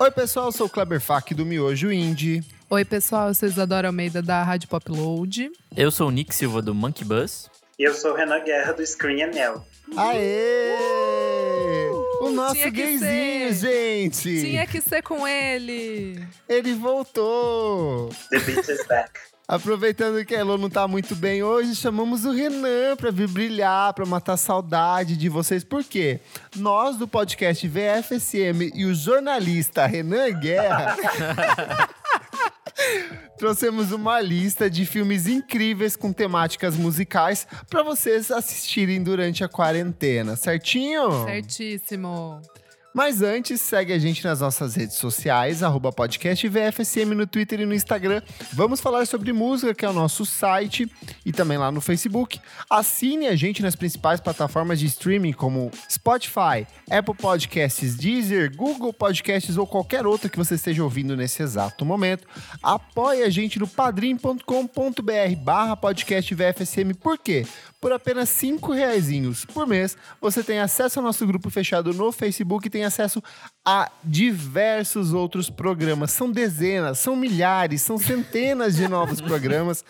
[0.00, 2.42] Oi, pessoal, eu sou o Kleber Fak do Miojo Indie.
[2.70, 5.50] Oi, pessoal, eu sou Isadora Almeida da Rádio Pop Load.
[5.76, 7.50] Eu sou o Nick Silva do Monkey Bus.
[7.78, 9.64] E eu sou o Renan Guerra do Screen Nell.
[9.96, 10.78] Aê!
[12.20, 14.40] O nosso Tinha gayzinho, gente!
[14.40, 16.24] Tinha que ser com ele.
[16.48, 18.10] Ele voltou!
[18.30, 19.12] The Beat is Back.
[19.50, 23.94] Aproveitando que a Elo não tá muito bem hoje, chamamos o Renan pra vir brilhar,
[23.94, 25.64] pra matar saudade de vocês.
[25.64, 26.20] Por quê?
[26.54, 30.96] Nós do podcast VFSM e o jornalista Renan Guerra
[33.38, 40.36] trouxemos uma lista de filmes incríveis com temáticas musicais pra vocês assistirem durante a quarentena,
[40.36, 41.24] certinho?
[41.24, 42.42] Certíssimo.
[42.94, 47.66] Mas antes, segue a gente nas nossas redes sociais, arroba podcast VFSM no Twitter e
[47.66, 48.22] no Instagram.
[48.52, 50.90] Vamos falar sobre música, que é o nosso site,
[51.24, 52.40] e também lá no Facebook.
[52.68, 59.56] Assine a gente nas principais plataformas de streaming, como Spotify, Apple Podcasts, Deezer, Google Podcasts
[59.56, 62.26] ou qualquer outra que você esteja ouvindo nesse exato momento.
[62.62, 64.42] Apoie a gente no padrim.com.br
[65.42, 66.94] barra podcast VFSM.
[66.94, 67.46] Por quê?
[67.80, 72.66] Por apenas cinco reaisinhos por mês, você tem acesso ao nosso grupo fechado no Facebook
[72.66, 73.22] e tem acesso
[73.64, 76.10] a diversos outros programas.
[76.10, 79.84] São dezenas, são milhares, são centenas de novos programas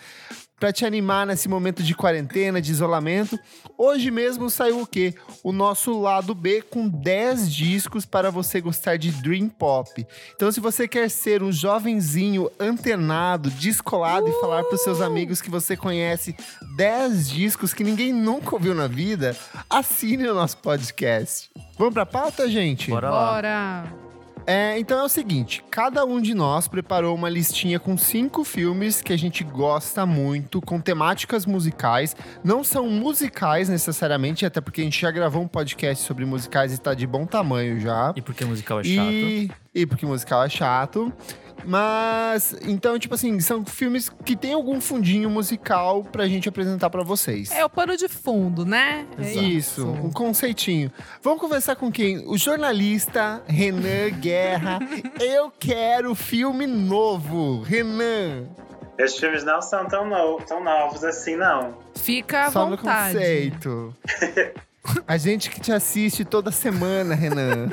[0.59, 3.39] para te animar nesse momento de quarentena, de isolamento.
[3.77, 5.15] Hoje mesmo saiu o quê?
[5.43, 10.05] O nosso lado B com 10 discos para você gostar de Dream Pop.
[10.35, 14.29] Então, se você quer ser um jovenzinho antenado, descolado uh!
[14.29, 16.35] e falar para seus amigos que você conhece
[16.75, 19.35] 10 discos que ninguém nunca ouviu na vida,
[19.69, 21.49] assine o nosso podcast.
[21.77, 22.89] Vamos para a pauta, gente?
[22.89, 23.33] Bora lá.
[23.33, 24.08] Bora.
[24.45, 29.01] É, então é o seguinte: cada um de nós preparou uma listinha com cinco filmes
[29.01, 32.15] que a gente gosta muito, com temáticas musicais.
[32.43, 36.77] Não são musicais necessariamente, até porque a gente já gravou um podcast sobre musicais e
[36.77, 38.13] tá de bom tamanho já.
[38.15, 39.11] E porque musical é chato.
[39.11, 41.11] E, e porque musical é chato.
[41.65, 47.03] Mas, então, tipo assim, são filmes que tem algum fundinho musical pra gente apresentar pra
[47.03, 47.51] vocês.
[47.51, 49.05] É o pano de fundo, né?
[49.17, 50.91] É Isso, um conceitinho.
[51.21, 52.25] Vamos conversar com quem?
[52.27, 54.79] O jornalista Renan Guerra.
[55.19, 57.61] Eu quero filme novo.
[57.61, 58.45] Renan.
[58.97, 61.73] Esses filmes não são tão, no tão novos assim, não.
[61.95, 63.13] Fica à Só vontade.
[63.13, 63.95] no conceito.
[65.07, 67.67] A gente que te assiste toda semana, Renan.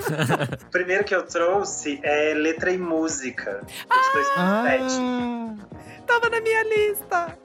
[0.63, 4.95] O primeiro que eu trouxe é Letra e Música, de 2007.
[4.99, 5.55] Ah,
[6.07, 7.39] Tava na minha lista.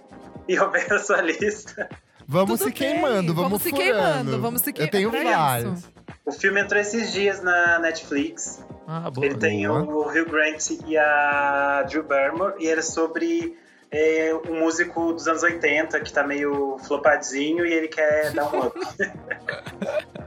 [0.47, 1.89] E eu vejo a sua lista.
[2.27, 3.91] vamos Tudo se queimando, bem, vamos, vamos se furando.
[3.93, 4.91] queimando, vamos se Eu queimando.
[5.11, 5.89] tenho É vários.
[6.25, 8.63] O filme entrou esses dias na Netflix.
[8.87, 9.25] Ah, boa.
[9.25, 9.81] Ele tem boa.
[9.83, 12.53] o Hugh Grant e a Drew Barrymore.
[12.59, 13.57] E era sobre
[13.91, 18.67] é, um músico dos anos 80 que tá meio flopadinho e ele quer dar um
[18.67, 18.79] up.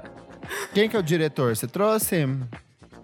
[0.72, 1.56] Quem que é o diretor?
[1.56, 2.26] Você trouxe?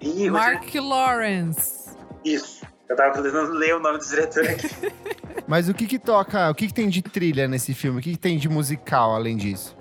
[0.01, 1.91] Ih, Mark Lawrence.
[2.25, 2.65] Isso.
[2.89, 4.69] Eu tava tentando ler o nome do diretor aqui.
[5.47, 8.01] Mas o que que toca, o que que tem de trilha nesse filme?
[8.01, 9.77] O que que tem de musical além disso?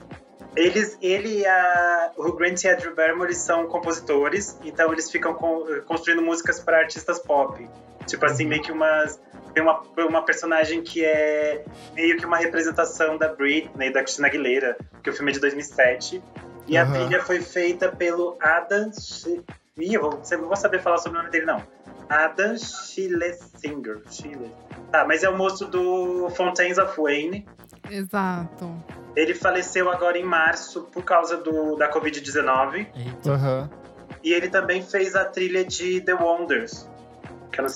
[0.56, 5.34] Eles, ele e a, o Grant e a Drew Barrymore são compositores, então eles ficam
[5.34, 7.68] con- construindo músicas para artistas pop.
[8.06, 9.20] Tipo assim, meio que umas.
[9.60, 14.78] Tem uma, uma personagem que é meio que uma representação da Britney, da Christina Aguilera,
[14.92, 16.24] porque o filme é de 2007.
[16.66, 16.94] E a Aham.
[16.94, 18.90] trilha foi feita pelo Adam.
[18.94, 19.42] Sch-
[19.78, 21.62] Ih, eu vou, você não vou saber falar sobre o nome dele, não.
[22.08, 24.02] Adam Schlesinger.
[24.10, 24.54] Schille-
[24.92, 27.46] Tá, mas é o moço do Fontaines of Wayne.
[27.92, 28.74] Exato.
[29.16, 32.88] Ele faleceu agora em março por causa do, da Covid-19.
[32.96, 33.32] Eita.
[33.34, 33.70] Aham.
[34.24, 36.89] E ele também fez a trilha de The Wonders.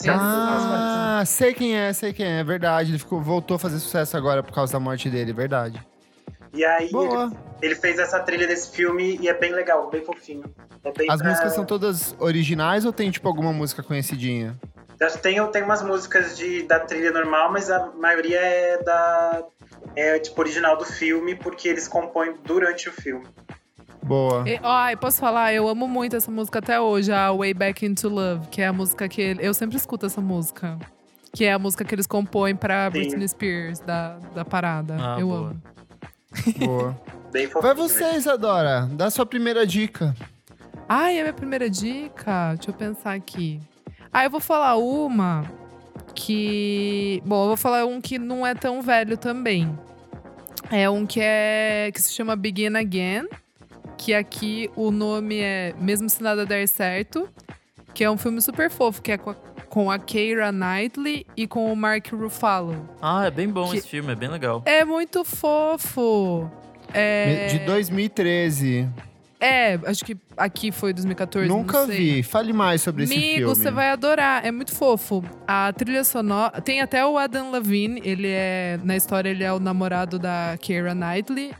[0.09, 2.91] Ah, sei quem é, sei quem é, é verdade.
[2.91, 5.81] Ele ficou, voltou a fazer sucesso agora por causa da morte dele, é verdade.
[6.53, 10.43] E aí ele, ele fez essa trilha desse filme e é bem legal, bem fofinho.
[10.83, 14.55] É bem As pra- músicas são todas originais ou tem, tipo, alguma música conhecidinha?
[15.21, 19.43] Tem, tem umas músicas de, da trilha normal, mas a maioria é da.
[19.95, 23.25] É tipo original do filme, porque eles compõem durante o filme.
[24.05, 24.43] Boa.
[24.49, 25.53] E, ai, posso falar?
[25.53, 28.73] Eu amo muito essa música até hoje, a Way Back Into Love, que é a
[28.73, 30.77] música que ele- eu sempre escuto essa música.
[31.31, 32.91] Que é a música que eles compõem pra Sim.
[32.91, 34.95] Britney Spears, da, da parada.
[34.99, 35.39] Ah, eu boa.
[35.49, 35.61] amo.
[36.59, 37.01] Boa.
[37.31, 37.47] Bem.
[37.47, 38.87] Vai você, Isadora.
[38.91, 40.15] Dá sua primeira dica.
[40.87, 43.59] Ai, a minha primeira dica, deixa eu pensar aqui.
[44.11, 45.43] Ah, eu vou falar uma
[46.13, 47.21] que.
[47.25, 49.75] Bom, eu vou falar um que não é tão velho também.
[50.69, 51.89] É um que é.
[51.91, 53.27] que se chama Begin Again.
[53.97, 57.29] Que aqui o nome é Mesmo Se Nada Der Certo.
[57.93, 59.35] Que é um filme super fofo, que é com a,
[59.69, 62.89] com a Keira Knightley e com o Mark Ruffalo.
[63.01, 64.63] Ah, é bem bom Que- esse filme, é bem legal.
[64.65, 66.49] É muito fofo.
[66.91, 68.89] É, De 2013.
[69.39, 71.47] é, acho que aqui foi 2014.
[71.47, 71.97] Nunca não sei.
[71.97, 72.23] vi.
[72.23, 73.55] Fale mais sobre esse Amigo, filme.
[73.55, 74.43] você vai adorar.
[74.43, 75.23] É muito fofo.
[75.47, 76.59] A trilha sonora.
[76.61, 78.01] Tem até o Adam Levine.
[78.03, 78.79] Ele é.
[78.83, 81.51] Na história, ele é o namorado da Keira Knightley.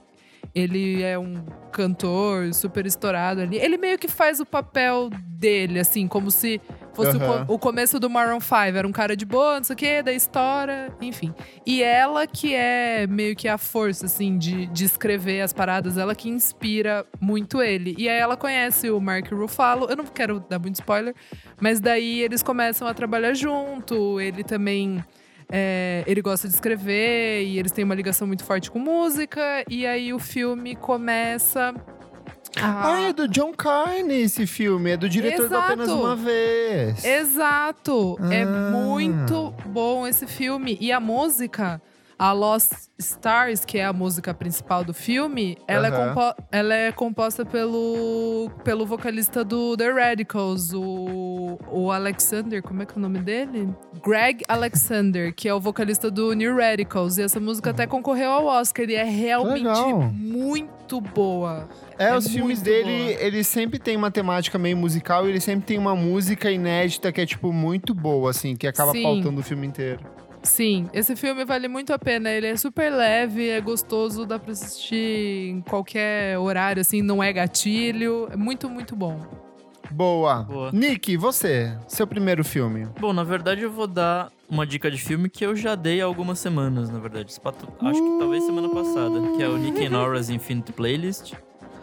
[0.55, 3.57] Ele é um cantor super estourado ali.
[3.57, 6.61] Ele meio que faz o papel dele, assim, como se
[6.93, 7.45] fosse o Aham.
[7.47, 8.55] co- o, começo do Maroon 5.
[8.77, 11.33] Era um cara de boa, não sei o quê, da história, enfim.
[11.65, 16.13] E ela que é meio que a força, assim, de, de escrever as paradas, ela
[16.13, 17.95] que inspira muito ele.
[17.97, 19.87] E aí ela conhece o Mark Ruffalo.
[19.89, 21.15] Eu não quero dar muito spoiler,
[21.59, 24.21] mas daí eles começam a trabalhar junto.
[24.21, 25.03] Ele também.
[25.55, 29.63] É, ele gosta de escrever e eles têm uma ligação muito forte com música.
[29.69, 31.73] E aí o filme começa.
[32.59, 34.91] a- Ah, é do John Carney esse filme.
[34.91, 36.01] É do diretor do Apenas Exato.
[36.03, 37.05] Uma Vez.
[37.05, 38.17] Exato!
[38.31, 38.47] É Ah.
[38.71, 40.75] muito bom esse filme.
[40.81, 41.79] E a música,
[42.23, 46.13] a Lost Stars, que é a música principal do filme, ela, é, Aham.
[46.13, 52.85] compo- ela é composta pelo, pelo vocalista do The Radicals, o, o Alexander, como é
[52.85, 53.67] que é o nome dele?
[54.05, 57.17] Greg Alexander, que é o vocalista do New Radicals.
[57.17, 59.99] E essa música até concorreu ao Oscar e é realmente Legal.
[60.13, 61.67] muito boa.
[61.99, 63.21] É, É os filmes dele, boa.
[63.21, 67.19] ele sempre tem uma temática meio musical e ele sempre tem uma música inédita que
[67.19, 69.03] é, tipo, muito boa, assim, que acaba Sim.
[69.03, 69.99] pautando o filme inteiro.
[70.43, 72.29] Sim, esse filme vale muito a pena.
[72.29, 77.31] Ele é super leve, é gostoso, dá pra assistir em qualquer horário, assim, não é
[77.31, 78.27] gatilho.
[78.31, 79.19] É muito, muito bom.
[79.89, 80.43] Boa.
[80.43, 80.71] Boa.
[80.71, 81.77] Nick, você?
[81.87, 82.87] Seu primeiro filme.
[82.99, 86.05] Bom, na verdade eu vou dar uma dica de filme que eu já dei há
[86.05, 87.31] algumas semanas, na verdade.
[87.31, 91.33] Acho que talvez semana passada, que é o Nick and Nora's Infinite Playlist,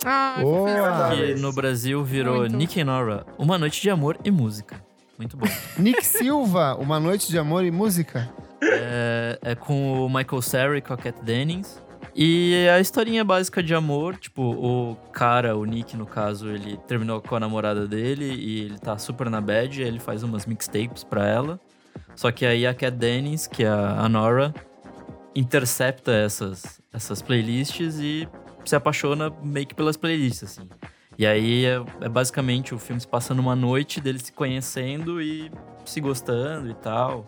[0.05, 1.11] Ah, Boa.
[1.15, 2.57] que no Brasil virou Muito.
[2.57, 4.83] Nick and Nora, Uma Noite de Amor e Música.
[5.19, 5.47] Muito bom.
[5.79, 8.29] Nick Silva, Uma Noite de Amor e Música.
[8.63, 11.81] É, é com o Michael Cera e com a Kat Dennings.
[12.15, 17.21] E a historinha básica de amor, tipo, o cara, o Nick no caso, ele terminou
[17.21, 21.27] com a namorada dele e ele tá super na bad, ele faz umas mixtapes pra
[21.27, 21.61] ela.
[22.17, 24.53] Só que aí a Kat Dennings, que é a Nora,
[25.35, 28.29] intercepta essas, essas playlists e
[28.65, 30.69] se apaixona meio que pelas playlists, assim.
[31.19, 35.51] E aí é, é basicamente o filme se passa numa noite deles se conhecendo e
[35.85, 37.27] se gostando e tal.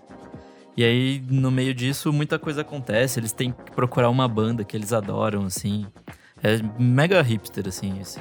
[0.77, 3.21] E aí, no meio disso, muita coisa acontece.
[3.21, 5.87] Eles têm que procurar uma banda que eles adoram, assim.
[6.43, 8.21] É mega hipster, assim, esse.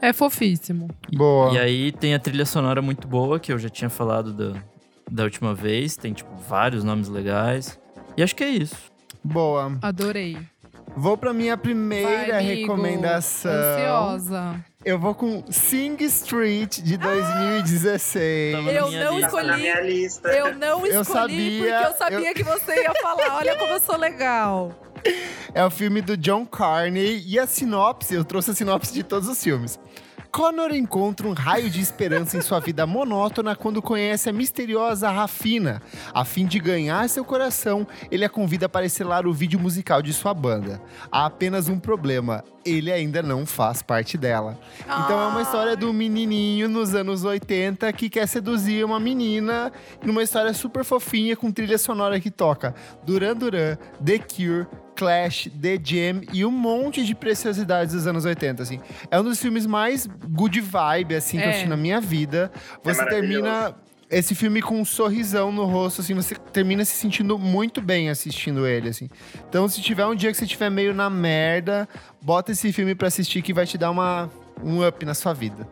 [0.00, 0.88] É fofíssimo.
[1.12, 1.52] Boa.
[1.54, 4.60] E aí tem a trilha sonora muito boa, que eu já tinha falado da,
[5.10, 5.96] da última vez.
[5.96, 7.78] Tem, tipo, vários nomes legais.
[8.16, 8.76] E acho que é isso.
[9.24, 9.76] Boa.
[9.82, 10.38] Adorei.
[10.96, 12.60] Vou pra minha primeira Vai, amigo.
[12.60, 13.50] recomendação.
[13.52, 14.64] Ansiosa.
[14.84, 18.52] Eu vou com Sing Street de 2016.
[18.52, 19.30] Tava na Eu não lista.
[19.30, 19.60] Tá na escolhi.
[19.60, 20.28] minha lista.
[20.28, 23.36] Eu não Eu escolhi sabia, porque eu sabia que você ia falar.
[23.38, 24.72] Olha como eu sou legal.
[25.52, 29.28] É o filme do John Carney e a sinopse, eu trouxe a sinopse de todos
[29.28, 29.78] os filmes.
[30.30, 35.82] Connor encontra um raio de esperança em sua vida monótona quando conhece a misteriosa Rafina.
[36.12, 40.12] A fim de ganhar seu coração, ele a convida para estrelar o vídeo musical de
[40.12, 40.80] sua banda.
[41.10, 44.58] Há apenas um problema: ele ainda não faz parte dela.
[44.82, 49.72] Então é uma história do menininho nos anos 80 que quer seduzir uma menina
[50.04, 54.66] numa história super fofinha com trilha sonora que toca Duran Duran, The Cure,
[54.98, 58.80] Clash, The Jam e um monte de preciosidades dos anos 80, assim.
[59.10, 61.50] É um dos filmes mais good vibe, assim, que eu É.
[61.50, 62.50] assisti na minha vida.
[62.82, 63.42] Você maravilhoso.
[63.44, 63.74] termina
[64.10, 68.66] esse filme com um sorrisão no rosto, assim, você termina se sentindo muito bem assistindo
[68.66, 69.08] ele, assim.
[69.48, 71.88] Então, se tiver um dia que você estiver meio na merda,
[72.20, 74.28] bota esse filme pra assistir que vai te dar uma,
[74.64, 75.68] um up na sua vida.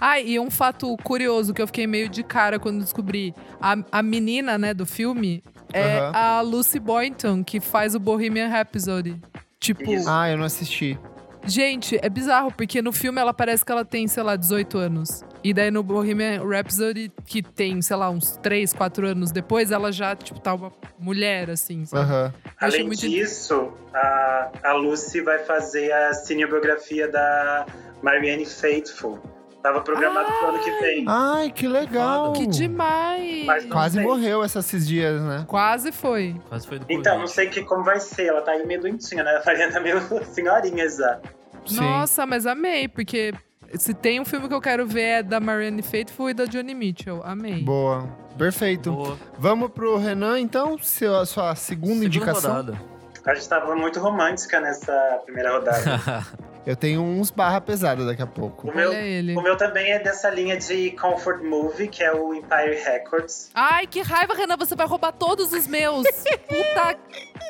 [0.00, 3.34] Ah, e um fato curioso que eu fiquei meio de cara quando descobri.
[3.60, 6.12] A, a menina, né, do filme é Aham.
[6.14, 9.20] a Lucy Boynton, que faz o Bohemian Rhapsody.
[9.58, 10.08] Tipo, Isso.
[10.08, 10.98] Ah, eu não assisti.
[11.44, 15.22] gente, é bizarro, porque no filme ela parece que ela tem, sei lá, 18 anos.
[15.42, 19.90] E daí no Bohemian Rhapsody, que tem, sei lá, uns 3, 4 anos depois, ela
[19.90, 22.10] já, tipo, tá uma mulher, assim, sabe?
[22.58, 27.64] Achei Além muito- disso, a, a Lucy vai fazer a cinebiografia da
[28.02, 29.18] Marianne Faithful.
[29.62, 31.04] Tava programado pro ano que vem.
[31.06, 32.32] Ai, que legal.
[32.32, 33.44] Que demais!
[33.44, 34.02] Mas não Quase sei.
[34.04, 35.44] morreu esses dias, né?
[35.46, 36.40] Quase foi.
[36.48, 38.26] Quase foi do Então, não sei que, como vai ser.
[38.28, 39.36] Ela tá aí meio doentinha, né?
[39.36, 40.00] A Mariana tá meio
[40.32, 41.20] senhorinha já.
[41.66, 41.76] Sim.
[41.76, 43.34] Nossa, mas amei, porque
[43.74, 46.74] se tem um filme que eu quero ver é da Marianne Faithfull e da Johnny
[46.74, 47.20] Mitchell.
[47.22, 47.62] Amei.
[47.62, 48.08] Boa.
[48.38, 48.90] Perfeito.
[48.92, 49.18] Boa.
[49.38, 50.78] Vamos pro Renan, então?
[50.78, 52.50] Seu, a sua segunda, Segunda indicação.
[52.54, 52.80] rodada.
[53.26, 55.84] A gente tava muito romântica nessa primeira rodada.
[56.66, 58.70] Eu tenho uns barra pesada daqui a pouco.
[58.70, 62.74] O meu, o meu também é dessa linha de comfort movie, que é o Empire
[62.84, 63.50] Records.
[63.54, 66.06] Ai, que raiva, Renan, você vai roubar todos os meus.
[66.46, 66.98] Puta.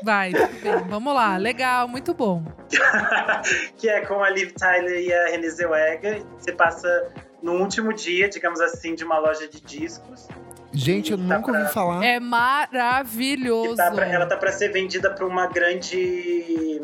[0.04, 0.88] Vai, tudo bem.
[0.88, 1.36] Vamos lá.
[1.36, 2.42] Legal, muito bom.
[3.76, 6.22] que é com a Liv Tyler e a Renée Zellweger.
[6.38, 7.08] Você passa
[7.42, 10.28] no último dia, digamos assim, de uma loja de discos.
[10.72, 12.04] Gente, eu Tá nunca ouvi pra- falar.
[12.04, 13.74] É maravilhoso.
[13.76, 16.80] tá pra- ela tá pra ser vendida pra uma grande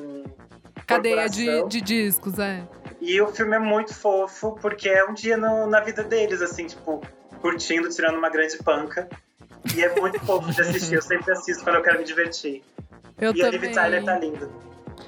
[0.87, 2.63] Cadeia de, de discos, é.
[3.01, 6.67] E o filme é muito fofo, porque é um dia no- na vida deles, assim,
[6.67, 7.03] tipo,
[7.41, 9.09] curtindo, tirando uma grande panca.
[9.77, 10.95] E é muito fofo de assistir.
[10.95, 12.63] Eu sempre assisto quando eu quero me divertir.
[13.19, 13.61] Eu e a também.
[13.61, 14.49] Liv Tyler tá linda.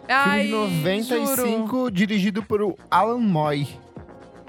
[0.08, 1.90] Ai, Filme de 95, juro.
[1.90, 3.68] dirigido por Alan Moy.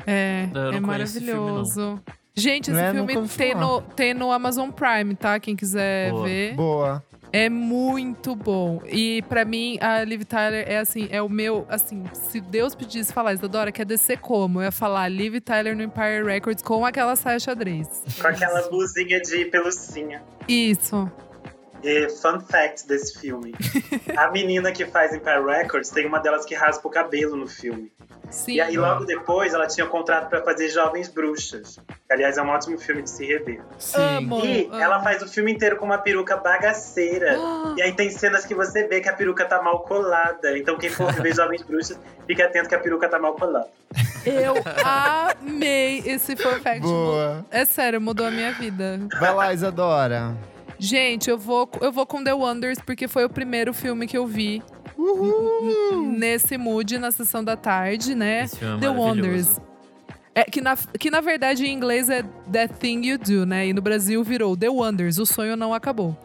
[0.08, 2.00] É, Eu é maravilhoso.
[2.36, 2.92] Gente, esse é?
[2.92, 5.40] filme tem no, tem no Amazon Prime, tá?
[5.40, 6.24] Quem quiser Boa.
[6.24, 6.54] ver.
[6.56, 7.04] Boa.
[7.32, 8.82] É muito bom.
[8.88, 13.14] E pra mim, a Liv Tyler é assim, é o meu, assim, se Deus pedisse
[13.14, 14.60] falar, Isadora, quer descer como?
[14.60, 17.88] Eu ia falar Liv Tyler no Empire Records com aquela saia xadrez.
[18.20, 20.24] Com aquela blusinha de pelucinha.
[20.48, 21.12] Isso.
[21.84, 23.54] E fun fact desse filme.
[24.18, 27.92] a menina que faz Empire Records tem uma delas que raspa o cabelo no filme.
[28.30, 28.54] Sim.
[28.54, 31.80] E aí, logo depois, ela tinha um contrato pra fazer Jovens Bruxas.
[32.08, 33.62] Que, aliás, é um ótimo filme de se rever.
[33.80, 34.18] Sim.
[34.18, 34.46] Amo.
[34.46, 34.76] E amo.
[34.80, 37.38] ela faz o filme inteiro com uma peruca bagaceira.
[37.40, 40.56] Ah, E aí tem cenas que você vê que a peruca tá mal colada.
[40.58, 43.68] Então quem for ver Jovens Bruxas, fique atento que a peruca tá mal colada.
[44.26, 46.82] Eu amei esse fun fact.
[46.82, 47.44] Boa.
[47.50, 49.00] É sério, mudou a minha vida.
[49.20, 50.36] Vai lá, Isadora.
[50.80, 54.26] Gente, eu vou, eu vou com The Wonders porque foi o primeiro filme que eu
[54.26, 54.64] vi
[54.98, 56.14] Uhul!
[56.18, 58.46] nesse mood na sessão da tarde, né?
[58.46, 58.90] Esse filme é The.
[58.90, 59.60] Wonders.
[60.34, 63.68] É, que, na, que na verdade em inglês é That Thing You Do, né?
[63.68, 66.18] E no Brasil virou The Wonders, o sonho não acabou.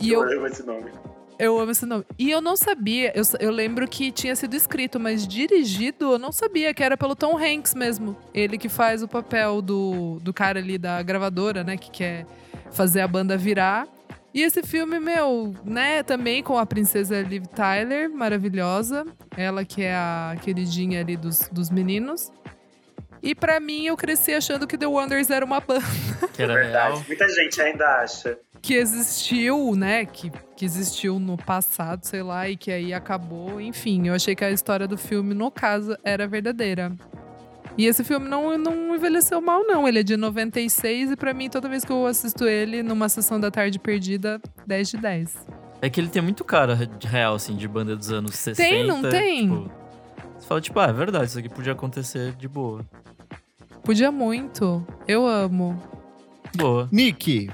[0.00, 0.90] E eu, amo esse nome.
[1.38, 2.04] eu amo esse nome.
[2.18, 6.32] E eu não sabia, eu, eu lembro que tinha sido escrito, mas dirigido eu não
[6.32, 8.16] sabia, que era pelo Tom Hanks mesmo.
[8.32, 11.76] Ele que faz o papel do, do cara ali da gravadora, né?
[11.76, 12.26] Que quer
[12.72, 13.86] fazer a banda virar.
[14.34, 19.04] E esse filme, meu, né, também com a princesa Liv Tyler, maravilhosa.
[19.36, 22.32] Ela que é a queridinha ali dos, dos meninos.
[23.22, 25.84] E pra mim, eu cresci achando que The Wonders era uma banda
[26.32, 26.94] Que era Verdade.
[26.94, 27.04] real.
[27.06, 28.36] Muita gente ainda acha.
[28.60, 30.04] que existiu, né?
[30.06, 33.60] Que, que existiu no passado, sei lá, e que aí acabou.
[33.60, 36.90] Enfim, eu achei que a história do filme, no caso, era verdadeira.
[37.76, 39.88] E esse filme não, não envelheceu mal, não.
[39.88, 43.40] Ele é de 96 e pra mim, toda vez que eu assisto ele numa sessão
[43.40, 45.46] da tarde perdida, 10 de 10.
[45.80, 48.68] É que ele tem muito cara de real, assim, de banda dos anos 60.
[48.68, 49.48] Tem, não tem?
[49.48, 49.70] Tipo,
[50.38, 52.84] você fala, tipo, ah, é verdade, isso aqui podia acontecer de boa.
[53.82, 54.86] Podia muito.
[55.08, 55.80] Eu amo.
[56.54, 56.88] Boa.
[56.92, 57.50] Nick.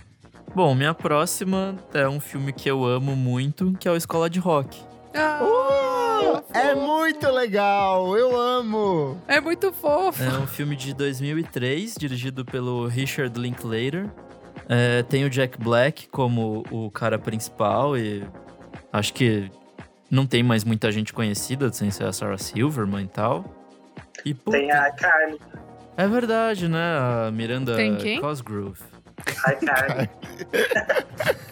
[0.54, 4.40] Bom, minha próxima é um filme que eu amo muito, que é o Escola de
[4.40, 4.87] Rock.
[5.14, 8.16] Ah, Uh, é muito legal.
[8.16, 9.20] Eu amo.
[9.26, 10.22] É muito fofo.
[10.22, 14.10] É um filme de 2003, dirigido pelo Richard Linklater.
[14.68, 18.22] É, tem o Jack Black como o cara principal e
[18.92, 19.50] acho que
[20.10, 23.44] não tem mais muita gente conhecida, sem ser a Sarah Silverman e tal.
[24.24, 25.40] E, puta, Tem a Carly.
[25.96, 26.98] É verdade, né?
[27.26, 28.20] A Miranda Tem quem?
[28.20, 28.80] Cosgrove.
[29.44, 30.10] A Carly.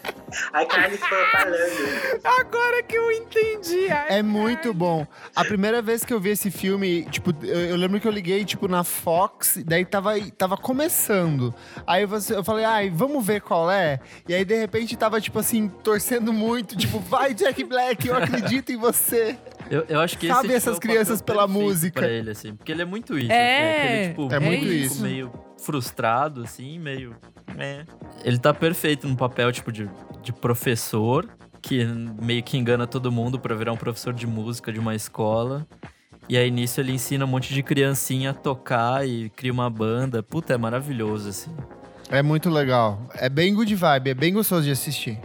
[0.53, 2.21] a Carly foi falando.
[2.41, 3.89] Agora que eu entendi.
[3.91, 4.75] ai, É muito ai.
[4.75, 5.07] bom.
[5.35, 8.45] A primeira vez que eu vi esse filme, tipo, eu, eu lembro que eu liguei,
[8.45, 11.55] tipo, na Fox, daí tava, tava começando.
[11.87, 14.01] Aí você, eu falei, ai, vamos ver qual é?
[14.29, 18.73] E aí, de repente, tava, tipo assim, torcendo muito, tipo, vai, Jack Black, eu acredito
[18.73, 19.37] em você.
[19.71, 22.01] Eu, eu acho que Sabe esse essas crianças pela música.
[22.01, 23.33] Pra ele, assim, porque ele é muito isso.
[23.33, 25.03] É, aquele, tipo, é muito meio, isso.
[25.03, 25.33] meio
[25.67, 27.17] frustrado, assim, meio.
[27.59, 27.85] É.
[28.25, 29.91] Ele tá perfeito no papel, tipo, de,
[30.23, 31.29] de professor,
[31.61, 35.67] que meio que engana todo mundo pra virar um professor de música de uma escola.
[36.29, 40.23] E aí nisso ele ensina um monte de criancinha a tocar e cria uma banda.
[40.23, 41.51] Puta, é maravilhoso, assim.
[42.09, 43.03] É muito legal.
[43.15, 45.19] É bem good vibe, é bem gostoso de assistir.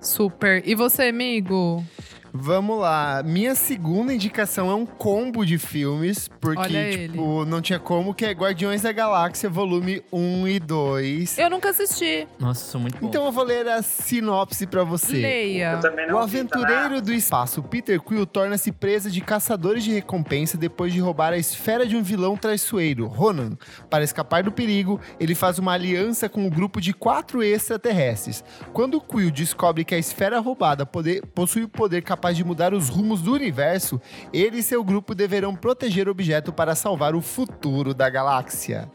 [0.00, 0.62] Super.
[0.66, 1.84] E você, amigo?
[2.32, 3.22] Vamos lá.
[3.24, 8.30] Minha segunda indicação é um combo de filmes, porque, tipo, não tinha como, que é
[8.32, 11.38] Guardiões da Galáxia, volume 1 e 2.
[11.38, 12.26] Eu nunca assisti.
[12.38, 13.06] Nossa, é muito bom.
[13.08, 15.16] Então eu vou ler a sinopse pra você.
[15.16, 15.72] Leia.
[15.72, 19.92] Eu também não O tá aventureiro do espaço, Peter Quill, torna-se presa de caçadores de
[19.92, 23.56] recompensa depois de roubar a esfera de um vilão traiçoeiro, Ronan.
[23.88, 28.44] Para escapar do perigo, ele faz uma aliança com um grupo de quatro extraterrestres.
[28.72, 32.88] Quando Quill descobre que a esfera roubada poder- possui o poder capaz de mudar os
[32.88, 34.00] rumos do universo,
[34.32, 38.90] ele e seu grupo deverão proteger o objeto para salvar o futuro da galáxia.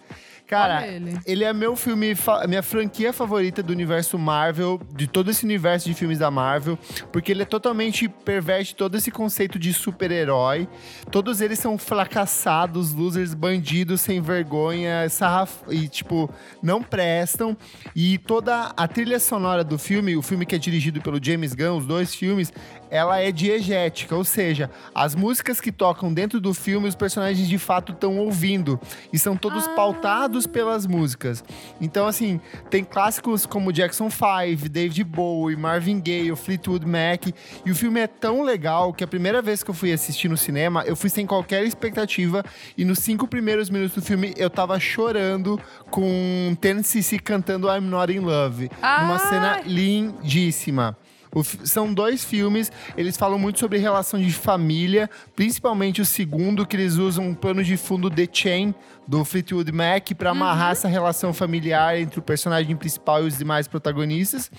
[0.48, 1.18] Cara, ele.
[1.26, 2.16] ele é meu filme,
[2.48, 6.78] minha franquia favorita do universo Marvel, de todo esse universo de filmes da Marvel,
[7.12, 10.68] porque ele é totalmente perverte todo esse conceito de super-herói.
[11.12, 15.64] Todos eles são fracassados, losers, bandidos sem vergonha, sarraf...
[15.68, 16.30] e tipo,
[16.62, 17.58] não prestam.
[17.96, 21.78] E toda a trilha sonora do filme, o filme que é dirigido pelo James Gunn,
[21.78, 22.54] os dois filmes,
[22.90, 27.58] ela é diegética, ou seja, as músicas que tocam dentro do filme, os personagens de
[27.58, 28.80] fato estão ouvindo
[29.12, 29.72] e são todos Ah.
[29.76, 31.44] pautados pelas músicas.
[31.82, 32.40] Então, assim,
[32.70, 37.28] tem clássicos como Jackson 5, David Bowie, Marvin Gaye, Fleetwood Mac,
[37.66, 40.38] e o filme é tão legal que a primeira vez que eu fui assistir no
[40.38, 42.44] cinema, eu fui sem qualquer expectativa
[42.78, 48.12] e nos cinco primeiros minutos do filme eu tava chorando com Tennessee cantando I'm Not
[48.14, 49.30] in Love, numa Ai.
[49.30, 50.98] cena lindíssima.
[51.36, 56.78] O são dois filmes, eles falam muito sobre relação de família, principalmente o segundo, que
[56.78, 58.74] eles usam um plano de fundo The Chain,
[59.08, 63.68] do Fleetwood Mac, pra amarrar essa relação familiar entre o personagem principal e os demais
[63.68, 64.50] protagonistas.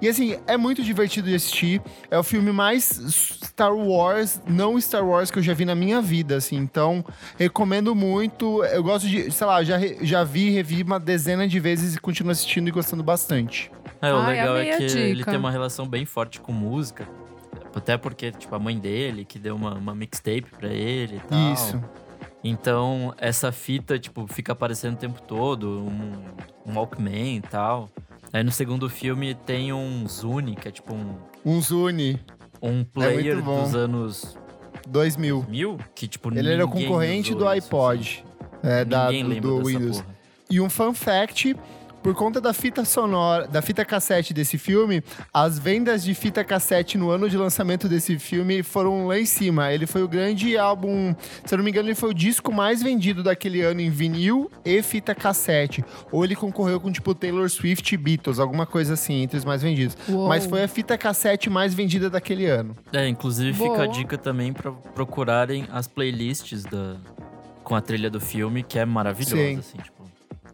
[0.00, 1.82] E assim, é muito divertido de assistir.
[2.10, 2.84] É o filme mais
[3.44, 6.56] Star Wars, não Star Wars, que eu já vi na minha vida, assim.
[6.56, 7.04] Então,
[7.38, 8.64] recomendo muito.
[8.64, 12.00] Eu gosto de, sei lá, já, já vi e revi uma dezena de vezes e
[12.00, 13.70] continuo assistindo e gostando bastante.
[14.02, 15.30] É, o Ai, legal é que ele dica.
[15.30, 17.08] tem uma relação bem forte com música.
[17.74, 21.52] Até porque, tipo, a mãe dele que deu uma, uma mixtape pra ele e tal.
[21.54, 21.82] Isso.
[22.44, 26.12] Então, essa fita, tipo, fica aparecendo o tempo todo, um,
[26.66, 27.88] um Walkman e tal.
[28.32, 32.18] Aí no segundo filme tem um Zune, que é tipo um, Um Zune,
[32.60, 33.62] um player É muito bom.
[33.62, 34.38] dos anos
[34.88, 35.46] 2000.
[35.48, 38.24] mil, que tipo Ele era o concorrente do isso, iPod.
[38.62, 38.88] É, assim.
[38.88, 40.00] da, Ninguém do, lembra do dessa Windows.
[40.00, 40.14] porra.
[40.50, 41.56] E um fun fact,
[42.02, 46.98] por conta da fita sonora, da fita cassete desse filme, as vendas de fita cassete
[46.98, 49.72] no ano de lançamento desse filme foram lá em cima.
[49.72, 52.82] Ele foi o grande álbum, se eu não me engano, ele foi o disco mais
[52.82, 55.84] vendido daquele ano em vinil e fita cassete.
[56.10, 59.62] Ou ele concorreu com tipo Taylor Swift e Beatles, alguma coisa assim, entre os mais
[59.62, 59.96] vendidos.
[60.08, 60.28] Uou.
[60.28, 62.76] Mas foi a fita cassete mais vendida daquele ano.
[62.92, 63.84] É, inclusive fica Boa.
[63.84, 66.96] a dica também pra procurarem as playlists da,
[67.62, 69.58] com a trilha do filme, que é maravilhosa, Sim.
[69.58, 70.02] assim, tipo.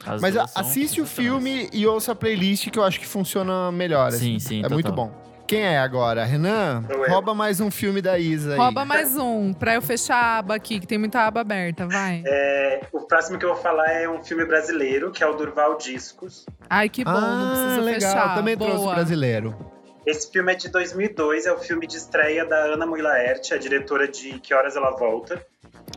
[0.06, 4.10] As Mas assiste o filme e ouça a playlist que eu acho que funciona melhor.
[4.12, 4.38] Sim, assim.
[4.38, 4.74] sim, É total.
[4.74, 5.28] muito bom.
[5.46, 6.24] Quem é agora?
[6.26, 6.84] Renan?
[7.08, 8.58] Rouba mais um filme da Isa aí.
[8.58, 12.22] Rouba mais um, pra eu fechar a aba aqui, que tem muita aba aberta, vai.
[12.26, 15.78] É, o próximo que eu vou falar é um filme brasileiro, que é o Durval
[15.78, 16.44] Discos.
[16.68, 18.00] Ai, que bom, não ah, precisa legal.
[18.12, 18.34] fechar.
[18.34, 18.70] Também Boa.
[18.70, 19.56] trouxe brasileiro.
[20.04, 23.56] Esse filme é de 2002, é o filme de estreia da Ana Mui Laerte, a
[23.58, 25.42] diretora de Que Horas Ela Volta.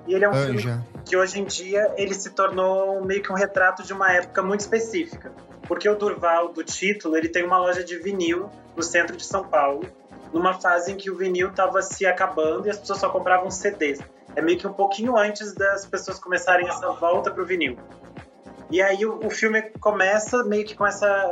[0.08, 0.86] E ele é um filme Anja.
[1.06, 4.62] que hoje em dia ele se tornou meio que um retrato de uma época muito
[4.62, 5.32] específica.
[5.67, 9.47] Porque o Durval, do título, ele tem uma loja de vinil no centro de São
[9.47, 9.86] Paulo,
[10.34, 13.99] numa fase em que o vinil estava se acabando e as pessoas só compravam CDs.
[14.36, 17.77] É meio que um pouquinho antes das pessoas começarem essa volta pro vinil.
[18.69, 21.32] E aí o, o filme começa meio que com essa,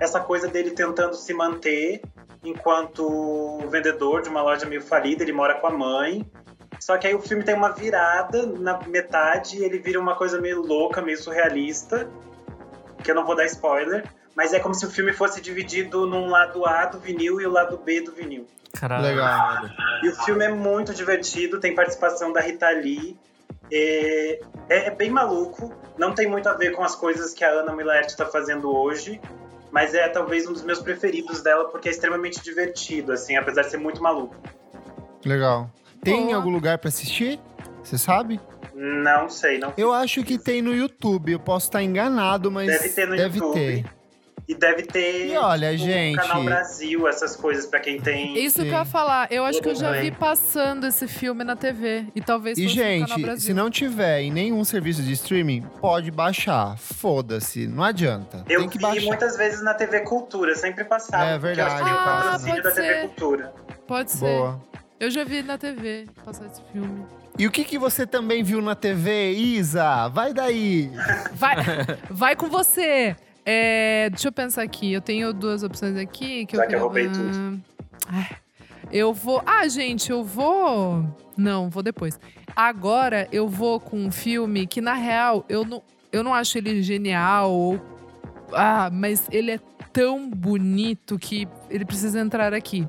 [0.00, 2.02] essa coisa dele tentando se manter
[2.44, 6.26] enquanto vendedor de uma loja meio falida, ele mora com a mãe.
[6.82, 10.40] Só que aí o filme tem uma virada na metade e ele vira uma coisa
[10.40, 12.10] meio louca, meio surrealista,
[13.04, 16.26] que eu não vou dar spoiler, mas é como se o filme fosse dividido num
[16.28, 18.48] lado A do vinil e o lado B do vinil.
[18.72, 19.04] Caralho.
[19.04, 19.60] Legal.
[20.02, 23.16] E o filme é muito divertido, tem participação da Rita Lee.
[23.70, 27.50] É, é- é bem maluco, não tem muito a ver com as coisas que a
[27.50, 29.20] Ana Milaert está fazendo hoje,
[29.70, 33.70] mas é talvez um dos meus preferidos dela porque é extremamente divertido, assim, apesar de
[33.70, 34.34] ser muito maluco.
[35.24, 35.70] Legal.
[36.04, 36.36] Tem Boa.
[36.36, 37.38] algum lugar pra assistir?
[37.82, 38.40] Você sabe?
[38.74, 41.32] Não sei, não Eu acho que tem no YouTube.
[41.32, 43.54] Eu posso estar enganado, mas Deve ter no YouTube.
[43.54, 43.84] ter.
[44.48, 48.36] E deve ter E olha, no gente- Canal Brasil, essas coisas, pra quem tem.
[48.44, 48.64] Isso Sim.
[48.64, 49.30] que eu ia falar.
[49.30, 52.06] Eu acho que eu já vi passando esse filme na TV.
[52.16, 53.40] E talvez E, fosse no Canal gente, Brasil.
[53.46, 56.76] se não tiver em nenhum serviço de streaming, pode baixar.
[56.76, 58.44] Foda-se, não adianta.
[58.48, 59.06] Eu tem que vi baixar.
[59.06, 61.22] muitas vezes na TV Cultura, sempre passava.
[61.24, 63.00] É porque eu verdade, tinha o patrocínio Ah, da TV.
[63.02, 63.54] Cultura.
[63.86, 64.24] Pode ser.
[64.24, 64.60] Boa.
[65.02, 67.04] Eu já vi na TV passar esse filme.
[67.36, 70.06] E o que, que você também viu na TV, Isa?
[70.06, 70.92] Vai daí.
[71.34, 71.56] Vai,
[72.08, 73.16] vai com você!
[73.44, 74.92] É, deixa eu pensar aqui.
[74.92, 76.46] Eu tenho duas opções aqui.
[76.46, 77.60] Que Já eu que eu roubei tudo.
[78.92, 79.42] Eu vou.
[79.44, 81.04] Ah, gente, eu vou.
[81.36, 82.20] Não, vou depois.
[82.54, 86.80] Agora eu vou com um filme que, na real, eu não, eu não acho ele
[86.80, 87.50] genial.
[87.50, 87.80] Ou,
[88.52, 89.58] ah, mas ele é
[89.92, 92.86] tão bonito que ele precisa entrar aqui.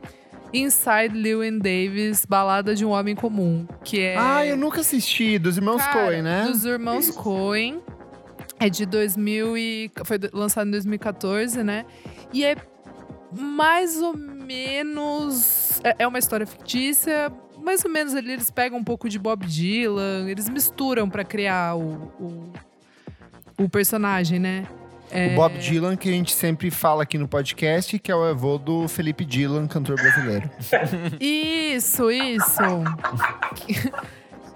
[0.53, 3.65] Inside Llewyn Davis, Balada de um Homem Comum.
[3.83, 4.17] Que é.
[4.17, 5.39] Ah, eu nunca assisti.
[5.39, 6.45] Dos irmãos Cara, Coen, né?
[6.45, 7.17] Dos irmãos Isso.
[7.19, 7.81] Coen.
[8.59, 11.85] É de 2000 e foi do- lançado em 2014, né?
[12.31, 12.55] E é
[13.31, 18.83] mais ou menos é, é uma história fictícia, mais ou menos ali eles pegam um
[18.83, 22.53] pouco de Bob Dylan, eles misturam pra criar o, o,
[23.65, 24.65] O personagem, né?
[25.13, 28.23] É, O Bob Dylan, que a gente sempre fala aqui no podcast, que é o
[28.23, 30.49] avô do Felipe Dylan, cantor brasileiro.
[31.19, 32.63] Isso, isso.
[33.55, 33.91] que,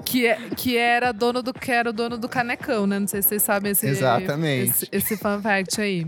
[0.06, 3.00] que, é- que era dono do que era o dono do canecão, né?
[3.00, 4.70] Não sei se vocês sabem esse, Exatamente.
[4.72, 6.06] esse, esse fun fact aí.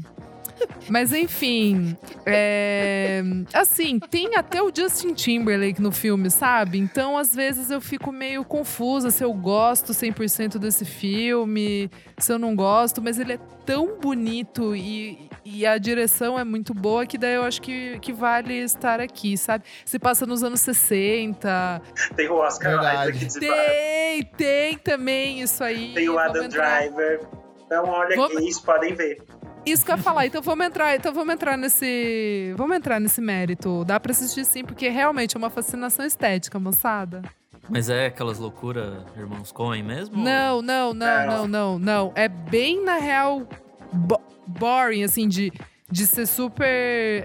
[0.90, 1.96] Mas enfim,
[2.26, 3.22] é,
[3.54, 6.78] assim, tem até o Justin Timberlake no filme, sabe?
[6.80, 12.40] Então, às vezes eu fico meio confusa se eu gosto 100% desse filme, se eu
[12.40, 17.18] não gosto, mas ele é tão bonito e, e a direção é muito boa que
[17.18, 19.64] daí eu acho que, que vale estar aqui, sabe?
[19.86, 21.82] Se passa nos anos 60.
[22.16, 23.18] Tem o Oscar Verdade.
[23.26, 25.94] Isaac de Tem, tem também isso aí.
[25.94, 27.22] Tem o Adam Driver.
[27.66, 29.22] Então, olha, Vamos- gays podem ver.
[29.66, 30.26] Isso que eu ia falar.
[30.26, 33.84] Então vamos entrar, então vamos entrar nesse, vamos entrar nesse mérito.
[33.86, 37.22] Dá pra assistir sim, porque realmente é uma fascinação estética, moçada.
[37.70, 40.18] Mas é aquelas loucuras Irmãos Coen mesmo?
[40.18, 41.28] Não, não, não, Não.
[41.28, 42.12] não, não, não.
[42.16, 43.48] É bem na real
[43.94, 45.52] bo- boring assim de
[45.92, 46.68] de ser super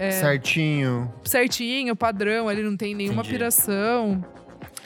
[0.01, 1.13] é, Certinho.
[1.23, 3.35] certinho, padrão, ali não tem nenhuma Entendi.
[3.37, 4.25] piração.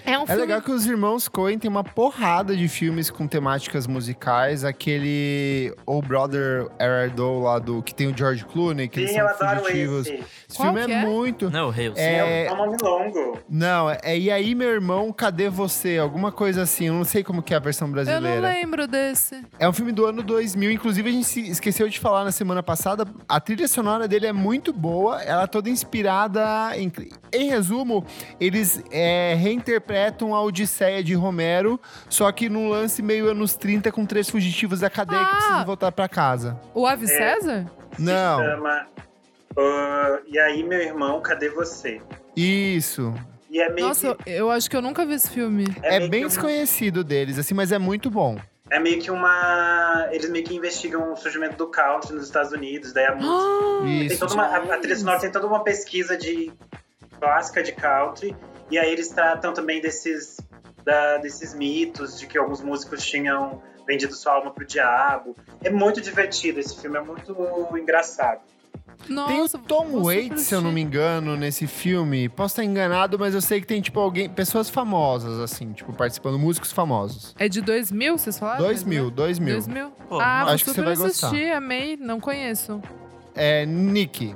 [0.06, 3.28] É um É filme legal que os irmãos Coen tem uma porrada de filmes com
[3.28, 4.64] temáticas musicais.
[4.64, 9.28] Aquele O Brother Erdo lá do que tem o George Clooney, que eles Sim, são
[9.28, 10.08] eu adoro fugitivos.
[10.08, 10.24] esse.
[10.50, 11.06] Esse filme é, é?
[11.06, 11.50] muito.
[11.50, 13.40] Não, Hail É- É um nome longo.
[13.50, 15.98] Não, é E aí, meu irmão, cadê você?
[15.98, 16.86] Alguma coisa assim.
[16.88, 18.42] Eu não sei como que é a versão Eu não brasileira.
[18.50, 19.42] lembro desse.
[19.60, 20.72] É um filme do ano 2000.
[20.72, 23.06] Inclusive, a gente esqueceu de falar na semana passada.
[23.28, 25.22] A trilha sonora dele é muito boa.
[25.22, 26.42] Ela é toda inspirada
[26.76, 26.92] em...
[27.32, 28.04] Em resumo,
[28.40, 34.06] eles é, reinterpretam a Odisseia de Homero, só que num lance meio anos 30 com
[34.06, 35.36] três fugitivos da cadeia que Ah!
[35.36, 36.60] precisam voltar pra casa.
[36.74, 37.08] O Ave É.
[37.08, 37.66] César?
[37.98, 38.88] Não, Chama.
[39.58, 42.02] ah, e aí, meu irmão, cadê você?
[42.36, 43.14] isso.
[43.52, 45.66] E é meio Nossa, que, eu, acho que eu nunca vi esse filme.
[45.82, 48.38] É, meio bem que um- desconhecido deles, assim, mas é muito bom.
[48.72, 50.08] É meio que uma.
[50.12, 52.94] Eles meio que investigam o surgimento do country nos Estados Unidos.
[52.94, 53.82] Daí a música.
[53.82, 54.20] Tem Isso.
[54.20, 56.54] toda uma, a, a trilha sonora tem toda uma pesquisa de
[57.20, 58.36] clássica de country.
[58.70, 60.38] E aí eles tratam também desses,
[60.84, 65.36] da- desses mitos de que alguns músicos tinham vendido sua alma pro diabo.
[65.64, 67.36] É muito divertido esse filme, é muito
[67.78, 68.42] engraçado.
[69.08, 72.28] Nossa, Tem o Tom Waits, se eu não me engano, nesse filme.
[72.28, 76.38] Posso estar enganado, mas eu sei que tem, tipo, alguém, pessoas famosas, assim, tipo, participando,
[76.38, 77.34] músicos famosos.
[77.40, 78.60] É de 2000, vocês falaram?
[78.66, 79.54] 2000, 2000.
[79.56, 79.92] 2000?
[80.10, 81.28] Pô, ah, acho que você vai gostar.
[81.28, 82.82] assistir, amei, não conheço.
[83.34, 84.36] É, Nick.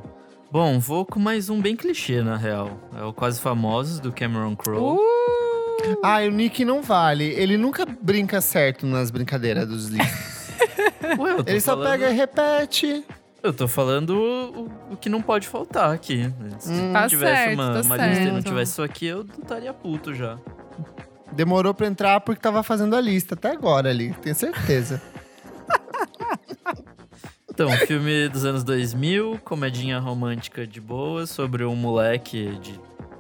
[0.54, 2.80] Bom, vou com mais um bem clichê, na real.
[2.96, 4.98] É o Quase Famosos, do Cameron Crowe.
[5.00, 5.98] Uh!
[6.04, 7.24] Ah, o Nick não vale.
[7.26, 10.12] Ele nunca brinca certo nas brincadeiras dos livros.
[11.18, 13.04] Ué, eu tô Ele só falando- pega e repete.
[13.42, 16.32] Eu tô falando o, o- o que não pode faltar aqui.
[16.60, 16.86] Se Hum.
[16.86, 18.46] não Tá tivesse certo, uma, tá uma lista e não certo.
[18.46, 20.38] tivesse isso aqui, eu estaria puto já.
[21.32, 25.02] Demorou pra entrar porque tava fazendo a lista até agora ali, tenho certeza.
[27.54, 32.80] Então, filme dos anos 2000, comedinha romântica de boa, sobre um moleque de,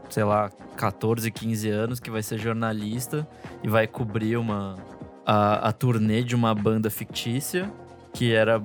[0.09, 3.27] sei lá, 14, 15 anos que vai ser jornalista
[3.63, 4.75] e vai cobrir uma
[5.23, 7.71] a, a turnê de uma banda fictícia
[8.11, 8.59] que era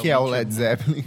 [0.00, 1.04] que é o Led Zeppelin.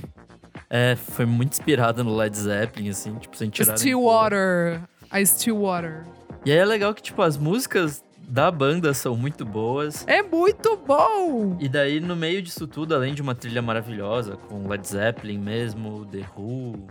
[0.69, 3.75] É, foi muito inspirada no Led Zeppelin assim, tipo, sem tirar.
[3.75, 4.81] Stillwater.
[5.09, 6.03] A Stillwater.
[6.45, 10.05] E aí é legal que tipo as músicas da banda são muito boas.
[10.07, 11.57] É muito bom!
[11.59, 16.05] E daí, no meio disso tudo, além de uma trilha maravilhosa, com Led Zeppelin mesmo,
[16.05, 16.87] The Who,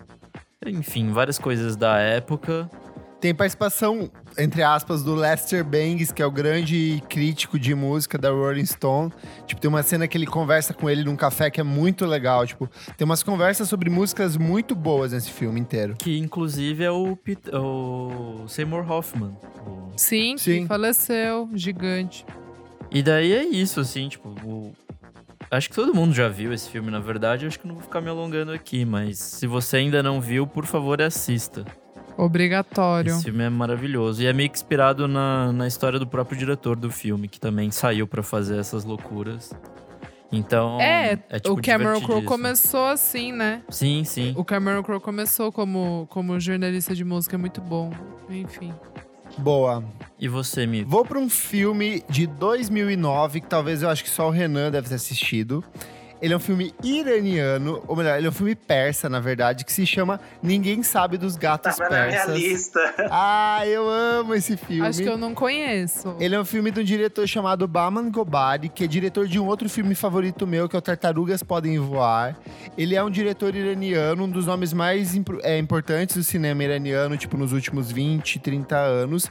[0.66, 2.70] enfim, várias coisas da época.
[3.22, 8.30] Tem participação, entre aspas, do Lester Bangs, que é o grande crítico de música da
[8.32, 9.12] Rolling Stone.
[9.46, 12.44] Tipo, tem uma cena que ele conversa com ele num café que é muito legal.
[12.44, 15.94] Tipo, tem umas conversas sobre músicas muito boas nesse filme inteiro.
[15.96, 19.36] Que inclusive é o, Pete- o Seymour Hoffman.
[19.64, 20.62] o- Sim, Sim.
[20.62, 21.48] que faleceu.
[21.54, 22.26] Gigante.
[22.90, 24.30] E daí é isso, assim, tipo.
[24.44, 24.72] o-
[25.48, 27.46] Acho que todo mundo já viu esse filme, na verdade.
[27.46, 30.66] Acho que não vou ficar me alongando aqui, mas se você ainda não viu, por
[30.66, 31.64] favor, assista.
[32.16, 33.12] Obrigatório.
[33.12, 34.22] Esse filme é maravilhoso.
[34.22, 37.70] E é meio que inspirado na, na história do próprio diretor do filme, que também
[37.70, 39.52] saiu pra fazer essas loucuras.
[40.30, 40.80] Então.
[40.80, 43.62] É, tipo, o Cameron Crowe começou assim, né?
[43.68, 44.32] Sim, sim.
[44.36, 47.90] O Cameron Crowe começou como, como jornalista de música, é muito bom.
[48.30, 48.72] Enfim.
[49.38, 49.84] Boa.
[50.18, 50.84] E você, Mi?
[50.84, 54.88] Vou pra um filme de 2009, que talvez eu acho que só o Renan deve
[54.88, 55.62] ter assistido.
[56.22, 59.72] Ele é um filme iraniano, ou melhor, ele é um filme persa, na verdade, que
[59.72, 62.36] se chama Ninguém Sabe dos Gatos Tava na minha Persas.
[62.38, 62.94] lista.
[63.10, 64.86] Ah, eu amo esse filme.
[64.86, 66.14] Acho que eu não conheço.
[66.20, 69.46] Ele é um filme de um diretor chamado Baman Gobari, que é diretor de um
[69.48, 72.36] outro filme favorito meu, que é o Tartarugas Podem Voar.
[72.78, 77.36] Ele é um diretor iraniano, um dos nomes mais é, importantes do cinema iraniano, tipo,
[77.36, 79.28] nos últimos 20, 30 anos.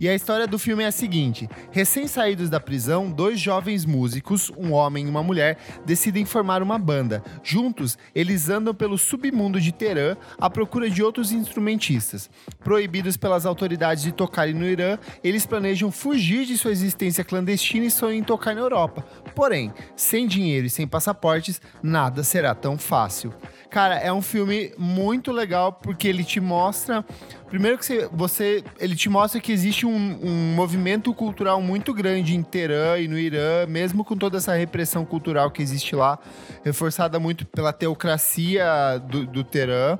[0.00, 4.72] E a história do filme é a seguinte: recém-saídos da prisão, dois jovens músicos, um
[4.72, 7.22] homem e uma mulher, decidem formar uma banda.
[7.42, 12.30] Juntos, eles andam pelo submundo de Teherã à procura de outros instrumentistas.
[12.62, 17.90] Proibidos pelas autoridades de tocarem no Irã, eles planejam fugir de sua existência clandestina e
[17.90, 19.04] sonham em tocar na Europa.
[19.34, 23.34] Porém, sem dinheiro e sem passaportes, nada será tão fácil.
[23.70, 27.04] Cara, é um filme muito legal porque ele te mostra.
[27.50, 32.36] Primeiro que você, você- ele te mostra que existe um, um movimento cultural muito grande
[32.36, 36.16] em Teherã e no Irã, mesmo com toda essa repressão cultural que existe lá,
[36.64, 39.98] reforçada muito pela teocracia do, do Teherã.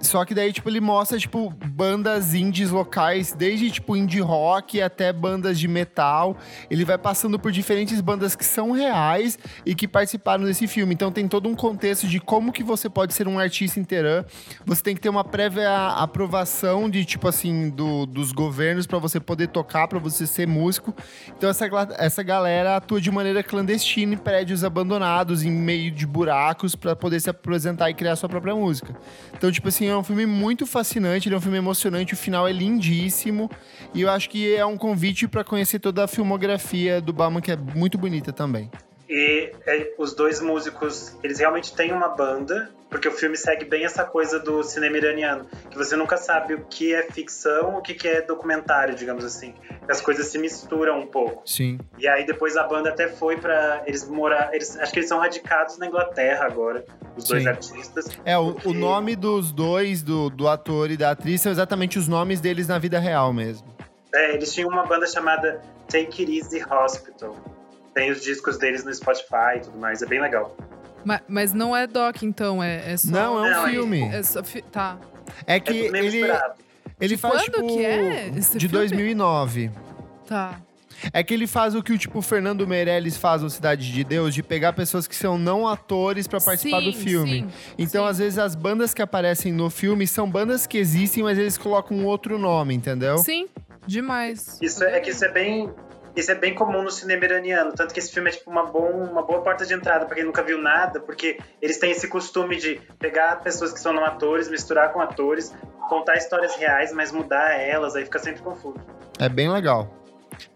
[0.00, 5.12] Só que daí, tipo, ele mostra, tipo, bandas indies locais, desde, tipo, indie rock até
[5.12, 6.36] bandas de metal.
[6.70, 10.94] Ele vai passando por diferentes bandas que são reais e que participaram desse filme.
[10.94, 14.24] Então tem todo um contexto de como que você pode ser um artista Teherã.
[14.66, 19.20] Você tem que ter uma prévia aprovação de, tipo assim, do- dos governos para você
[19.20, 20.94] poder tocar, para você ser músico.
[21.36, 21.66] Então essa,
[21.98, 27.20] essa galera atua de maneira clandestina em prédios abandonados, em meio de buracos, para poder
[27.20, 28.94] se apresentar e criar sua própria música.
[29.36, 32.46] Então, tipo assim, é um filme muito fascinante, ele é um filme emocionante, o final
[32.46, 33.50] é lindíssimo.
[33.94, 37.52] E eu acho que é um convite para conhecer toda a filmografia do Bauman, que
[37.52, 38.70] é muito bonita também.
[39.08, 43.84] E é, os dois músicos, eles realmente têm uma banda, porque o filme segue bem
[43.84, 47.94] essa coisa do cinema iraniano, que você nunca sabe o que é ficção, o que
[47.94, 49.54] que é documentário, digamos assim.
[49.88, 51.42] As coisas se misturam um pouco.
[51.46, 51.78] Sim.
[51.98, 55.18] E aí depois a banda até foi pra eles morar, eles acho que eles são
[55.18, 56.84] radicados na Inglaterra agora,
[57.16, 57.48] os dois Sim.
[57.48, 58.06] artistas.
[58.26, 61.98] É, o, Porque- o nome dos dois, do, do ator e da atriz, são exatamente
[61.98, 63.66] os nomes deles na vida real mesmo.
[64.14, 67.36] É, eles tinham uma banda chamada Take It Easy Hospital.
[67.98, 70.56] Tem os discos deles no Spotify e tudo mais, é bem legal.
[71.04, 73.10] Ma- Mas, não é doc, então, é, é só.
[73.10, 74.02] Não, é um Não, é- filme.
[74.02, 74.98] É só fi- Tá.
[75.44, 76.20] É que é ele,
[77.00, 78.86] ele De faz, quando tipo, que é esse de filme?
[78.86, 79.70] 2009.
[80.28, 80.60] Tá.
[81.12, 84.32] É que ele faz o que o tipo Fernando Meirelles faz no Cidade de Deus,
[84.32, 87.40] de pegar pessoas que são não atores pra participar do Sim, filme.
[87.42, 88.10] sim, Então, sim.
[88.10, 91.96] às vezes, as bandas que aparecem no filme são bandas que existem, mas eles colocam
[91.96, 93.18] um outro nome, entendeu?
[93.18, 93.48] Sim,
[93.88, 94.56] demais.
[94.62, 95.68] Isso é, é que isso é bem.
[96.18, 98.90] Isso é bem comum no cinema iraniano, tanto que esse filme é tipo uma, bom,
[98.90, 102.56] uma boa porta de entrada pra quem nunca viu nada, porque eles têm esse costume
[102.56, 105.54] de pegar pessoas que são não atores, misturar com atores,
[105.88, 108.80] contar histórias reais, mas mudar elas, aí fica sempre confuso.
[109.16, 109.94] É bem legal.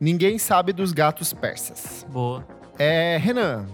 [0.01, 2.05] Ninguém sabe dos gatos persas.
[2.09, 2.45] Boa.
[2.77, 3.65] É, Renan,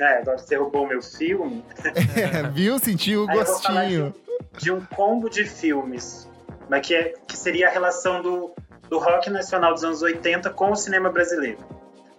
[0.00, 1.64] É, agora você roubou o meu filme.
[2.52, 2.80] viu?
[2.80, 4.14] Sentiu o Aí eu vou falar gostinho.
[4.54, 6.28] de, de um combo de filmes,
[6.68, 8.52] mas que, é, que seria a relação do,
[8.88, 11.58] do rock nacional dos anos 80 com o cinema brasileiro.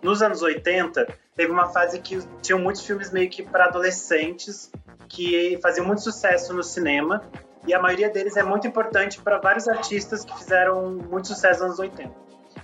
[0.02, 4.72] Nos anos 80, teve uma fase que tinham muitos filmes meio que para adolescentes
[5.08, 7.24] que faziam muito sucesso no cinema,
[7.68, 11.80] e a maioria deles é muito importante para vários artistas que fizeram muito sucesso nos
[11.80, 12.14] anos 80.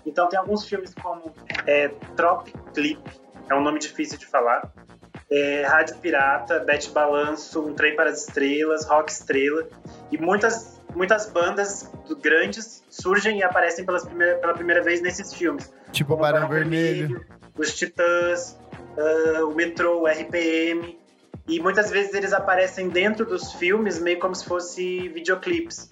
[0.05, 1.33] Então tem alguns filmes como
[1.65, 3.01] é, Trop Clip,
[3.49, 4.71] é um nome difícil de falar,
[5.29, 9.67] é, Rádio Pirata, Bete Balanço, Um Trem para as Estrelas, Rock Estrela.
[10.11, 15.71] E muitas, muitas bandas grandes surgem e aparecem pelas primeira, pela primeira vez nesses filmes.
[15.91, 17.25] Tipo Barão Vermelho.
[17.58, 18.58] Os Titãs,
[18.97, 20.97] ah, o Metrô, o RPM.
[21.47, 25.89] E muitas vezes eles aparecem dentro dos filmes meio como se fosse videoclipes.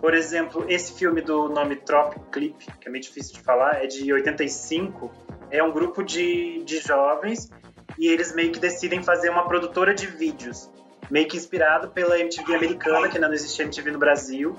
[0.00, 3.86] Por exemplo, esse filme do nome Trop Clip, que é meio difícil de falar, é
[3.86, 5.10] de 85.
[5.50, 7.50] É um grupo de, de jovens
[7.98, 10.70] e eles meio que decidem fazer uma produtora de vídeos,
[11.10, 14.56] meio que inspirado pela MTV americana, que ainda não existia MTV no Brasil.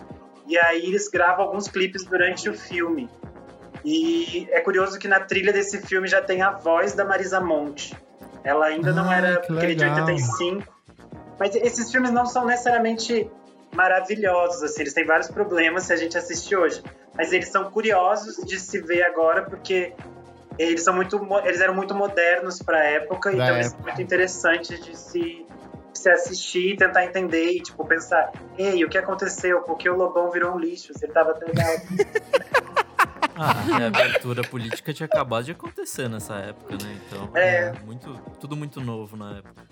[0.48, 3.10] E aí eles gravam alguns clipes durante o filme.
[3.84, 7.96] E é curioso que na trilha desse filme já tem a voz da Marisa Monte.
[8.44, 10.06] Ela ainda não Ah, era que aquele de legal.
[10.06, 10.64] 85.
[11.40, 13.30] Mas esses filmes não são necessariamente
[13.74, 16.82] maravilhosos, assim, eles têm vários problemas se a gente assistir hoje.
[17.16, 19.94] Mas eles são curiosos de se ver agora porque
[20.58, 23.90] eles são muito eles eram muito modernos para a época, então eles são época.
[23.90, 25.46] muito interessantes de se
[26.16, 29.62] se assistir e tentar entender e tipo pensar, ei, o que aconteceu?
[29.62, 30.94] Por que o Lobão virou um lixo?
[30.94, 31.68] Você tava tão legal.
[33.40, 36.98] Ah, a abertura política tinha acabado de acontecer nessa época, né?
[37.06, 37.72] Então, É.
[37.86, 39.64] muito, tudo muito novo na época.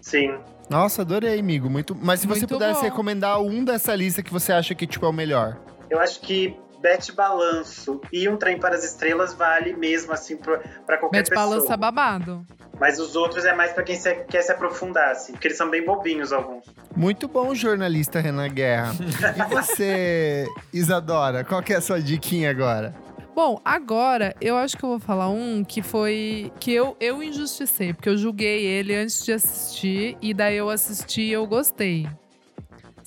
[0.00, 0.36] Sim.
[0.68, 1.70] Nossa, adorei, amigo.
[1.70, 1.94] Muito...
[1.94, 2.86] Mas se você Muito pudesse bom.
[2.86, 5.56] recomendar um dessa lista que você acha que tipo, é o melhor.
[5.88, 10.58] Eu acho que Bete Balanço e Um Trem para as Estrelas vale mesmo, assim, pra,
[10.84, 11.48] pra qualquer Bete pessoa.
[11.48, 12.44] balança babado.
[12.80, 15.70] Mas os outros é mais pra quem se- quer se aprofundar, assim, porque eles são
[15.70, 16.64] bem bobinhos alguns.
[16.96, 18.92] Muito bom, jornalista Renan Guerra.
[19.38, 22.92] E você, Isadora, qual que é a sua diquinha agora?
[23.34, 26.52] Bom, agora eu acho que eu vou falar um que foi.
[26.60, 31.22] que eu, eu injusticei, porque eu julguei ele antes de assistir, e daí eu assisti
[31.22, 32.06] e eu gostei.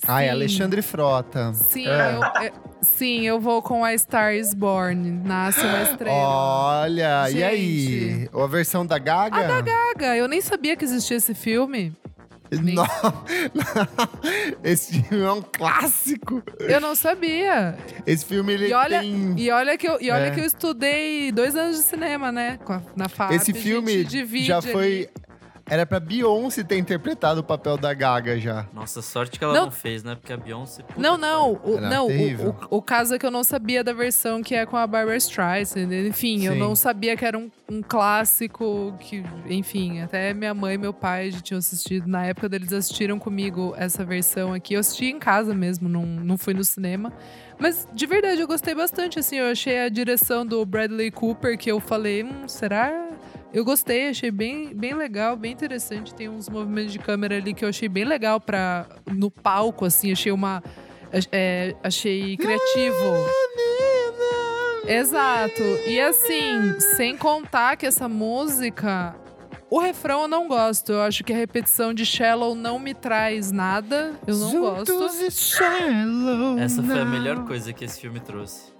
[0.08, 0.30] Ai, Sim.
[0.30, 1.52] Alexandre Frota.
[1.54, 2.14] Sim, É.
[2.16, 5.10] eu, é, sim, eu vou com a Star is Born.
[5.24, 6.16] Nasce uma estrela.
[6.16, 7.44] Olha, e Gente.
[7.44, 8.28] aí?
[8.32, 9.36] A versão da Gaga?
[9.38, 11.92] A da Gaga, eu nem sabia que existia esse filme.
[12.48, 12.86] Não.
[14.62, 16.40] Esse filme é um clássico.
[16.60, 17.76] Eu não sabia.
[18.06, 19.34] Esse filme, ele E olha, tem...
[19.36, 20.30] e olha, que, eu, e olha É.
[20.30, 22.56] que eu estudei dois anos de cinema, né?
[22.94, 23.32] Na FAP.
[23.32, 24.04] Esse a gente filme
[24.44, 25.08] já ali.
[25.68, 28.66] Era pra Beyoncé ter interpretado o papel da Gaga já.
[28.72, 29.64] Nossa, sorte que ela Não.
[29.64, 30.14] não, fez, né?
[30.14, 30.84] Porque a Beyoncé.
[30.96, 31.60] Não, não.
[31.64, 32.56] O, Era não o, terrível.
[32.70, 35.16] o, o caso é que eu não sabia da versão que é com a Barbara
[35.16, 35.92] Streisand.
[36.06, 36.58] Enfim, eu Sim.
[36.60, 41.32] não sabia que era um, um clássico que, enfim, até minha mãe e meu pai
[41.32, 42.06] já tinham assistido.
[42.06, 44.74] Na época deles assistiram comigo essa versão aqui.
[44.74, 47.12] Eu assisti em casa mesmo, não, não fui no cinema.
[47.58, 49.18] Mas de verdade, eu gostei bastante.
[49.18, 53.08] Assim, eu achei a direção do Bradley Cooper que eu falei, hum, será?
[53.56, 56.14] Eu gostei, achei bem, bem legal, bem interessante.
[56.14, 60.12] Tem uns movimentos de câmera ali que eu achei bem legal para no palco, assim,
[60.12, 60.62] achei uma.
[61.32, 63.26] é, achei criativo.
[64.86, 65.62] Exato.
[65.86, 69.16] E assim, sem contar que essa música.
[69.70, 70.92] O refrão eu não gosto.
[70.92, 74.20] Eu acho que a repetição de Shallow não me traz nada.
[74.26, 74.92] Eu não gosto.
[74.92, 78.75] Juntos e shallow Essa foi a melhor coisa que esse filme trouxe.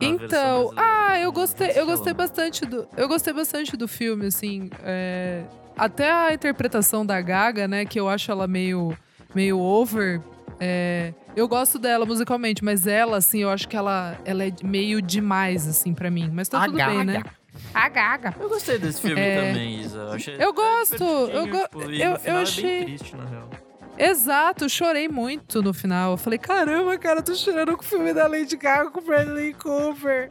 [0.00, 5.44] Então, ah, eu gostei, eu gostei bastante do, eu gostei bastante do filme, assim, é,
[5.76, 8.96] até a interpretação da Gaga, né, que eu acho ela meio,
[9.34, 10.20] meio over.
[10.60, 15.02] é, eu gosto dela musicalmente, mas ela, assim, eu acho que ela, ela é meio
[15.02, 16.30] demais, assim, pra mim.
[16.32, 17.14] Mas tá A tudo bem, né?
[17.14, 17.30] Gaga.
[17.74, 18.34] A Gaga.
[18.38, 19.48] Eu gostei desse filme É.
[19.48, 19.98] também, Isa.
[19.98, 23.16] Eu, achei, Eu é gosto, eu go- tipo, eu- eu final é achei- bem triste,
[23.16, 23.48] na real.
[23.98, 26.12] Exato, chorei muito no final.
[26.12, 29.02] Eu falei, caramba, cara, eu tô chorando com o filme da Lady Gaga com o
[29.02, 30.30] Bradley Cooper.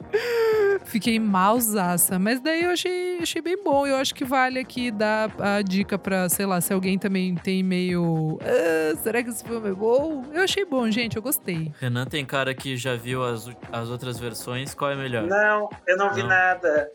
[0.86, 3.88] Fiquei malzaça, mas daí eu achei, achei bem bom.
[3.88, 7.64] Eu acho que vale aqui dar a dica pra, sei lá, se alguém também tem
[7.64, 8.38] meio.
[8.42, 10.26] "Ah, será que esse filme é bom?
[10.34, 11.72] Eu achei bom, gente, eu gostei.
[11.80, 14.74] Renan tem cara que já viu as, as outras versões.
[14.74, 15.24] Qual é melhor?
[15.24, 16.30] Não, eu não vi Não.
[16.30, 16.90] nada.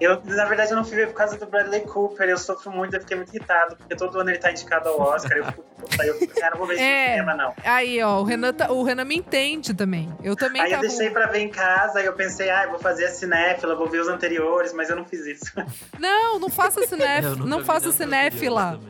[0.00, 2.28] Eu, na verdade, eu não fui ver por causa do Bradley Cooper.
[2.28, 5.36] Eu sofro muito, eu fiquei muito irritado, porque todo ano ele tá indicado ao Oscar.
[5.36, 7.10] Eu fico, puta, eu fico, cara, não vou ver isso É.
[7.12, 7.54] cinema, não.
[7.64, 10.10] Aí, ó, o Renan, tá- o Renan me entende também.
[10.22, 10.88] Eu também Aí eu tava.
[10.88, 13.88] deixei pra ver em casa, aí eu pensei, ah, eu vou fazer a cinéfila, vou
[13.88, 15.52] ver os anteriores, mas eu não fiz isso.
[15.98, 17.36] Não, não faça Eu cinéfila.
[17.46, 18.80] não vi faça cinéfila.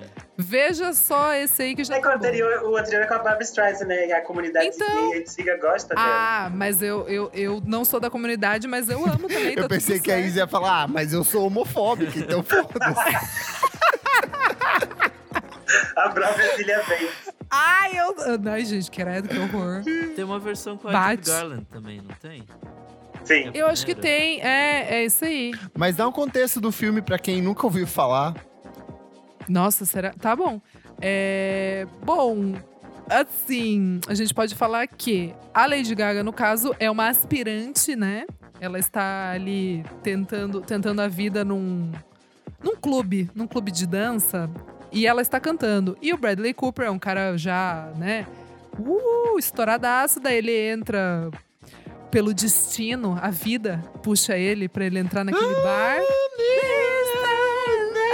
[0.41, 3.15] Veja só esse aí que já É que o tá anterior, o anterior é com
[3.15, 4.09] a Barbara Streisand, né?
[4.09, 6.07] E a comunidade Então- gay antiga gosta dela.
[6.09, 9.55] Ah, mas eu, eu, eu não sou da comunidade, mas eu amo também.
[9.55, 10.27] tá Eu pensei tudo que a certo.
[10.29, 13.01] Isa ia falar, ah, mas eu sou homofóbica, então foda-se.
[15.97, 17.09] A própria filha Bates.
[17.51, 18.15] Ai, eu.
[18.51, 19.83] Ai, gente, credo, que horror.
[20.17, 21.27] Tem uma versão com a Bate.
[21.27, 22.45] Judy Garland também, não tem?
[23.25, 23.51] Sim.
[23.55, 24.41] Eu acho que tem.
[24.41, 25.53] É, é isso aí.
[25.77, 28.35] Mas dá um contexto do filme pra quem nunca ouviu falar.
[29.51, 30.13] Nossa, será?
[30.13, 30.61] Tá bom.
[31.01, 31.87] É.
[32.05, 32.55] Bom.
[33.09, 38.25] Assim, a gente pode falar que a Lady Gaga, no caso, é uma aspirante, né?
[38.61, 41.91] Ela está ali tentando, tentando a vida num,
[42.63, 44.49] num clube, num clube de dança.
[44.93, 45.99] E ela está cantando.
[46.01, 48.27] E o Bradley Cooper é um cara já, né?
[48.79, 50.21] Uh, estouradaço.
[50.21, 51.31] Daí ele entra
[52.13, 56.01] pelo destino, a vida puxa ele pra ele entrar naquele bar.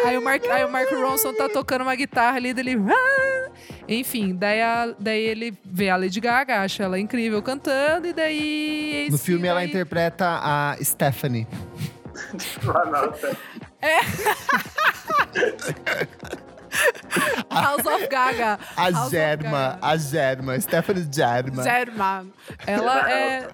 [0.06, 2.76] Aí o, Mark, aí o Mark Ronson tá tocando uma guitarra ali dele.
[2.90, 3.50] "Ah!"
[3.88, 8.94] Enfim, daí, a- daí ele vê a Lady Gaga, acha ela incrível cantando, e daí.
[9.04, 11.46] eis No filme ela interpreta a Stephanie.
[12.64, 13.36] Uma nota.
[17.50, 18.58] House of Gaga.
[18.76, 21.62] A House Germa, a Germa, Stephanie Germa.
[21.62, 22.26] Germa.
[22.66, 23.48] Ela é.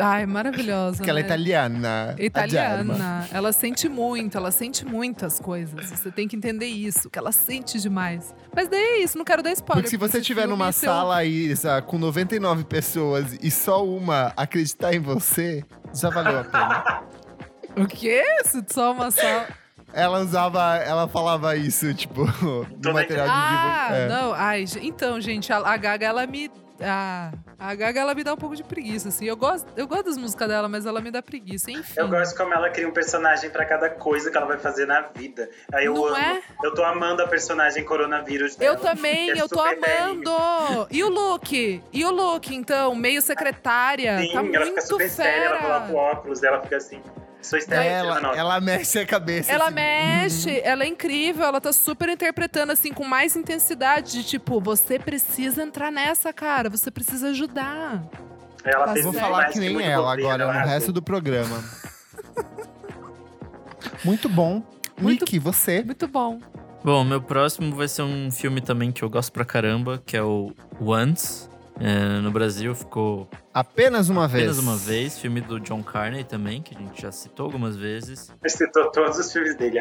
[0.00, 1.02] Ai, maravilhosa.
[1.02, 1.28] Que ela é né?
[1.28, 2.14] italiana.
[2.18, 3.28] Italiana.
[3.32, 5.90] Ela sente muito, ela sente muitas coisas.
[5.90, 8.34] Você tem que entender isso, que ela sente demais.
[8.54, 9.82] Mas daí é isso, não quero dar spoiler.
[9.84, 11.54] Porque se você estiver numa se eu- sala aí,
[11.86, 17.02] com 99 pessoas e só uma acreditar em você, já valeu a pena.
[17.78, 18.22] O quê?
[18.46, 19.44] Se só uma só.
[19.92, 22.22] ela usava, ela falava isso, tipo,
[22.82, 24.08] no material de Ah, divulgação.
[24.28, 24.32] não.
[24.34, 26.50] Ai, então, gente, a, a Gaga, ela me.
[26.80, 29.24] Ah, a Gaga, ela me dá um pouco de preguiça, assim.
[29.24, 31.70] Eu gosto, eu gosto das músicas dela, mas ela me dá preguiça.
[31.70, 31.94] Enfim.
[31.96, 35.00] Eu gosto como ela cria um personagem pra cada coisa que ela vai fazer na
[35.00, 35.48] vida.
[35.72, 36.16] Aí eu Não amo.
[36.16, 36.42] é?
[36.62, 38.76] Eu tô amando a personagem coronavírus Eu dela.
[38.94, 40.30] também, que é eu tô amando!
[40.90, 41.82] E o look?
[41.92, 42.94] E o look, então?
[42.94, 44.18] Meio secretária.
[44.18, 45.66] Sim, tá ela fica super séria, ela fera.
[45.80, 47.00] coloca o óculos dela, fica assim.
[47.46, 49.52] Sou histérica, Ela, ela mexe a cabeça.
[49.52, 49.74] Ela assim.
[49.74, 54.98] mexe, ela é incrível, ela tá super interpretando assim com mais intensidade de tipo, você
[54.98, 58.02] precisa entrar nessa, cara, você precisa ajudar.
[58.64, 61.62] Ela Tá fez Vou falar que nem ela bobeira, agora no resto do programa.
[64.04, 64.62] Muito bom.
[65.00, 65.82] Muito- Nick, você?
[65.84, 66.40] Muito bom.
[66.82, 70.22] Bom, meu próximo vai ser um filme também que eu gosto pra caramba, que é
[70.22, 71.48] o Once.
[71.78, 74.44] É, no Brasil ficou Apenas uma vez.
[74.44, 75.18] apenas uma vez.
[75.18, 78.30] Filme do John Carney também, que a gente já citou algumas vezes.
[78.46, 79.78] citou todos os filmes dele.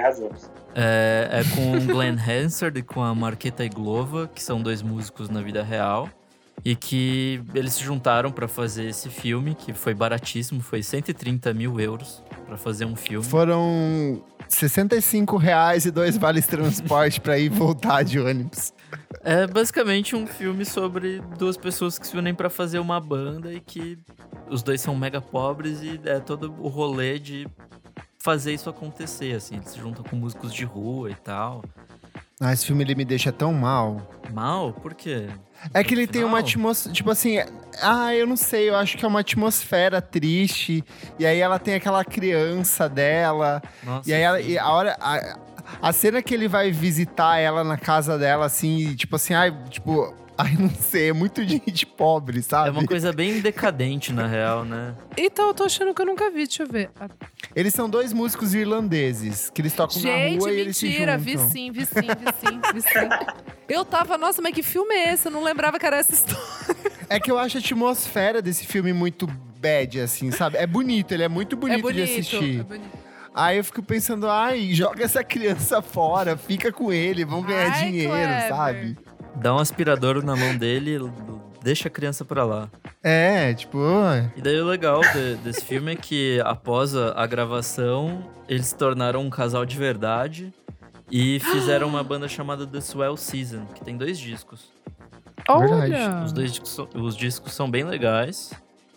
[0.75, 5.29] É, é com o Glenn Hansard e com a Marqueta Iglova, que são dois músicos
[5.29, 6.09] na vida real.
[6.63, 11.79] E que eles se juntaram pra fazer esse filme, que foi baratíssimo, foi 130 mil
[11.79, 13.23] euros pra fazer um filme.
[13.25, 18.73] Foram 65 reais e dois vales transporte pra ir e voltar de ônibus.
[19.25, 23.59] É basicamente um filme sobre duas pessoas que se unem pra fazer uma banda e
[23.59, 23.97] que
[24.47, 27.47] os dois são mega pobres e é todo o rolê de
[28.19, 29.55] fazer isso acontecer, assim.
[29.55, 31.63] Eles se juntam com músicos de rua e tal.
[32.39, 33.99] Ah, esse filme ele me deixa tão mal.
[34.31, 34.73] Mal?
[34.73, 35.27] Por quê?
[35.73, 36.93] É que ele tem uma atmosfera.
[36.93, 37.37] Tipo assim,
[37.81, 40.83] ah, eu não sei, eu acho que é uma atmosfera triste.
[41.17, 43.59] E aí ela tem aquela criança dela.
[43.83, 44.95] Nossa, E aí ela, e a hora.
[44.99, 45.39] A,
[45.81, 49.55] a cena que ele vai visitar ela na casa dela, assim, e tipo assim, ai,
[49.69, 50.13] tipo.
[50.37, 52.67] Ai, não sei, é muito de gente pobre, sabe?
[52.67, 54.93] É uma coisa bem decadente, na real, né?
[55.15, 56.89] Então eu tô achando que eu nunca vi, deixa eu ver.
[57.55, 61.17] Eles são dois músicos irlandeses que eles tocam na Gente, rua e eles se mentira,
[61.17, 61.49] vi juntam.
[61.49, 63.09] sim, vi sim, vi sim, vi sim.
[63.69, 65.29] Eu tava, nossa, mas que filme é esse?
[65.29, 66.43] Eu não lembrava que era essa história.
[67.07, 69.27] É que eu acho a atmosfera desse filme muito
[69.61, 70.57] bad, assim, sabe?
[70.57, 72.59] É bonito, ele é muito bonito, é bonito, de assistir.
[72.59, 73.04] é bonito.
[73.35, 77.83] Aí eu fico pensando, ai, joga essa criança fora, fica com ele, vamos ganhar Ai,
[77.85, 78.47] dinheiro, Kleber.
[78.47, 78.97] sabe?
[79.35, 80.97] Dá um aspirador na mão dele,
[81.61, 82.69] deixa a criança pra lá.
[83.03, 83.77] É, tipo,
[84.37, 88.75] E daí o legal de- desse filme é que após a, a gravação, eles se
[88.77, 90.53] tornaram um casal de verdade
[91.11, 94.71] e fizeram uma banda chamada The Swell Season, que tem dois discos.
[95.47, 96.23] Olha!
[96.23, 96.61] Os dois
[96.95, 98.51] os discos são bem legais.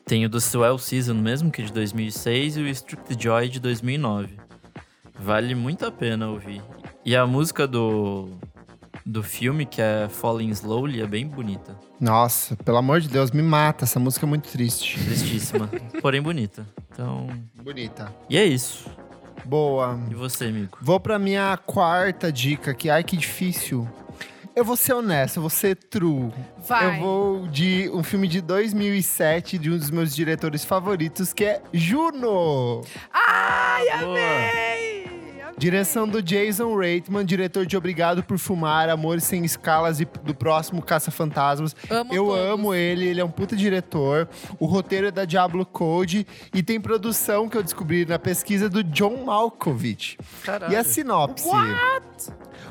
[0.09, 3.61] Tem o The Swell Season mesmo, que é de 2006, e o Strict Joy de
[3.61, 4.39] 2009.
[5.21, 6.63] Vale muito a pena ouvir.
[7.05, 8.31] E a música do,
[9.05, 11.77] do filme, que é Falling Slowly, é bem bonita.
[12.01, 14.99] nossa, pelo amor de Deus, me mata, essa música é muito triste.
[15.05, 15.69] Tristíssima,
[16.01, 16.67] porém bonita.
[16.91, 17.27] Então,
[17.63, 18.11] Bonita.
[18.31, 18.89] e é isso.
[19.45, 19.99] Boa.
[20.11, 20.79] E você, amigo?
[20.81, 23.87] Vou pra minha quarta dica, que ai que difícil.
[24.59, 26.33] Eu vou ser honesto, eu vou ser true.
[26.67, 26.97] Vai.
[26.97, 31.63] Eu vou de um filme de 2007 de um dos meus diretores favoritos, que é
[31.73, 32.83] Juno.
[33.13, 34.99] Ai, amei!
[35.57, 40.83] Direção do Jason Reitman, diretor de Obrigado por Fumar, Amores Sem Escalas e do próximo
[40.83, 41.77] Caça-Fantasmas.
[41.89, 42.45] Amo Eu todos.
[42.45, 44.29] amo ele, ele é um puta diretor.
[44.59, 48.83] O roteiro é da Diablo Code e tem produção que eu descobri na pesquisa do
[48.83, 50.19] John Malkovich.
[50.43, 50.73] Caralho.
[50.73, 51.49] E a sinopse?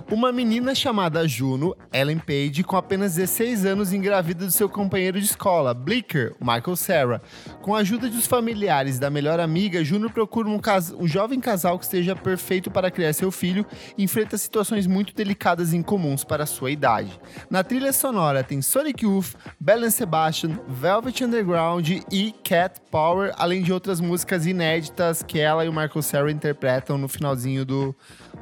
[0.09, 5.25] Uma menina chamada Juno, Ellen Page, com apenas 16 anos, engravida do seu companheiro de
[5.25, 7.21] escola, Blicker, Michael Sarah.
[7.61, 11.77] Com a ajuda dos familiares da melhor amiga, Juno procura um, cas- um jovem casal
[11.77, 13.65] que esteja perfeito para criar seu filho
[13.97, 17.19] e enfrenta situações muito delicadas e incomuns para sua idade.
[17.49, 23.73] Na trilha sonora tem Sonic Youth, Belen Sebastian, Velvet Underground e Cat Power, além de
[23.73, 27.93] outras músicas inéditas que ela e o Michael Sarah interpretam no finalzinho do,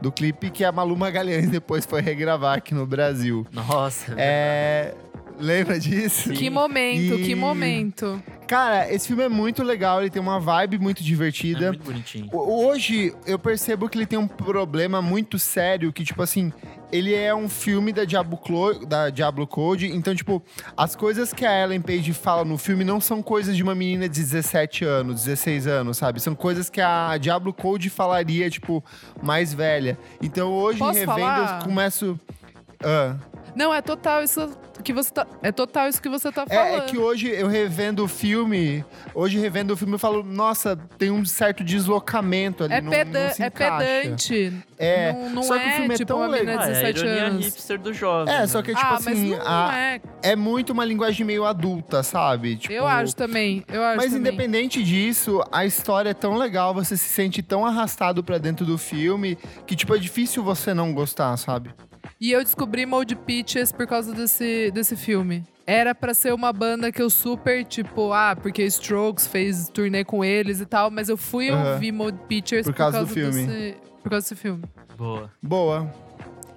[0.01, 3.45] do clipe que a Malu Magalhães depois foi regravar aqui no Brasil.
[3.51, 4.13] Nossa.
[4.17, 4.93] É.
[5.39, 6.31] Lembra disso?
[6.31, 8.21] Que momento, E- que momento.
[8.47, 11.69] Cara, esse filme é muito legal, ele tem uma vibe muito É divertida.
[11.69, 12.29] muito bonitinho.
[12.31, 16.53] Hoje eu percebo que ele tem um problema muito sério, que, tipo assim,
[16.91, 20.43] ele é um filme da Diablo, Clo- da Diablo Code, então, tipo,
[20.77, 24.07] as coisas que a Ellen Page fala no filme não são coisas de uma menina
[24.07, 26.19] de 17 anos, 16 anos, sabe?
[26.21, 28.83] São coisas que a Diablo Code falaria, tipo,
[29.23, 29.97] mais velha.
[30.21, 31.59] Então hoje, Posso revendo, falar?
[31.61, 32.19] eu começo.
[32.85, 33.15] Ah.
[33.55, 34.49] Não, é total isso
[34.83, 35.25] que você tá.
[35.41, 36.65] É total isso que você tá falando.
[36.67, 38.83] É, é que hoje eu revendo o filme,
[39.13, 42.73] hoje revendo o filme, eu falo, nossa, tem um certo deslocamento ali.
[42.73, 44.53] É, não, peda- não se é pedante.
[44.77, 46.59] É, Não, não só que o é filme é tipo tão legal.
[46.59, 47.45] Ah, é a 17 ironia anos.
[47.45, 48.33] hipster do jovem.
[48.33, 48.47] É, né?
[48.47, 50.01] só que, tipo ah, assim, mas não a- é.
[50.21, 52.57] é muito uma linguagem meio adulta, sabe?
[52.57, 53.63] Tipo, Eu acho também.
[53.69, 54.19] Eu acho Mas também.
[54.19, 58.77] independente disso, a história é tão legal, você se sente tão arrastado pra dentro do
[58.77, 61.69] filme, que, tipo, é difícil você não gostar, sabe?
[62.19, 65.43] E eu descobri Mold Pitches por causa desse, desse filme.
[65.67, 70.23] Era pra ser uma banda que eu super, tipo, ah, porque Strokes fez turnê com
[70.23, 71.73] eles e tal, mas eu fui Aham.
[71.73, 73.47] ouvir Mold Pictures Por causa do filme.
[73.47, 74.63] Desse, por causa desse filme.
[74.95, 75.31] Boa.
[75.41, 76.04] Boa.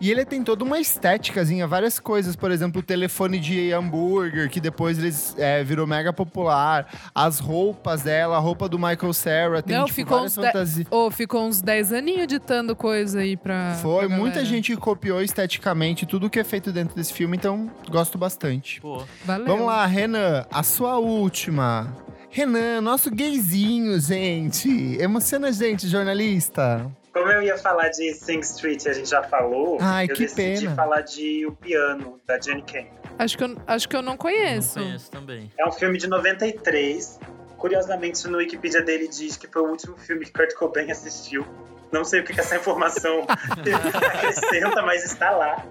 [0.00, 2.36] E ele tem toda uma estéticazinha, várias coisas.
[2.36, 6.86] Por exemplo, o telefone de hambúrguer, que depois eles é, virou mega popular.
[7.14, 9.62] As roupas dela, a roupa do Michael Cera.
[9.62, 10.86] Tem Não, tipo, ficou várias uns de- fantasias.
[10.90, 13.74] Ô, ficou uns 10 aninhos ditando coisa aí pra.
[13.82, 18.16] Foi, pra muita gente copiou esteticamente tudo que é feito dentro desse filme, então gosto
[18.16, 18.80] bastante.
[18.80, 19.46] Pô, Valeu.
[19.46, 21.92] Vamos lá, Renan, a sua última.
[22.30, 24.68] Renan, nosso gayzinho, gente.
[25.00, 26.86] Emociona a gente, jornalista.
[27.12, 30.60] Como eu ia falar de Sing Street, a gente já falou, Ai, eu que decidi
[30.60, 30.74] pena.
[30.76, 32.90] falar de O Piano, da Jenny Kane.
[33.18, 34.74] Acho que eu, acho que eu não não conheço.
[34.78, 35.50] conheço também.
[35.58, 37.18] É um filme de 93.
[37.56, 41.44] Curiosamente, no Wikipedia dele diz que foi o último filme que Kurt Cobain assistiu.
[41.90, 45.64] Não sei o que essa informação acrescenta, mas está lá.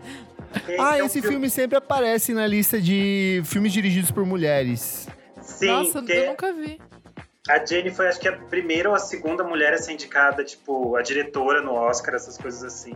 [0.80, 5.08] Ah, é um esse filme sempre aparece na lista de filmes dirigidos por mulheres.
[5.42, 6.80] Sim, Nossa, que eu nunca vi.
[7.50, 10.96] A Jenny foi acho que a primeira ou a segunda mulher a ser indicada, tipo,
[10.96, 12.94] a diretora no Oscar, essas coisas assim.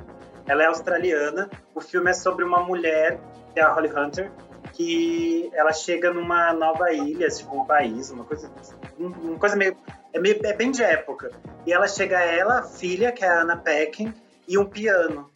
[0.48, 1.50] Ela é australiana.
[1.74, 3.20] O filme é sobre uma mulher,
[3.54, 4.32] que é a Holly Hunter,
[4.74, 8.52] que ela chega numa nova ilha, tipo um país, uma coisa,
[9.00, 9.78] um- uma coisa meio,
[10.14, 11.32] é meio, é bem de época.
[11.66, 14.14] E ela chega ela, a filha, que é a Anna Paquin,
[14.48, 15.30] e um piano.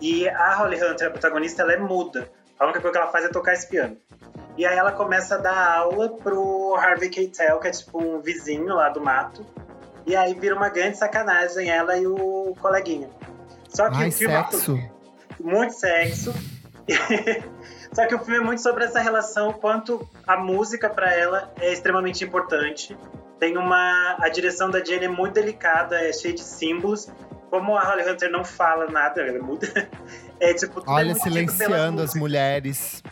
[0.00, 2.30] E a Holly Hunter, a protagonista, ela é muda.
[2.58, 3.96] A única coisa que ela faz é tocar esse piano.
[4.58, 8.74] E aí ela começa a dar aula pro Harvey Keitel, que é tipo um vizinho
[8.74, 9.46] lá do mato.
[10.04, 13.08] E aí vira uma grande sacanagem ela e o coleguinha.
[13.68, 14.90] Só que Ai, o filme sexo.
[15.38, 16.34] muito sexo.
[17.94, 21.72] Só que o filme é muito sobre essa relação, quanto a música pra ela é
[21.72, 22.98] extremamente importante.
[23.38, 24.16] Tem uma.
[24.18, 27.08] A direção da Jenny é muito delicada, é cheia de símbolos.
[27.48, 29.68] Como a Holly Hunter não fala nada, ela muda.
[30.40, 30.80] É tipo.
[30.80, 33.02] tudo é Olha, pelas silenciando as mulheres.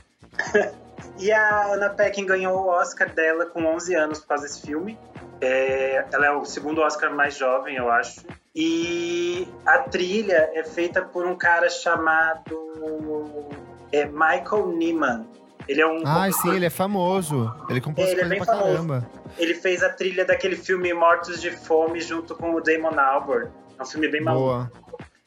[1.18, 4.98] E a Anna Paquin ganhou o Oscar dela com 11 anos por causa desse filme.
[5.40, 8.22] É, ela é o segundo Oscar mais jovem, eu acho.
[8.54, 13.46] E a trilha é feita por um cara chamado
[13.92, 15.26] é, Michael Nyman.
[15.68, 16.02] Ele é um.
[16.06, 17.52] Ah, sim, ele é famoso.
[17.68, 18.72] Ele compôs Ele é bem pra famoso.
[18.72, 19.10] caramba.
[19.36, 23.50] Ele fez a trilha daquele filme Mortos de Fome junto com o Damon Albarn.
[23.78, 24.44] É um filme bem maluco.
[24.46, 24.72] Boa.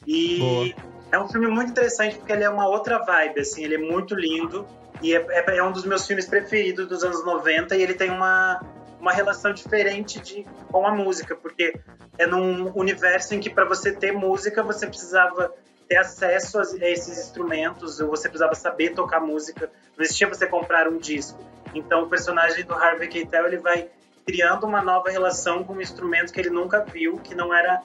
[0.07, 0.89] E Boa.
[1.11, 4.15] é um filme muito interessante porque ele é uma outra vibe, assim, ele é muito
[4.15, 4.65] lindo
[5.01, 8.09] e é, é- é um dos meus filmes preferidos dos anos 90 e ele tem
[8.09, 8.61] uma,
[8.99, 11.79] uma relação diferente de, com a música, porque
[12.17, 15.53] é num universo em que para você ter música você precisava
[15.87, 20.45] ter acesso a a esses instrumentos, ou você precisava saber tocar música, não existia você
[20.45, 21.39] comprar um disco.
[21.73, 23.89] Então o personagem do Harvey Keitel ele vai
[24.25, 27.81] criando uma nova relação com um instrumento que ele nunca viu, que não era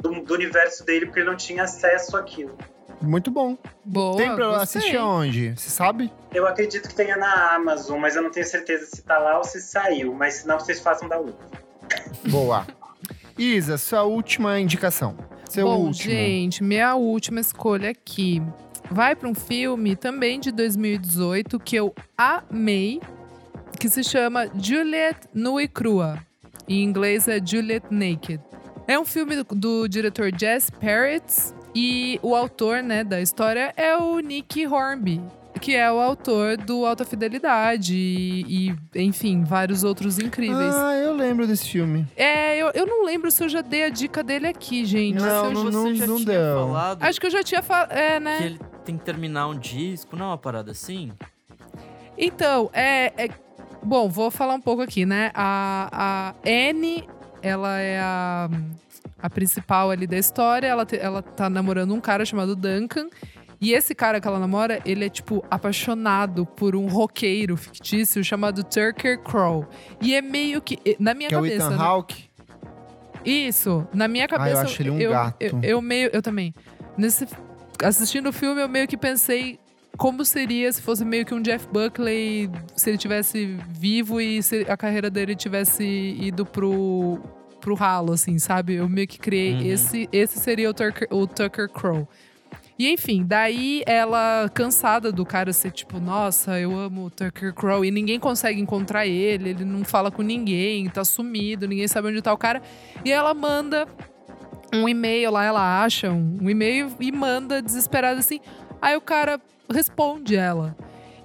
[0.00, 2.56] do, do universo dele, porque ele não tinha acesso àquilo.
[3.04, 3.56] Muito bom.
[3.84, 4.16] Boa.
[4.16, 4.80] Tem pra gostei.
[4.80, 5.54] assistir aonde?
[5.56, 6.12] Você sabe?
[6.32, 9.44] Eu acredito que tenha na Amazon, mas eu não tenho certeza se tá lá ou
[9.44, 10.14] se saiu.
[10.14, 11.46] Mas se não, vocês façam da outra.
[12.28, 12.66] Boa.
[13.38, 15.16] Isa, sua última indicação.
[15.48, 16.12] Seu Bom, último.
[16.12, 18.42] gente, minha última escolha aqui.
[18.90, 23.00] Vai para um filme também de 2018 que eu amei,
[23.78, 26.18] que se chama Juliet Nua e Crua.
[26.68, 28.40] Em inglês é Juliet Naked.
[28.86, 33.96] É um filme do, do diretor Jess Parrots e o autor, né, da história é
[33.96, 35.20] o Nick Hornby,
[35.60, 40.74] que é o autor do Alta Fidelidade e, e, enfim, vários outros incríveis.
[40.74, 42.06] Ah, eu lembro desse filme.
[42.16, 45.16] É, eu, eu não lembro se eu já dei a dica dele aqui, gente.
[45.16, 46.56] Não, não- Você já não tinha deu.
[46.66, 47.92] falado Acho que eu já tinha falado.
[47.92, 48.38] É, né?
[48.38, 51.12] que ele tem que terminar um disco, não é uma parada assim?
[52.16, 53.44] Então, é, é-
[53.82, 55.30] Bom, vou falar um pouco aqui, né?
[55.34, 57.06] A, a Anne,
[57.42, 58.48] ela é a,
[59.24, 60.66] a principal ali da história.
[60.66, 63.08] Ela, te- ela tá namorando um cara chamado Duncan.
[63.60, 68.62] E esse cara que ela namora, ele é, tipo, apaixonado por um roqueiro fictício chamado
[68.62, 69.66] Tucker Crow.
[70.02, 70.78] E é meio que.
[70.98, 71.66] Na minha Que é o cabeça.
[71.68, 71.82] Ethan né?
[71.82, 72.24] Hawke.
[73.24, 74.60] Isso, na minha cabeça.
[74.62, 75.36] acho ele um eu, gato.
[75.40, 76.10] Eu, eu meio.
[76.12, 76.52] Eu também.
[76.98, 77.26] Nesse,
[77.82, 79.58] assistindo o filme, eu meio que pensei
[79.96, 84.66] como seria se fosse meio que um Jeff Buckley, se ele tivesse vivo e se
[84.68, 85.84] a carreira dele tivesse
[86.20, 87.18] ido pro,
[87.64, 88.74] pro ralo, assim, sabe?
[88.74, 89.62] Eu meio que criei Uhum.
[89.72, 90.06] esse.
[90.12, 92.06] Esse seria o Tucker, o Tucker Crow.
[92.78, 97.84] E enfim, daí ela, cansada do cara ser tipo, nossa, eu amo o Tucker Crow,
[97.84, 102.20] e ninguém consegue encontrar ele, ele não fala com ninguém, tá sumido, ninguém sabe onde
[102.20, 102.60] tá o cara.
[103.04, 103.86] E ela manda
[104.74, 108.40] um e-mail lá, ela acha um, um e-mail e manda desesperada assim.
[108.82, 109.40] Aí o cara
[109.72, 110.76] responde ela.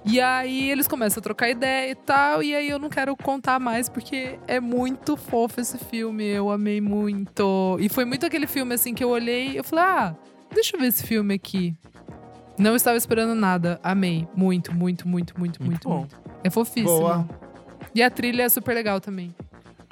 [0.04, 3.60] E aí eles começam a trocar ideia e tal, e aí eu não quero contar
[3.60, 7.76] mais porque é muito fofo esse filme, eu amei muito.
[7.78, 10.16] E foi muito aquele filme assim que eu olhei e eu falei: "Ah,
[10.54, 11.74] deixa eu ver esse filme aqui".
[12.58, 15.98] Não estava esperando nada, amei, muito, muito, muito, muito, muito, Muito bom.
[16.00, 16.16] muito.
[16.42, 16.98] É fofíssimo.
[16.98, 17.28] Boa.
[17.94, 19.34] E a trilha é super legal também.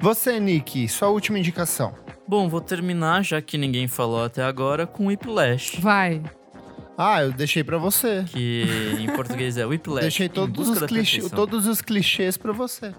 [0.01, 1.95] Você, Nick, sua última indicação.
[2.27, 5.81] Bom, vou terminar, já que ninguém falou até agora, com Whiplash.
[5.81, 6.23] Vai.
[7.01, 8.25] Ah, eu deixei pra você.
[8.27, 8.67] Que
[8.99, 10.01] em português é Whiplash.
[10.01, 12.93] Deixei todos os, clichê, todos os clichês pra você.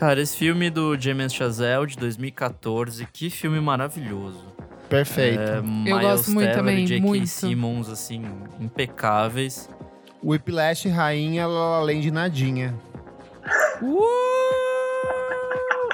[0.00, 4.42] Cara, esse filme do James Chazelle, de 2014, que filme maravilhoso.
[4.88, 5.38] Perfeito.
[5.40, 7.06] É, Eu Miles gosto muito Teller também, J.K.
[7.06, 7.26] muito.
[7.28, 8.24] Simmons, assim,
[8.58, 9.70] impecáveis.
[10.24, 12.74] Whiplash, Rainha, La Land, Nadinha.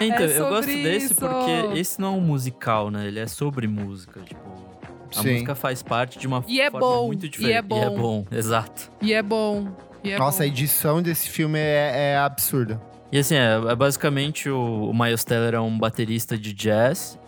[0.00, 1.14] Então, É eu gosto desse isso.
[1.16, 3.06] porque esse não é um musical, né?
[3.06, 4.65] Ele é sobre música, tipo...
[5.16, 5.32] A Sim.
[5.32, 7.54] música faz parte de uma E é forma bom, muito e diferente.
[7.56, 7.76] é bom.
[7.76, 8.90] E é bom, exato.
[9.02, 9.68] E é bom.
[10.04, 10.52] E é Nossa, a bom.
[10.52, 12.80] edição desse filme é, é absurda.
[13.10, 17.18] E assim, é, é basicamente o, o Miles Teller é um baterista de jazz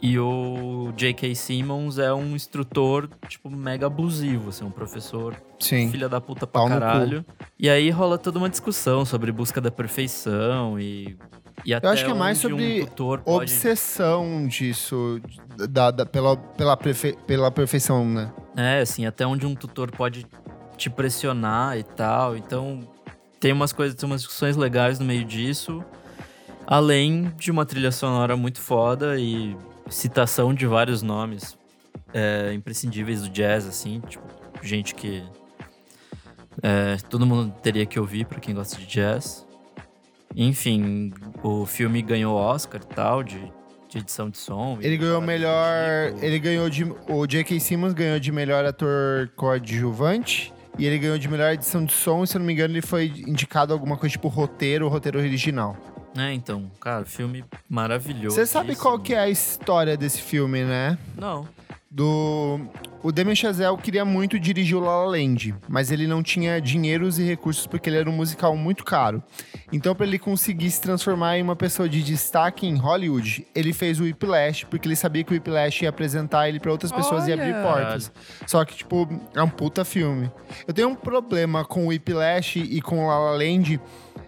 [0.00, 1.32] e o J.K.
[1.36, 5.90] Simmons é um instrutor, tipo, mega abusivo, assim, um professor Sim.
[5.92, 7.24] filha da puta Pau pra no caralho.
[7.56, 11.16] E aí rola toda uma discussão sobre busca da perfeição e,
[11.64, 12.86] e até acho que é mais sobre um
[13.22, 13.52] pode...
[13.52, 15.20] Obsessão disso,
[15.70, 18.32] da, da- pela, pela, prefe- pela perfeição, né?
[18.56, 20.26] É, assim, até onde um tutor pode
[20.76, 22.36] te pressionar e tal.
[22.36, 22.80] Então,
[23.38, 25.84] tem umas coisas, tem umas discussões legais no meio disso.
[26.66, 29.56] Além de uma trilha sonora muito foda e
[29.90, 31.56] citação de vários nomes
[32.14, 34.24] é, imprescindíveis do jazz, assim, tipo,
[34.62, 35.22] gente que
[36.62, 39.46] é, todo mundo teria que ouvir pra quem gosta de jazz.
[40.36, 41.12] Enfim,
[41.42, 43.40] o filme ganhou Oscar e tal, de,
[43.88, 44.78] de edição de som.
[44.80, 46.10] Ele ganhou do melhor.
[46.12, 46.24] tipo.
[46.24, 46.84] Ele ganhou de.
[47.08, 47.60] O J.K.
[47.60, 50.52] Simmons ganhou de melhor ator coadjuvante.
[50.78, 52.80] E ele ganhou de melhor edição de som, e se eu não me engano, ele
[52.80, 55.76] foi indicado alguma coisa tipo roteiro roteiro original.
[56.16, 58.36] É, então, cara, filme maravilhoso.
[58.36, 60.96] Você sabe qual que é a história desse filme, né?
[61.16, 61.46] Não.
[61.94, 62.58] Do.
[63.02, 67.18] O Damien Chazelle queria muito dirigir o La La Land, mas ele não tinha dinheiros
[67.18, 69.22] e recursos porque ele era um musical muito caro.
[69.70, 74.00] Então, para ele conseguir se transformar em uma pessoa de destaque em Hollywood, ele fez
[74.00, 77.32] o Whiplash, porque ele sabia que o Whiplash ia apresentar ele para outras pessoas e
[77.32, 77.62] abrir Olha!
[77.62, 78.10] portas.
[78.46, 80.30] Só que, tipo, é um puta filme.
[80.66, 83.78] Eu tenho um problema com o Whiplash e com o La La Land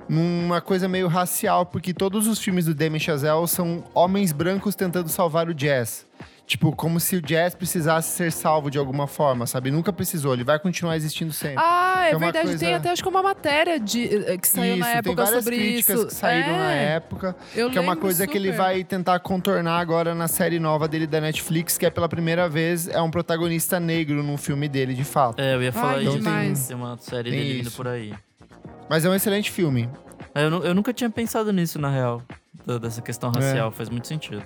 [0.06, 5.08] numa coisa meio racial, porque todos os filmes do Damien Chazelle são homens brancos tentando
[5.08, 6.06] salvar o jazz.
[6.46, 9.70] Tipo, como se o jazz precisasse ser salvo de alguma forma, sabe?
[9.70, 11.56] Nunca precisou, ele vai continuar existindo sempre.
[11.56, 12.46] Ah, é É verdade.
[12.48, 15.24] coisa- Tem até acho que uma matéria de, eh, que saiu isso, na tem época
[15.24, 16.06] várias sobre críticas isso.
[16.08, 18.58] que saíram é, na época, Eu que é uma coisa que ele super.
[18.62, 22.88] vai tentar contornar agora na série nova dele da Netflix, que é pela primeira vez
[22.88, 25.40] é um protagonista negro num filme dele, de fato.
[25.40, 26.16] É, eu ia falar Ai, isso.
[26.18, 26.66] demais.
[26.68, 27.76] Tem uma série Tem dele vindo isso.
[27.76, 28.12] por aí.
[28.90, 29.88] Mas é um excelente filme.
[30.34, 32.20] É, Eu, eu nunca tinha pensado nisso, na real.
[32.82, 33.38] Dessa questão É.
[33.40, 34.42] racial, faz muito sentido.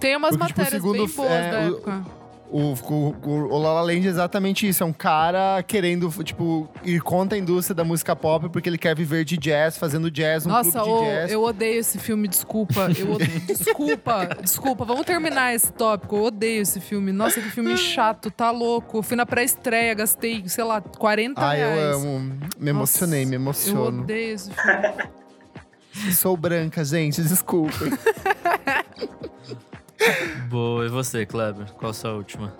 [0.00, 2.20] Tem umas Porque, tipo, matérias segundo bem boas é, da o- época.
[2.52, 4.82] O, o, o, o La La Land é exatamente isso.
[4.82, 8.92] É um cara querendo, tipo, ir contra a indústria da música pop porque ele quer
[8.96, 11.30] viver de jazz, fazendo jazz, um Nossa, clube de ô, jazz.
[11.30, 12.88] eu odeio esse filme, desculpa.
[12.98, 14.84] Eu odeio, desculpa, desculpa.
[14.84, 16.16] Vamos terminar esse tópico.
[16.16, 17.12] Eu odeio esse filme.
[17.12, 18.98] Nossa, que filme chato, tá louco.
[18.98, 22.02] Eu fui na pré-estreia, gastei, sei lá, 40 Ah, reais.
[22.02, 22.36] eu amo.
[22.58, 24.02] Me emocionei, me Eu emociono.
[24.02, 26.12] odeio esse filme.
[26.16, 27.76] Sou branca, gente, desculpa.
[30.48, 31.66] Boa, e você, Kleber?
[31.74, 32.54] Qual a sua última?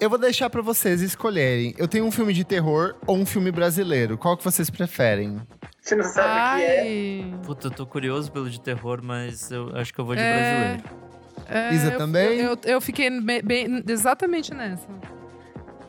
[0.00, 1.74] eu vou deixar pra vocês escolherem.
[1.76, 4.16] Eu tenho um filme de terror ou um filme brasileiro.
[4.16, 5.38] Qual que vocês preferem?
[5.78, 7.24] Você não sabe o que é?
[7.44, 10.32] Puta, eu tô curioso pelo de terror, mas eu acho que eu vou de É.
[10.78, 11.00] brasileiro.
[11.48, 12.38] É, Isa eu- também?
[12.40, 14.86] Eu, eu fiquei me- bem, exatamente nessa.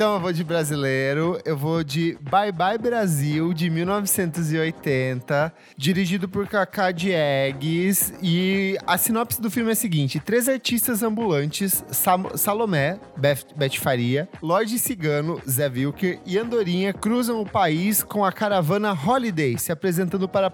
[0.02, 6.48] Então eu vou de brasileiro, eu vou de Bye Bye Brasil, de 1980, dirigido por
[6.48, 8.12] Kaká Diegues.
[8.20, 13.78] E a sinopse do filme é a seguinte: três artistas ambulantes, Sam- Salomé, Beth, Beth
[13.78, 19.72] Faria, Lorde Cigano, Zé Wilker e Andorinha cruzam o país com a caravana Holiday, se
[19.72, 20.52] apresentando para a,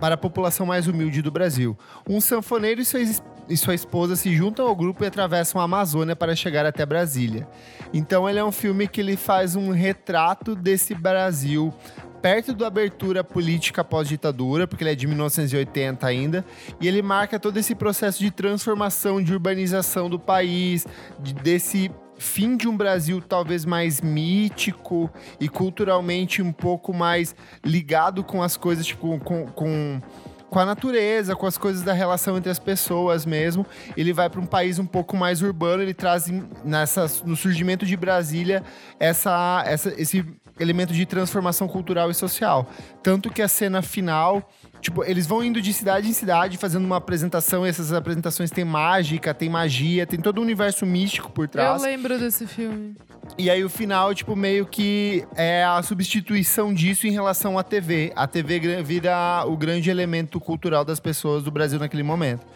[0.00, 1.76] para a população mais humilde do Brasil.
[2.08, 3.00] Um sanfoneiro e sua,
[3.48, 7.48] e sua esposa se juntam ao grupo e atravessam a Amazônia para chegar até Brasília.
[7.92, 11.72] Então ele é um filme que ele faz um retrato desse Brasil
[12.20, 16.44] perto da abertura política pós-ditadura, porque ele é de 1980 ainda,
[16.80, 20.86] e ele marca todo esse processo de transformação, de urbanização do país,
[21.20, 21.88] de- desse
[22.18, 25.10] fim de um Brasil talvez mais mítico
[25.40, 30.00] e culturalmente um pouco mais ligado com as coisas, tipo, com, com
[30.48, 33.66] com a natureza, com as coisas da relação entre as pessoas mesmo.
[33.96, 36.28] Ele vai para um país um pouco mais urbano, ele traz
[36.64, 38.62] nessa, no surgimento de Brasília
[38.98, 40.24] essa, essa, esse
[40.58, 42.70] elemento de transformação cultural e social.
[43.02, 44.48] Tanto que a cena final,
[44.86, 48.64] tipo, eles vão indo de cidade em cidade fazendo uma apresentação, e essas apresentações tem
[48.64, 51.82] mágica, tem magia, tem todo um universo místico por Eu trás.
[51.82, 52.94] lembro desse filme.
[53.36, 58.12] E aí o final, tipo, meio que é a substituição disso em relação à TV.
[58.14, 62.46] A TV vira o grande elemento cultural das pessoas do Brasil naquele momento.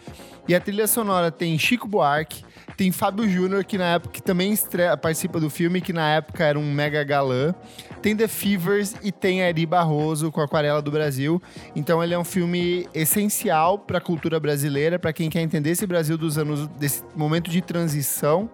[0.47, 2.43] E a trilha sonora tem Chico Buarque,
[2.77, 6.45] tem Fábio Júnior, que na época que também estreia, participa do filme, que na época
[6.45, 7.53] era um mega galã.
[8.01, 11.41] Tem The Fevers e tem Ari Barroso com Aquarela do Brasil.
[11.75, 15.85] Então ele é um filme essencial para a cultura brasileira, para quem quer entender esse
[15.85, 18.49] Brasil dos anos desse momento de transição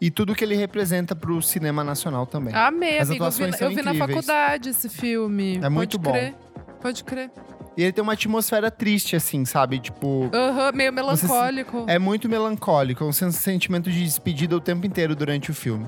[0.00, 2.54] e tudo que ele representa para o cinema nacional também.
[2.54, 3.24] Amei, As amigo.
[3.24, 5.58] Eu vi, eu vi na faculdade esse filme.
[5.62, 6.12] É muito Pode bom.
[6.12, 6.34] crer.
[6.80, 7.30] Pode crer.
[7.76, 9.78] E ele tem uma atmosfera triste, assim, sabe?
[9.80, 11.84] Tipo, Aham, meio Você se- melancólico.
[11.88, 15.86] é muito melancólico, é um sen- sentimento de despedida o tempo inteiro durante o filme.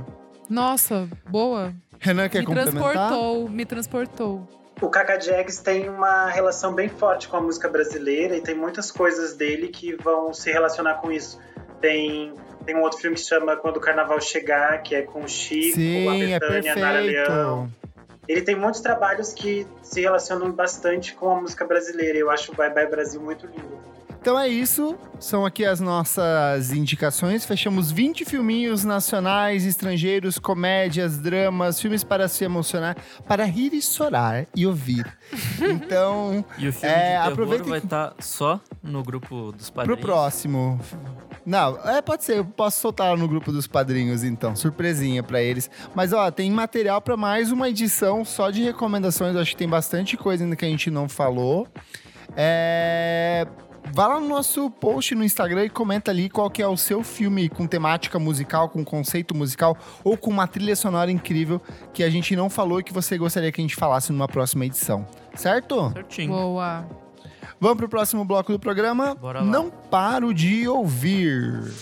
[0.50, 1.72] Nossa, boa.
[2.00, 2.74] Renan quer me complementar?
[2.80, 4.48] transportou, me transportou.
[4.80, 8.92] O Cacá Jags tem uma relação bem forte com a música brasileira e tem muitas
[8.92, 11.40] coisas dele que vão se relacionar com isso.
[11.80, 12.32] Tem,
[12.64, 15.28] tem um outro filme que se chama Quando o Carnaval Chegar, que é com o
[15.28, 17.68] Chico, Sim, a é Betânia, a Nara Leão.
[18.28, 22.18] Ele tem muitos trabalhos que se relacionam bastante com a música brasileira.
[22.18, 23.80] Eu acho o Bye Bye Brasil muito lindo.
[24.20, 27.44] Então é isso, são aqui as nossas indicações.
[27.46, 32.96] Fechamos 20 filminhos nacionais, estrangeiros, comédias, dramas, filmes para se emocionar,
[33.26, 35.06] para rir e chorar e ouvir.
[35.60, 39.76] Então, E o filme É, de aproveita vai que- estar só no grupo dos pro
[39.82, 40.00] padrinhos.
[40.00, 40.80] próximo.
[41.46, 45.70] Não, é, pode ser, eu posso soltar no grupo dos padrinhos então, surpresinha pra eles.
[45.94, 49.68] Mas ó, tem material pra mais uma edição só de recomendações, eu acho que tem
[49.68, 51.66] bastante coisa ainda que a gente não falou.
[52.36, 53.46] É...
[53.92, 57.02] Vá lá no nosso post no Instagram e comenta ali qual que é o seu
[57.02, 61.60] filme com temática musical, com conceito musical ou com uma trilha sonora incrível
[61.92, 64.66] que a gente não falou e que você gostaria que a gente falasse numa próxima
[64.66, 65.06] edição.
[65.34, 65.90] Certo?
[65.92, 66.32] Certinho.
[66.32, 66.86] Boa.
[67.60, 69.14] Vamos pro próximo bloco do programa.
[69.14, 69.44] Bora lá.
[69.44, 71.72] Não paro de ouvir.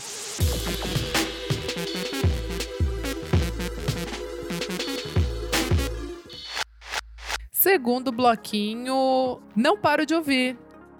[7.53, 10.57] Segundo bloquinho, não paro de ouvir.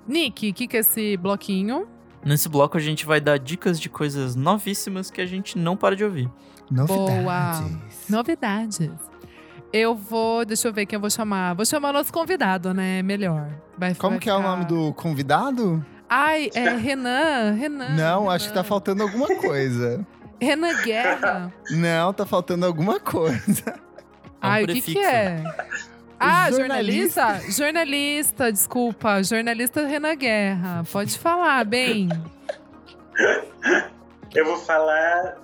[0.07, 1.87] Nick, o que, que é esse bloquinho?
[2.25, 5.95] Nesse bloco a gente vai dar dicas de coisas novíssimas que a gente não para
[5.97, 6.29] de ouvir.
[6.71, 8.09] Novidades.
[8.09, 8.91] Novidades.
[9.73, 10.45] Eu vou.
[10.45, 11.55] Deixa eu ver quem eu vou chamar.
[11.55, 13.03] Vou chamar o nosso convidado, né?
[13.03, 13.51] Melhor.
[13.77, 15.85] Vai, Como vai que é o ficar- nome do convidado?
[16.09, 17.53] Ai, é Renan.
[17.53, 17.89] Renan.
[17.91, 18.69] Não, acho que tá Renan.
[18.69, 20.07] faltando alguma coisa.
[20.41, 21.53] Renan Guerra.
[21.71, 23.63] Não, tá faltando alguma coisa.
[23.71, 25.43] É um Ai, o que, que é?
[26.19, 27.21] Ah, Jornalista.
[27.21, 27.53] jornalista?
[27.53, 29.23] Jornalista, desculpa.
[29.23, 30.85] Jornalista Renan Guerra.
[30.91, 32.09] Pode falar, bem.
[34.35, 35.37] Eu vou falar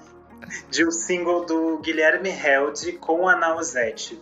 [0.71, 4.21] de um single do Guilherme Held com a Nausete.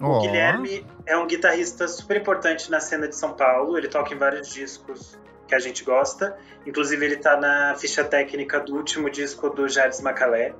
[0.00, 3.78] O Ó, Guilherme é um guitarrista super importante na cena de São Paulo.
[3.78, 6.36] Ele toca em vários discos que a gente gosta.
[6.66, 10.54] Inclusive, ele tá na ficha técnica do último disco do Jardim Macalé.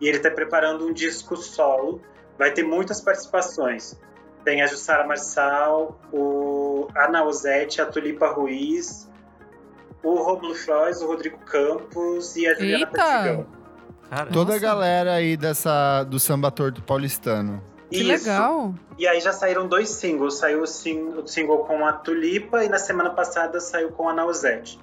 [0.00, 2.02] E ele tá preparando um disco solo.
[2.38, 3.98] Vai ter muitas participações.
[4.44, 9.08] Tem a Jussara Marçal, o a Nausete, a Tulipa Ruiz,
[10.02, 12.86] o Romulo Frois, o Rodrigo Campos e a Juliana.
[12.88, 13.46] Cara,
[14.32, 17.62] toda a galera aí dessa, do samba torto paulistano.
[17.90, 18.26] Que Isso.
[18.26, 18.74] legal.
[18.98, 20.38] E aí já saíram dois singles.
[20.38, 24.12] Saiu o, sing- o single com a Tulipa e na semana passada saiu com a
[24.14, 24.78] Nausete.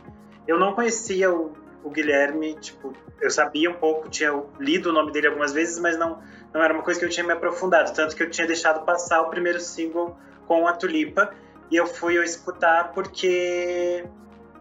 [0.48, 1.52] Eu não conhecia o,
[1.84, 5.98] o Guilherme, tipo, eu sabia um pouco, tinha lido o nome dele algumas vezes, mas
[5.98, 6.22] não,
[6.54, 7.94] não era uma coisa que eu tinha me aprofundado.
[7.94, 10.18] Tanto que eu tinha deixado passar o primeiro single
[10.48, 11.34] com a Tulipa
[11.72, 14.04] e eu fui eu escutar porque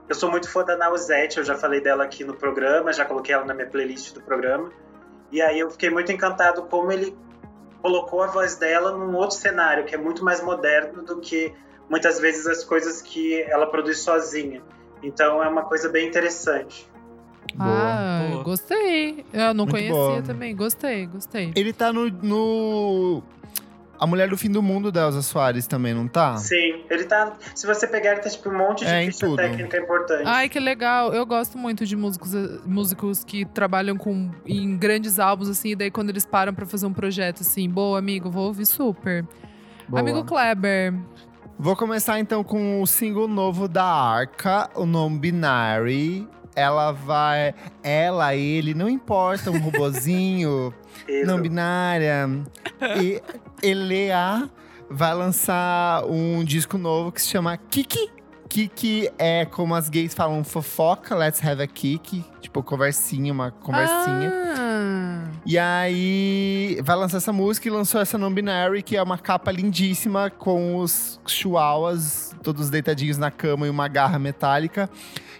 [0.09, 3.35] eu sou muito fã da Nausete, eu já falei dela aqui no programa, já coloquei
[3.35, 4.71] ela na minha playlist do programa.
[5.31, 7.16] E aí eu fiquei muito encantado como ele
[7.83, 11.55] colocou a voz dela num outro cenário, que é muito mais moderno do que
[11.89, 14.62] muitas vezes as coisas que ela produz sozinha.
[15.03, 16.91] Então é uma coisa bem interessante.
[17.55, 17.68] Boa.
[17.70, 18.42] Ah, Boa.
[18.44, 19.24] gostei.
[19.32, 20.22] Eu não Muito conhecia boa.
[20.22, 20.55] também.
[20.55, 21.53] Gostei, gostei.
[21.57, 23.22] Ele tá no, no-
[24.01, 26.36] A Mulher do Fim do Mundo da Elza Soares também, não tá?
[26.36, 27.32] Sim, ele tá.
[27.55, 29.36] Se você pegar, ele tá tipo um monte de É, em ficha tudo.
[29.36, 30.22] técnica importante.
[30.24, 31.12] Ai, que legal.
[31.12, 32.30] Eu gosto muito de músicos,
[32.64, 36.86] músicos que trabalham com em grandes álbuns, assim, e daí quando eles param pra fazer
[36.86, 39.26] um projeto, assim, boa, amigo, vou ouvir super.
[39.88, 40.01] Boa.
[40.01, 40.94] Amigo Kleber.
[41.59, 46.28] Vou começar então com o single novo da Arca, o nome Binary.
[46.59, 47.54] Ela vai.
[47.82, 50.74] Ela, ele, não importa, um robozinho.
[51.24, 52.28] Não binária.
[53.00, 53.22] E
[53.62, 54.48] Elea
[54.90, 58.11] vai lançar um disco novo que se chama Kiki.
[58.48, 62.24] Kiki é como as gays falam fofoca, let's have a kiki.
[62.40, 64.32] Tipo, conversinha, uma conversinha.
[64.56, 69.52] Ah, E aí vai lançar essa música e lançou essa non-binary, que é uma capa
[69.52, 74.88] lindíssima com os chihuahuas todos deitadinhos na cama e uma garra metálica.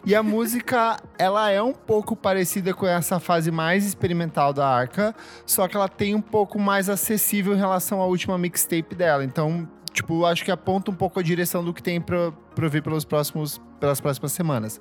[0.09, 5.14] E a música, ela é um pouco parecida com essa fase mais experimental da Arca,
[5.44, 9.22] só que ela tem um pouco mais acessível em relação à última mixtape dela.
[9.22, 12.82] Então, tipo, acho que aponta um pouco a direção do que tem pra, pra ouvir
[12.82, 14.80] pelos próximos, pelas próximas semanas.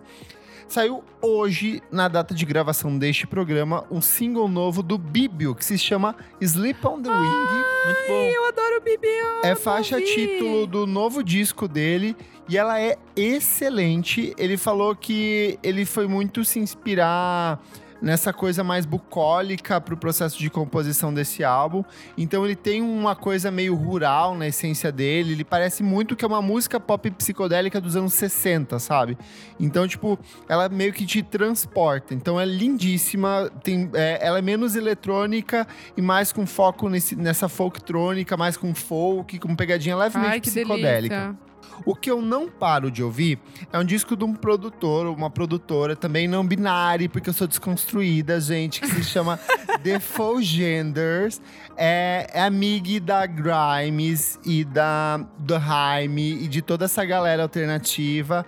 [0.68, 5.78] Saiu hoje, na data de gravação deste programa, um single novo do Bíbio, que se
[5.78, 7.58] chama Sleep on the Wing.
[7.86, 8.14] Muito bom.
[8.14, 9.08] Eu adoro o Bibi.
[9.44, 12.18] É faixa título do novo disco dele
[12.50, 14.34] e ela é excelente.
[14.38, 17.64] Ele falou que ele foi muito se inspirar
[18.02, 21.84] nessa coisa mais bucólica pro processo de composição desse álbum.
[22.18, 25.34] Então ele tem uma coisa meio rural na essência dele.
[25.34, 29.18] Ele parece muito que é uma música pop psicodélica dos anos 60, sabe?
[29.60, 30.18] Então, tipo,
[30.48, 32.14] ela meio que te transporta.
[32.14, 33.52] Então é lindíssima.
[33.64, 38.74] Tem, é, ela é menos eletrônica e mais com foco nesse, nessa folktrônica, mais com
[38.74, 41.16] folk, com pegadinha levemente Ai, psicodélica.
[41.16, 41.47] delícia.
[41.86, 43.40] O que eu não paro de ouvir
[43.72, 48.40] é um disco de um produtor, uma produtora também não binária, porque eu sou desconstruída,
[48.40, 49.40] gente, que se chama
[49.84, 51.42] The Faux Genders.
[51.76, 58.46] É, é amiga da Grimes e da do Jaime e de toda essa galera alternativa.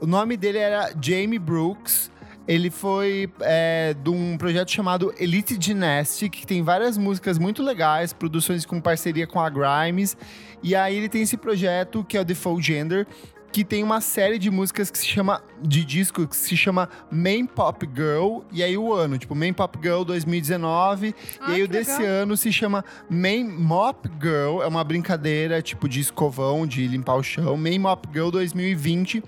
[0.00, 2.10] O nome dele era Jamie Brooks.
[2.46, 8.12] Ele foi é, de um projeto chamado Elite Gymnastic, que tem várias músicas muito legais,
[8.12, 10.16] produções com parceria com a Grimes.
[10.62, 13.06] E aí ele tem esse projeto que é o The Full Gender,
[13.52, 17.44] que tem uma série de músicas que se chama de disco que se chama Main
[17.44, 21.68] Pop Girl e aí o ano, tipo Main Pop Girl 2019 Ah, e aí o
[21.68, 22.22] desse legal.
[22.22, 27.22] ano se chama Main Mop Girl, é uma brincadeira tipo de escovão, de limpar o
[27.22, 29.22] chão, Main Mop Girl 2020.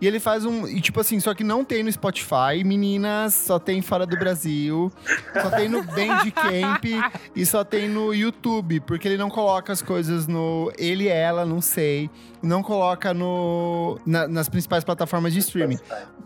[0.00, 0.66] E ele faz um.
[0.68, 4.92] E tipo assim, só que não tem no Spotify, meninas, só tem fora do Brasil,
[5.40, 6.84] só tem no Bandcamp
[7.34, 10.70] e só tem no YouTube, porque ele não coloca as coisas no.
[10.78, 12.10] Ele e ela, não sei.
[12.42, 15.78] Não coloca no, na- nas principais plataformas de streaming.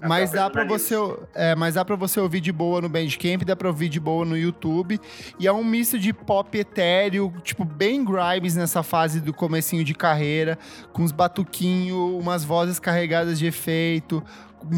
[0.03, 0.97] Mas dá pra jornalista.
[0.97, 4.01] você, é, mas dá para você ouvir de boa no Bandcamp, dá pra ouvir de
[4.01, 5.01] boa no YouTube.
[5.39, 9.95] E é um misto de pop etéreo, tipo bem Grimes nessa fase do comecinho de
[9.95, 10.59] carreira,
[10.93, 13.60] com uns batuquinhos, umas vozes carregadas de efeito.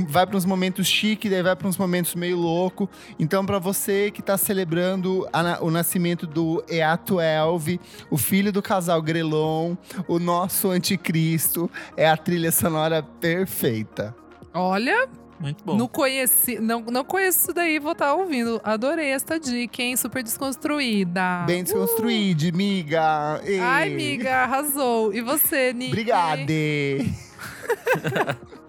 [0.08, 2.88] Vai para uns momentos chique, daí vai para uns momentos meio louco.
[3.18, 8.62] Então, para você que tá celebrando a o nascimento do Eato Elve, o filho do
[8.62, 9.74] casal Grelon,
[10.06, 14.14] o nosso anticristo, é a trilha sonora perfeita.
[14.54, 15.08] Olha,
[15.40, 15.76] Muito bom.
[15.76, 18.60] não conheci, não, não conheço isso daí, vou estar ouvindo.
[18.62, 19.96] Adorei esta dica, hein?
[19.96, 21.42] Super desconstruída.
[21.44, 23.40] Bem desconstruído, miga.
[23.44, 23.58] Ê.
[23.58, 25.12] Ai, amiga, arrasou.
[25.12, 25.90] E você, Nick?
[25.90, 27.12] Obrigade.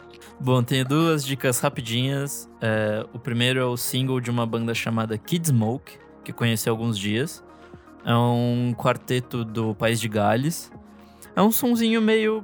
[0.44, 2.50] Bom, tenho duas dicas rapidinhas.
[2.60, 6.72] É, o primeiro é o single de uma banda chamada Kid Smoke, que conheci há
[6.74, 7.42] alguns dias.
[8.04, 10.70] É um quarteto do País de Gales.
[11.34, 12.44] É um sonzinho meio,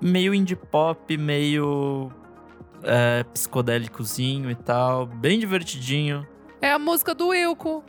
[0.00, 2.10] meio indie pop, meio
[2.82, 5.06] é, psicodélicozinho e tal.
[5.06, 6.26] Bem divertidinho.
[6.60, 7.84] É a música do Wilco,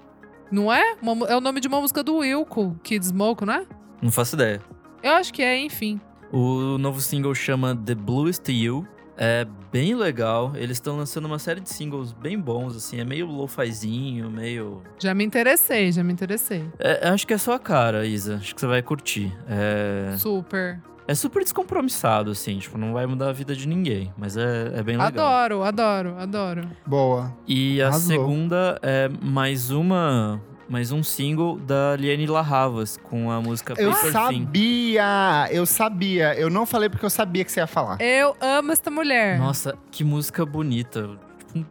[0.51, 0.97] não é?
[1.01, 3.65] Uma é o nome de uma música do Wilco, Kid Smoke, não é?
[4.03, 4.61] Não faço ideia.
[5.01, 5.99] Eu acho que é, enfim.
[6.31, 8.85] O novo single chama The Bluest You.
[9.23, 10.51] É bem legal.
[10.55, 12.99] Eles estão lançando uma série de singles bem bons, assim.
[12.99, 16.65] É meio lo-fizinho, meio Já me interessei, já me interessei.
[16.79, 18.37] É, acho que é sua cara, Isa.
[18.37, 19.31] Acho que você vai curtir.
[19.47, 20.79] É, Super.
[21.07, 22.57] é super descompromissado, assim.
[22.57, 24.11] Tipo, não vai mudar a vida de ninguém.
[24.17, 25.27] Mas é, é bem legal.
[25.27, 26.67] Adoro, adoro, adoro.
[26.83, 27.31] Boa.
[27.47, 28.07] E a Arrasou.
[28.07, 30.41] segunda é mais uma...
[30.71, 34.11] Mais um single da Liane Larravas com a música Eu Paper Thin.
[34.45, 36.33] sabia, eu sabia.
[36.39, 37.99] Eu não falei porque eu sabia que você ia falar.
[37.99, 39.37] Eu amo esta mulher.
[39.37, 41.09] Nossa, que música bonita.
[41.39, 41.65] Tipo um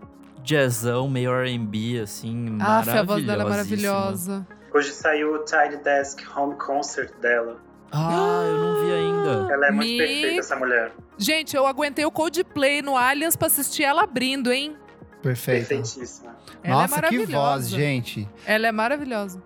[0.44, 4.46] jazzão, meio R&B, assim, Aff, a voz dela é maravilhosa.
[4.74, 7.56] Hoje saiu o Tiny Desk Home Concert dela.
[7.92, 9.52] Ah, eu não vi ainda.
[9.52, 10.92] Ela é muito Me- perfeita, essa mulher.
[11.18, 14.76] Gente, eu aguentei o Coldplay no Allianz pra assistir ela abrindo, hein?
[15.22, 15.68] Perfeito.
[15.68, 16.34] Perfeitíssima.
[16.62, 17.36] Ela Nossa, é que maravilhosa.
[17.38, 18.28] voz, gente.
[18.46, 19.42] Ela é maravilhosa.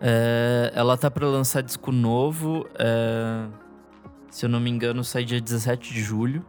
[0.00, 2.66] É, ela tá pra lançar disco novo.
[2.78, 3.46] é,
[4.30, 6.44] se eu não me engano, sai dia 17 de julho.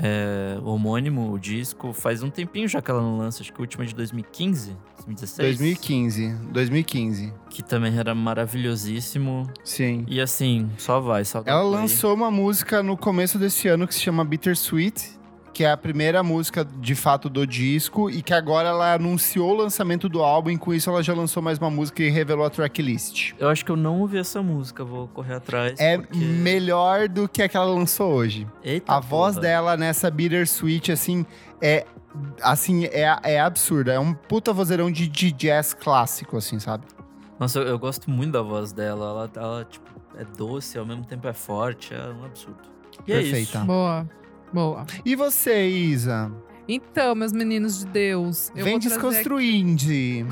[0.00, 1.92] É, homônimo, o disco.
[1.92, 3.42] Faz um tempinho já que ela não lança.
[3.42, 5.58] Acho que o último é de 2015, 2016.
[5.58, 6.34] 2015.
[6.52, 7.34] 2015.
[7.50, 9.48] Que também era maravilhosíssimo.
[9.64, 10.04] Sim.
[10.08, 14.00] E assim, só vai, só Ela lançou uma música no começo desse ano que se
[14.00, 15.17] chama Bittersweet,
[15.58, 19.54] que é a primeira música de fato do disco e que agora ela anunciou o
[19.56, 22.50] lançamento do álbum e com isso ela já lançou mais uma música e revelou a
[22.50, 23.32] tracklist.
[23.36, 25.74] Eu acho que eu não ouvi essa música, vou correr atrás.
[25.80, 28.46] É porque- melhor do que a que ela lançou hoje.
[28.62, 29.48] Eita A voz porra.
[29.48, 31.26] dela nessa Bittersweet, assim,
[31.60, 31.84] é.
[32.40, 33.92] Assim, é, é absurda.
[33.92, 36.84] É um puta vozeirão de, de jazz clássico, assim, sabe?
[37.36, 39.06] Nossa, eu, eu gosto muito da voz dela.
[39.06, 42.58] Ela, ela, tipo, é doce, ao mesmo tempo é forte, é um absurdo.
[43.08, 43.58] E é Perfeita.
[43.58, 43.66] isso.
[43.66, 44.08] Boa,
[44.52, 44.86] boa.
[45.04, 46.30] E você, Isa?
[46.68, 49.82] Então, meus meninos de Deus, eu Vem desconstruindo.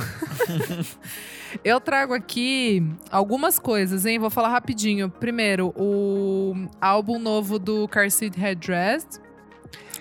[1.65, 4.19] Eu trago aqui algumas coisas, hein?
[4.19, 5.09] Vou falar rapidinho.
[5.09, 9.07] Primeiro, o álbum novo do Car Seat Headdress.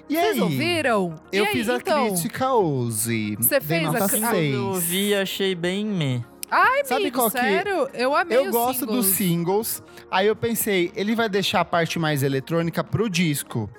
[0.09, 0.41] E Vocês aí?
[0.41, 1.15] ouviram?
[1.31, 2.07] E Eu aí, fiz a então?
[2.09, 3.35] crítica hoje.
[3.37, 4.53] Você fez a seis.
[4.55, 6.21] Eu ouvi e achei bem meh.
[6.83, 7.87] Sabe Amigo, qual que- sério?
[7.93, 9.67] Eu amei Eu os gosto dos singles.
[9.67, 9.83] singles.
[10.11, 13.69] Aí eu pensei, ele vai deixar a parte mais eletrônica pro disco.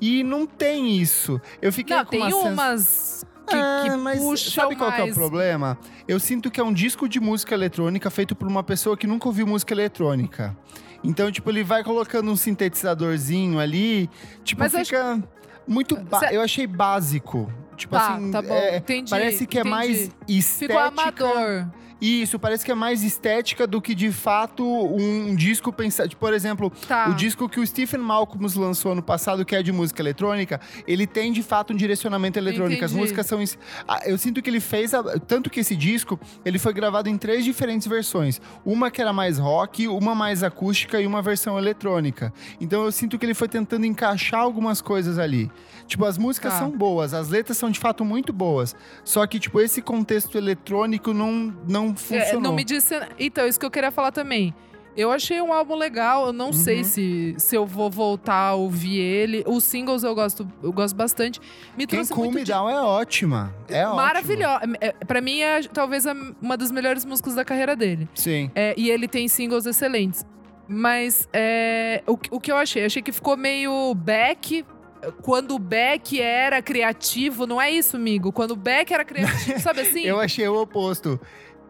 [0.00, 1.40] E não tem isso.
[1.60, 4.98] Eu fiquei Não, com tem uma sens- umas que, Ah, que mas sabe qual que
[5.00, 5.14] é o mais.
[5.14, 5.78] problema?
[6.08, 9.28] Eu sinto que é um disco de música eletrônica feito por uma pessoa que nunca
[9.28, 10.56] ouviu música eletrônica.
[11.04, 14.10] Então, tipo, ele vai colocando um sintetizadorzinho ali,
[14.42, 15.22] tipo, Mas fica
[15.66, 15.96] muito...
[15.96, 17.52] ba- Eu achei básico.
[17.76, 19.70] Tipo Tá, assim, tá bom, é, entendi, parece que é entendi.
[19.76, 21.72] mais Ficou estética...
[22.00, 26.14] Isso, parece que é mais estética do que de fato um, disco pensado.
[26.16, 27.08] Por exemplo, Tá.
[27.08, 31.06] o disco que o Stephen Malcolm lançou ano passado, que é de música eletrônica, ele
[31.06, 32.84] tem de fato um direcionamento eletrônico.
[32.84, 33.00] As Entendi.
[33.00, 33.42] músicas são.
[34.04, 34.92] Eu sinto que ele fez.
[34.92, 39.12] a- Tanto que esse disco ele foi gravado em três diferentes versões: uma que era
[39.12, 42.32] mais rock, uma mais acústica e uma versão eletrônica.
[42.60, 45.50] Então eu sinto que ele foi tentando encaixar algumas coisas ali.
[45.86, 46.58] Tipo, as músicas Tá.
[46.58, 48.74] são boas, as letras são de fato muito boas.
[49.04, 52.40] Só que, tipo, esse contexto eletrônico não, não É, funcionou.
[52.42, 52.94] não me disse.
[53.18, 54.54] Então, isso que eu queria falar também.
[54.96, 56.84] Eu achei um álbum legal, eu não sei Uhum.
[56.84, 59.44] se, se eu vou voltar a ouvir ele.
[59.46, 61.38] Os singles eu gosto, eu gosto bastante.
[61.76, 62.50] Me Quem Cool Me de...
[62.50, 63.54] Down é ótima.
[63.68, 63.94] É ótima.
[64.02, 64.60] Maravilhosa.
[64.80, 66.06] É, pra mim, é talvez
[66.40, 68.08] uma das melhores músicas da carreira dele.
[68.14, 68.50] Sim.
[68.54, 70.24] É, e ele tem singles excelentes.
[70.66, 72.84] Mas é, o, o que eu achei?
[72.86, 74.64] Achei que ficou meio back.
[75.22, 78.32] Quando o Beck era criativo, não é isso, amigo?
[78.32, 80.00] Quando o Beck era criativo, sabe assim?
[80.02, 81.20] Eu achei o oposto.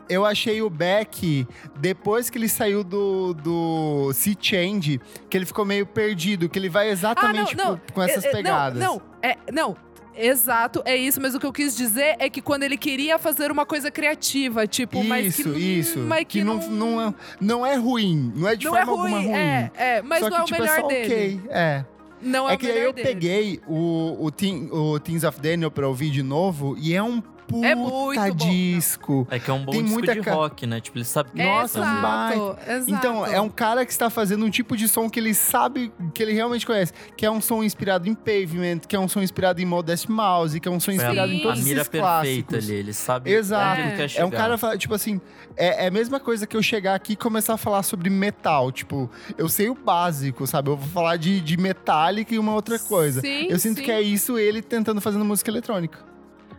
[0.09, 1.47] Eu achei o Beck,
[1.80, 6.68] depois que ele saiu do, do Sea Change, que ele ficou meio perdido, que ele
[6.68, 7.78] vai exatamente Ah, não, não.
[7.78, 8.78] com- com essas É, é, pegadas.
[8.78, 9.76] Não, não, é, não.
[10.18, 13.51] Exato, é isso, mas o que eu quis dizer é que quando ele queria fazer
[13.51, 15.99] uma coisa criativa, tipo, mas que Isso, não- isso.
[15.99, 18.32] mas que, não, não, é, não é ruim.
[18.34, 19.37] Não é de não é forma alguma ruim, ruim.
[19.37, 21.41] é, é, mas Só não que, é o tipo, melhor é só dele.
[21.45, 21.51] ok.
[21.51, 21.84] É.
[22.20, 23.08] Não é, É que aí eu dele.
[23.08, 27.22] peguei o, o, Teen, o Teens of Daniel pra ouvir de novo e é um
[27.47, 28.49] puta É muito bom.
[28.51, 29.26] disco.
[29.30, 30.80] É que é um bom Tem disco muita de ca- rock, né?
[30.80, 32.72] Tipo, ele sabe que Nossa, exato, um baita.
[32.72, 32.90] exato.
[32.90, 36.22] Então, é um cara que está fazendo um tipo de som que ele sabe, que
[36.22, 36.92] ele realmente conhece.
[37.16, 40.59] Que é um som inspirado em Pavement, que é um som inspirado em Modest Mouse,
[40.61, 41.36] que é um som inspirado Sim.
[41.38, 42.57] em todos a mira esses perfeita clássicos.
[42.70, 42.74] ali.
[42.74, 43.80] Ele sabe Exato.
[43.80, 44.26] onde ele quer É chegar.
[44.26, 45.20] um cara, fala- tipo assim,
[45.57, 48.70] é, é a mesma coisa que eu chegar aqui e começar a falar sobre metal.
[48.72, 50.70] Tipo, eu sei o básico, sabe?
[50.70, 53.20] Eu vou falar de, de Metallica e uma outra coisa.
[53.20, 53.84] Sim, eu sinto sim.
[53.84, 55.99] que é isso ele tentando fazendo música eletrônica.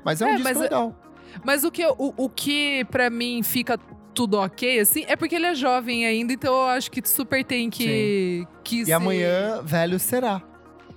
[0.08, 0.96] Mas é um É, disco mas é- legal.
[1.44, 3.78] Mas o que, o, o que pra mim fica
[4.14, 7.70] tudo ok, assim, é porque ele é jovem ainda, então eu acho que super tem
[7.70, 8.48] que.
[8.64, 10.42] que E se- amanhã, velho será.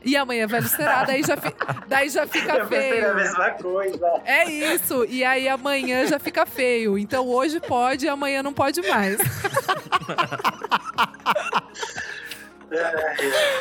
[0.02, 1.02] E amanhã, velho, será?
[1.04, 1.52] Daí já, fi-
[1.88, 3.14] daí já fica Eu feio.
[3.16, 4.06] mesma coisa.
[4.24, 5.04] É isso.
[5.06, 6.96] E aí amanhã já fica feio.
[6.96, 9.18] Então hoje pode e amanhã não pode mais.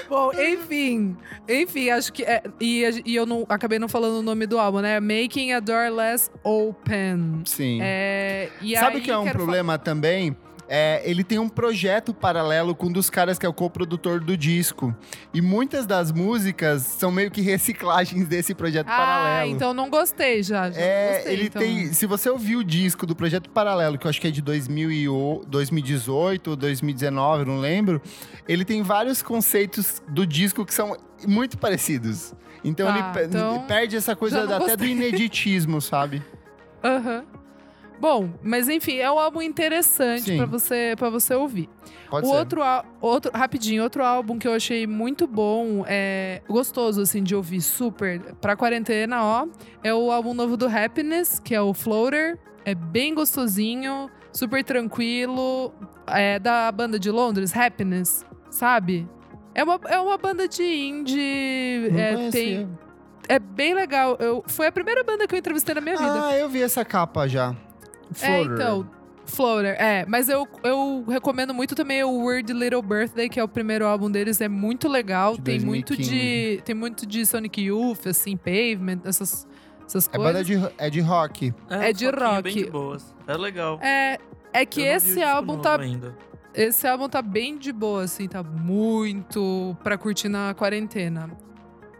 [0.10, 1.18] Bom, enfim.
[1.47, 2.24] Enfim, acho que.
[2.24, 4.99] é- e, e eu não acabei não falando o nome do álbum, né?
[4.99, 7.41] Making a Door Less Open.
[7.45, 7.80] Sim.
[7.82, 8.49] É,
[8.80, 10.36] Sabe aí que é um problema também?
[10.72, 14.38] É, ele tem um projeto paralelo com um dos caras que é o co-produtor do
[14.38, 14.96] disco.
[15.34, 19.50] E muitas das músicas são meio que reciclagens desse projeto Ah, paralelo.
[19.52, 20.70] então não gostei já.
[20.70, 21.60] já É, gostei, ele então.
[21.62, 21.92] tem.
[21.92, 24.92] Se você ouvir o disco do Projeto Paralelo, que eu acho que é de 2000
[24.92, 28.00] e o- 2018 ou 2019, não lembro,
[28.48, 30.96] ele tem vários conceitos do disco que são
[31.28, 32.34] muito parecidos.
[32.64, 34.92] Então Tá, ele então perde essa coisa até do gostei.
[34.92, 36.22] ineditismo, sabe?
[36.84, 37.24] Aham.
[38.00, 41.70] Bom, mas enfim, é um álbum interessante pra você, pra você ouvir.
[42.10, 42.36] Pode o ser.
[42.38, 42.62] outro,
[43.02, 48.20] outro, rapidinho, outro álbum que eu achei muito bom, é gostoso assim de ouvir, super
[48.36, 49.47] pra quarentena, ó,
[49.84, 52.39] é o álbum novo do Happiness, que é o Floater.
[52.66, 55.74] É bem gostosinho, super tranquilo,
[56.08, 59.08] é da banda de Londres, Happiness, sabe?
[59.56, 62.32] É uma, é uma banda de indie, Não é, conhecia.
[62.32, 62.70] tem,
[63.28, 64.18] é bem legal.
[64.20, 66.28] Eu, foi a primeira banda que eu entrevistei na minha vida.
[66.28, 67.56] Ah, eu vi essa capa já.
[68.22, 68.89] É, então.
[69.26, 70.05] Floater, é.
[70.07, 74.10] Mas eu, eu recomendo muito também o Weird Little Birthday, que é o primeiro álbum
[74.10, 74.41] deles.
[74.41, 75.36] É muito legal.
[75.36, 76.10] De tem muito 2015.
[76.57, 76.62] de.
[76.64, 79.47] Tem muito de Sonic Youth, assim, Pavement, essas,
[79.86, 80.34] essas É coisas.
[80.34, 81.53] banda de, é de rock.
[81.70, 82.41] é de um pouquinho rock.
[82.43, 83.16] bem de boas.
[83.28, 83.80] É legal.
[83.84, 84.18] É.
[84.51, 85.80] É que esse álbum tá.
[85.80, 86.16] Ainda.
[86.55, 91.30] Esse álbum tá bem de boa, assim, tá muito pra curtir na quarentena.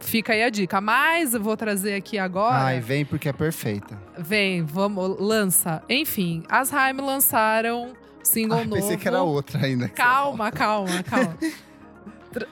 [0.00, 0.80] Fica aí a dica.
[0.80, 2.56] Mas eu vou trazer aqui agora.
[2.56, 3.96] Ai, vem porque é perfeita.
[4.18, 5.82] Vem, vamos, lança.
[5.88, 7.92] Enfim, as Haim lançaram
[8.22, 8.80] single Ai, novo.
[8.82, 9.88] pensei que era outra ainda.
[9.88, 11.36] Calma, calma, calma.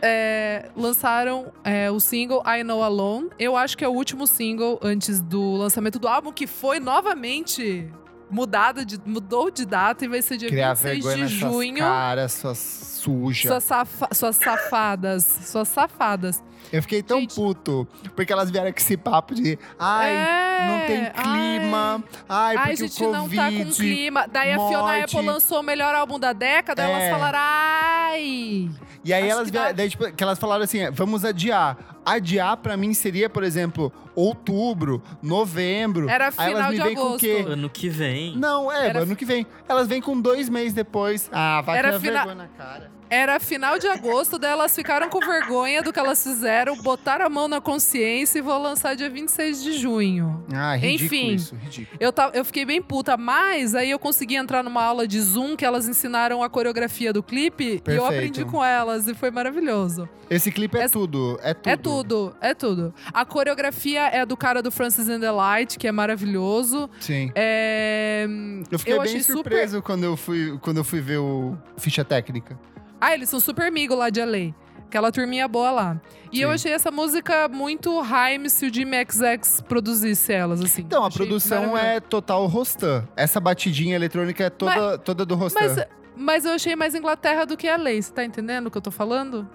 [0.03, 3.31] É, lançaram é, o single I Know Alone.
[3.39, 7.89] Eu acho que é o último single antes do lançamento do álbum, que foi novamente
[8.31, 11.79] mudado de, mudou de data e vai ser dia Criar 26 vergonha de junho.
[11.79, 13.49] caras, suas sujas.
[13.49, 15.25] Suas, safa- suas safadas.
[15.25, 16.43] Suas safadas.
[16.73, 17.35] Eu fiquei tão Gente.
[17.35, 22.67] puto, porque elas vieram com esse papo de ai, É, não tem clima, ai, Ai,
[22.69, 23.37] porque a gente o não Covid.
[23.59, 24.27] tá com clima.
[24.31, 25.17] Daí a Fiona morte.
[25.17, 26.91] Apple lançou o melhor álbum da década, É.
[26.91, 28.69] elas falaram, ai.
[29.05, 31.77] E aí elas que vieram, dá- daí, tipo, que elas falaram assim, vamos adiar.
[32.05, 36.09] Adiar pra mim seria, por exemplo, outubro, novembro.
[36.09, 37.21] Era Aí elas final me de vêm com o agosto.
[37.21, 37.45] quê?
[37.49, 38.37] Ano que vem.
[38.37, 39.47] Não, é, Era- ano que vem.
[39.69, 41.29] Elas vêm com dois meses depois.
[41.33, 42.91] Ah, vai criar fina- vergonha na cara.
[43.11, 47.29] Era final de agosto, daí elas ficaram com vergonha do que elas fizeram, botaram a
[47.29, 50.45] mão na consciência e vou lançar dia 26 de junho.
[50.53, 51.35] Ah, ridículo Enfim.
[51.35, 51.97] isso, ridículo.
[52.01, 55.65] Eu, eu fiquei bem puta, mas aí eu consegui entrar numa aula de Zoom que
[55.65, 58.05] elas ensinaram a coreografia do clipe e eu Perfeito.
[58.07, 60.09] aprendi com elas e foi maravilhoso.
[60.29, 61.69] Esse clipe é Essa- tudo, é tudo.
[61.71, 62.95] É tudo, é tudo.
[63.15, 66.91] A coreografia é do cara do Francis and the Light, que é maravilhoso.
[67.01, 67.33] Sim.
[67.35, 68.27] É...
[68.71, 71.57] Eu fiquei Eu bem achei super- surpreso quando, eu fui, quando eu fui ver o
[71.79, 72.59] ficha técnica.
[73.01, 74.55] Ah, eles são super amigos lá de LA.
[74.87, 76.01] Aquela turminha boa lá.
[76.33, 76.55] E eu Sim.
[76.55, 80.83] achei essa música muito Haim se o Jimmy XX produzisse elas, assim.
[80.83, 83.07] Então, a Achei produção é total Rostan.
[83.15, 85.61] Essa batidinha eletrônica é toda, toda do Rostan.
[85.61, 85.87] Mas,
[86.17, 88.01] mas eu achei mais Inglaterra do que LA.
[88.01, 89.47] Você tá entendendo o que eu tô falando?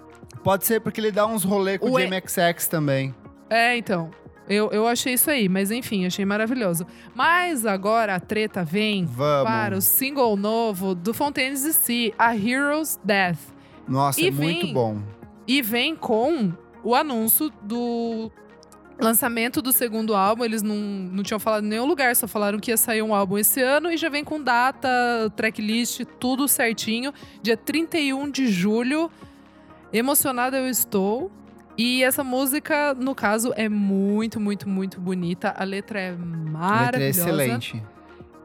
[0.44, 2.06] Pode ser porque ele dá uns rolê com o Ué.
[2.06, 3.14] JMXX também.
[3.50, 4.10] É, então.
[4.48, 6.86] Eu, eu achei isso aí, mas enfim, achei maravilhoso.
[7.14, 9.44] Mas agora a treta vem Vamos.
[9.50, 13.38] para o single novo do Fontaines DC, A Hero's Death.
[13.88, 14.98] Nossa, E é muito vem- bom.
[15.46, 18.30] E vem com o anúncio do
[19.00, 20.44] lançamento do segundo álbum.
[20.44, 23.38] Eles não, não tinham falado em nenhum lugar, só falaram que ia sair um álbum
[23.38, 24.88] esse ano e já vem com data,
[25.36, 27.12] tracklist, tudo certinho.
[27.42, 29.10] Dia 31 de julho.
[29.92, 31.30] Emocionada eu estou.
[31.76, 35.52] E essa música, no caso, é muito, muito, muito bonita.
[35.56, 37.08] A letra é A letra é maravilhosa.
[37.08, 37.82] excelente.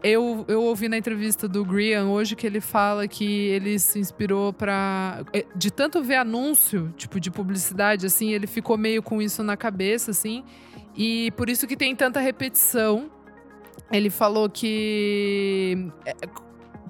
[0.02, 4.54] Eu, eu ouvi na entrevista do Grian hoje que ele fala que ele se inspirou
[4.54, 5.24] pra.
[5.34, 9.58] eh, De tanto ver anúncio, tipo, de publicidade, assim, ele ficou meio com isso na
[9.58, 10.44] cabeça, assim.
[10.96, 13.12] E por isso que tem tanta repetição.
[13.92, 15.92] Ele falou que.
[16.06, 16.14] eh,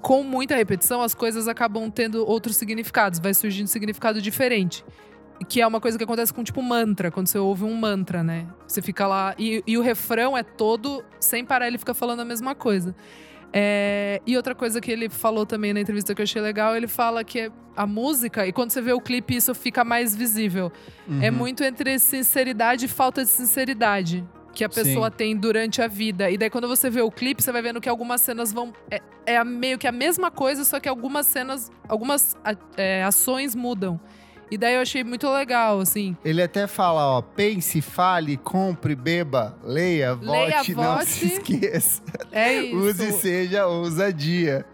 [0.01, 4.85] Com muita repetição, as coisas acabam tendo outros significados, vai surgindo significado diferente.
[5.47, 8.45] Que é uma coisa que acontece com, tipo, mantra, quando você ouve um mantra, né?
[8.67, 9.33] Você fica lá.
[9.37, 12.93] E, e o refrão é todo, sem parar, ele fica falando a mesma coisa.
[13.51, 16.87] É, e outra coisa que ele falou também na entrevista que eu achei legal, ele
[16.87, 20.71] fala que é a música, e quando você vê o clipe, isso fica mais visível.
[21.21, 21.37] É Uhum.
[21.37, 24.23] muito entre sinceridade e falta de sinceridade
[24.53, 25.15] que a pessoa Sim.
[25.15, 26.29] tem durante a vida.
[26.29, 28.73] E daí, quando você vê o clipe, você vai vendo que algumas cenas vão.
[28.91, 32.35] É, é meio que a mesma coisa, só que algumas cenas, algumas
[32.75, 33.99] é, ações mudam.
[34.51, 36.17] E daí eu achei muito legal, assim.
[36.25, 41.05] Ele até fala, ó, pense, fale, compre, beba, leia, Leia, vote, não vote.
[41.05, 42.01] se esqueça.
[42.31, 42.75] É isso.
[42.77, 44.65] Use e seja ousadia.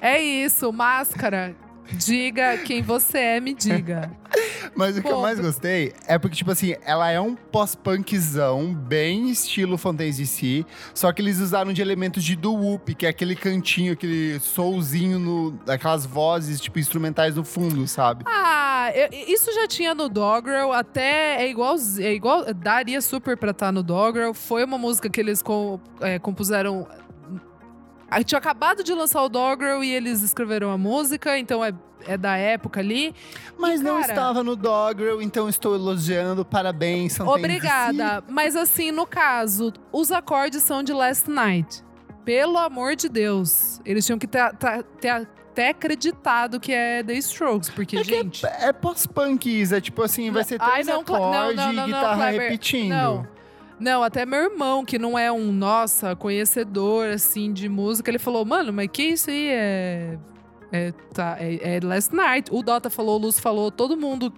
[0.00, 1.54] É isso, máscara.
[1.92, 4.10] Diga quem você é, me diga.
[4.74, 9.30] Mas o que eu mais gostei é porque, tipo assim, ela é um pós-punkzão, bem
[9.30, 13.92] estilo Fontaines DC, só que eles usaram de elementos de doo-wop, que é aquele cantinho,
[13.92, 18.24] aquele soulzinho, no, aquelas vozes, tipo, instrumentais no fundo, sabe?
[18.26, 23.52] Ah, eu- isso já tinha no Doggerel, até é igual, é igual, daria super pra
[23.52, 24.34] estar no Doggerel.
[24.34, 25.42] Foi uma música que eles
[26.00, 26.88] é, compuseram.
[28.10, 31.72] Ah, Tinha acabado de lançar o Doggerel e eles escreveram a música, então é,
[32.06, 33.14] é da época ali.
[33.58, 38.22] Mas não cara- estava no Doggerel, então estou elogiando, parabéns, Fontaines Obrigada.
[38.28, 41.82] Mas assim, no caso, os acordes são de Last Night.
[42.24, 43.80] Pelo amor de Deus.
[43.84, 48.08] Eles tinham que ter, ter- ter até acreditado que é The Strokes, porque, É que
[48.10, 48.44] gente.
[48.46, 51.86] É pós-punk, Isa, tipo assim, vai ser Ai, três não, acordes não, não, e não,
[51.86, 52.88] não, guitarra repetindo.
[52.88, 53.26] Não.
[53.78, 58.44] Não, até meu irmão, que não é um, nossa, conhecedor, assim, de música, ele falou,
[58.44, 60.18] mano, mas que isso aí é.
[60.72, 62.50] É, tá, é, é Last Night.
[62.52, 64.32] O Dota falou, o Lúcio falou, todo mundo.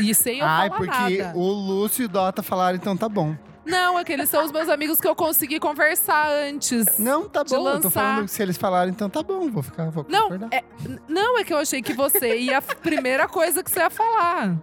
[0.00, 1.38] E sem eu Ai, falar porque nada.
[1.38, 3.36] o Lúcio e o Dota falaram, então tá bom.
[3.66, 6.98] Não, é que eles são os meus amigos que eu consegui conversar antes.
[6.98, 7.54] Não, tá bom.
[7.56, 7.90] Eu tô lançar.
[7.90, 9.50] falando que se eles falaram, então tá bom.
[9.50, 10.48] Vou ficar, vou Não, concordar.
[10.52, 10.62] é,
[11.08, 12.58] não, é que eu achei que você ia.
[12.58, 14.56] A primeira coisa que você ia falar.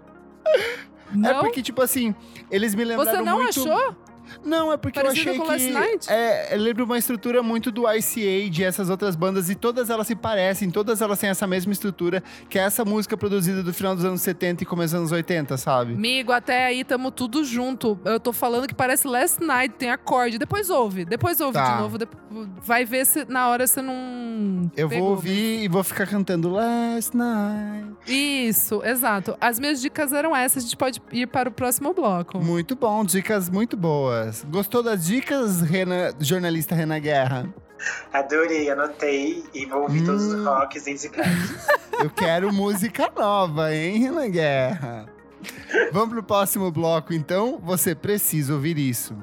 [1.14, 1.42] É Não?
[1.42, 2.16] porque, tipo assim,
[2.50, 3.60] eles me lembraram Você não muito...
[3.60, 3.96] achou?
[4.44, 5.74] Não, é porque eu Parecido achei com Last que...
[5.74, 6.08] Night?
[6.12, 10.16] É, lembra uma estrutura muito do Ice Age, essas outras bandas, e todas elas se
[10.16, 14.06] parecem, todas elas têm essa mesma estrutura, que é essa música produzida do final dos
[14.06, 15.94] anos 70 e começo dos anos 80, sabe?
[15.94, 18.00] Amigo, até aí tamo tudo junto.
[18.06, 20.38] Eu tô falando que parece Last Night, tem acorde.
[20.38, 21.76] Depois ouve, depois ouve Tá.
[21.76, 21.98] de novo.
[21.98, 22.18] depo-
[22.64, 24.72] Vai ver se na hora você não.
[24.76, 25.04] Eu pegou.
[25.08, 27.92] vou ouvir e vou ficar cantando Last Night.
[28.08, 29.36] Isso, exato.
[29.42, 32.40] As minhas dicas eram essas, a gente pode ir para o próximo bloco.
[32.40, 34.21] Muito bom, dicas muito boas.
[34.50, 37.54] Gostou das dicas, Renan, jornalista Renan Guerra?
[38.14, 40.46] Adorei, anotei e vou ouvir todos os Hum.
[40.46, 41.68] rocks indicados.
[42.00, 45.06] Eu quero música nova, hein, Renan Guerra?
[45.92, 47.60] Vamos pro próximo bloco, então.
[47.64, 49.16] Você precisa ouvir isso.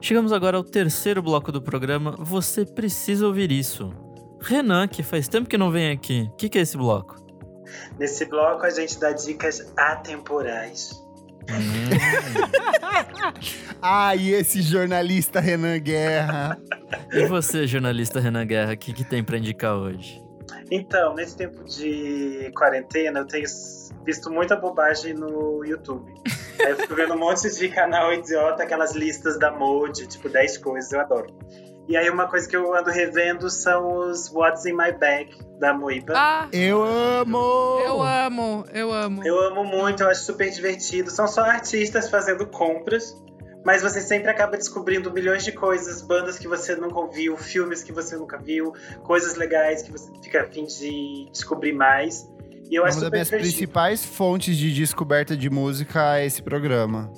[0.00, 2.12] Chegamos agora ao terceiro bloco do programa.
[2.18, 3.92] Você precisa ouvir isso.
[4.40, 6.28] Renan, que faz tempo que não vem aqui.
[6.32, 7.16] O que, que é esse bloco?
[7.98, 11.02] Nesse bloco a gente dá dicas atemporais.
[13.80, 16.58] Ah, e esse jornalista Renan Guerra.
[17.12, 20.22] E você, jornalista Renan Guerra, o que, que tem pra indicar hoje?
[20.70, 23.44] Então, nesse tempo de quarentena, eu tenho
[24.04, 26.12] visto muita bobagem no YouTube.
[26.58, 30.58] Aí eu fico vendo um monte de canal idiota, aquelas listas da Mode, tipo 10
[30.58, 31.26] coisas, eu adoro.
[31.88, 35.30] E aí uma coisa que eu ando revendo são os What's in My Bag,
[35.60, 36.14] da Moiba.
[36.16, 37.78] Ah, Eu amo!
[37.84, 39.22] eu amo, eu amo.
[39.24, 41.10] Eu amo muito, eu acho super divertido.
[41.10, 43.16] São só artistas fazendo compras,
[43.64, 47.92] mas você sempre acaba descobrindo milhões de coisas, bandas que você nunca ouviu, filmes que
[47.92, 48.72] você nunca viu,
[49.04, 52.28] coisas legais que você fica a fim de descobrir mais.
[52.68, 53.52] E eu acho Uma das super minhas divertido.
[53.52, 57.12] principais fontes de descoberta de música é esse programa.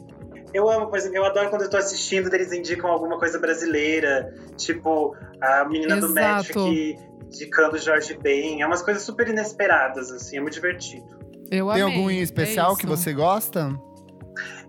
[0.54, 4.32] Eu amo, por exemplo, eu adoro quando eu tô assistindo, eles indicam alguma coisa brasileira,
[4.56, 6.66] tipo a menina do Match Exato.
[6.66, 6.96] aqui
[7.26, 8.62] indicando Jorge Ben.
[8.62, 11.06] É umas coisas super inesperadas, assim, é muito divertido.
[11.50, 12.96] Eu Tem amei, algum em é especial que isso.
[12.96, 13.70] você gosta?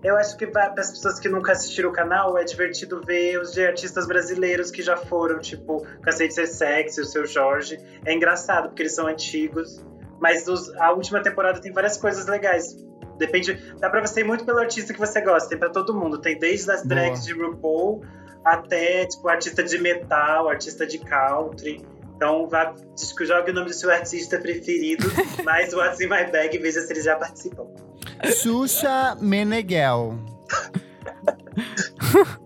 [0.02, 3.52] Eu acho que para as pessoas que nunca assistiram o canal, é divertido ver os
[3.52, 7.78] de artistas brasileiros que já foram, tipo Cansei de Ser Sexy, o Seu Jorge.
[8.04, 9.84] É engraçado, porque eles são antigos.
[10.18, 12.76] Mas os- a última temporada tem várias coisas legais.
[13.20, 13.74] Depende.
[13.78, 15.48] Dá pra você ir muito pelo artista que você gosta.
[15.48, 16.18] Tem pra todo mundo.
[16.18, 16.88] Tem desde as Boa.
[16.88, 18.02] drags de RuPaul
[18.44, 21.84] até, tipo, artista de metal, artista de country.
[22.16, 25.06] Então, vá, diz que jogue o nome do seu artista preferido,
[25.44, 27.66] mais What's in My Bag e veja se eles já participam.
[28.42, 30.18] Xuxa Meneghel.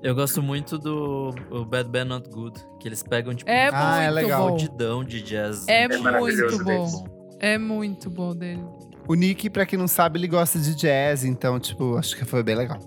[0.03, 3.75] Eu gosto muito do o Bad Bad Not Good, que eles pegam, tipo, É um
[3.75, 4.57] Ah, é muito legal.
[5.05, 5.67] de jazz.
[5.69, 6.93] É, maravilhoso muito deles.
[6.93, 7.37] bom.
[7.41, 8.65] É muito bom dele.
[9.07, 12.43] O Nick, pra quem não sabe, ele gosta de jazz, então, tipo, acho que foi
[12.43, 12.81] bem legal.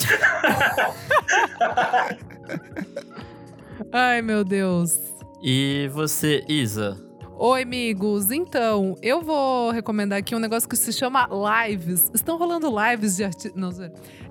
[3.92, 4.98] Ai, meu Deus.
[5.42, 6.96] E você, Isa?
[7.42, 8.30] Oi, amigos.
[8.30, 11.26] Então, eu vou recomendar aqui um negócio que se chama
[11.66, 12.10] lives.
[12.12, 13.54] Estão rolando lives de artistas.
[13.54, 13.70] Não.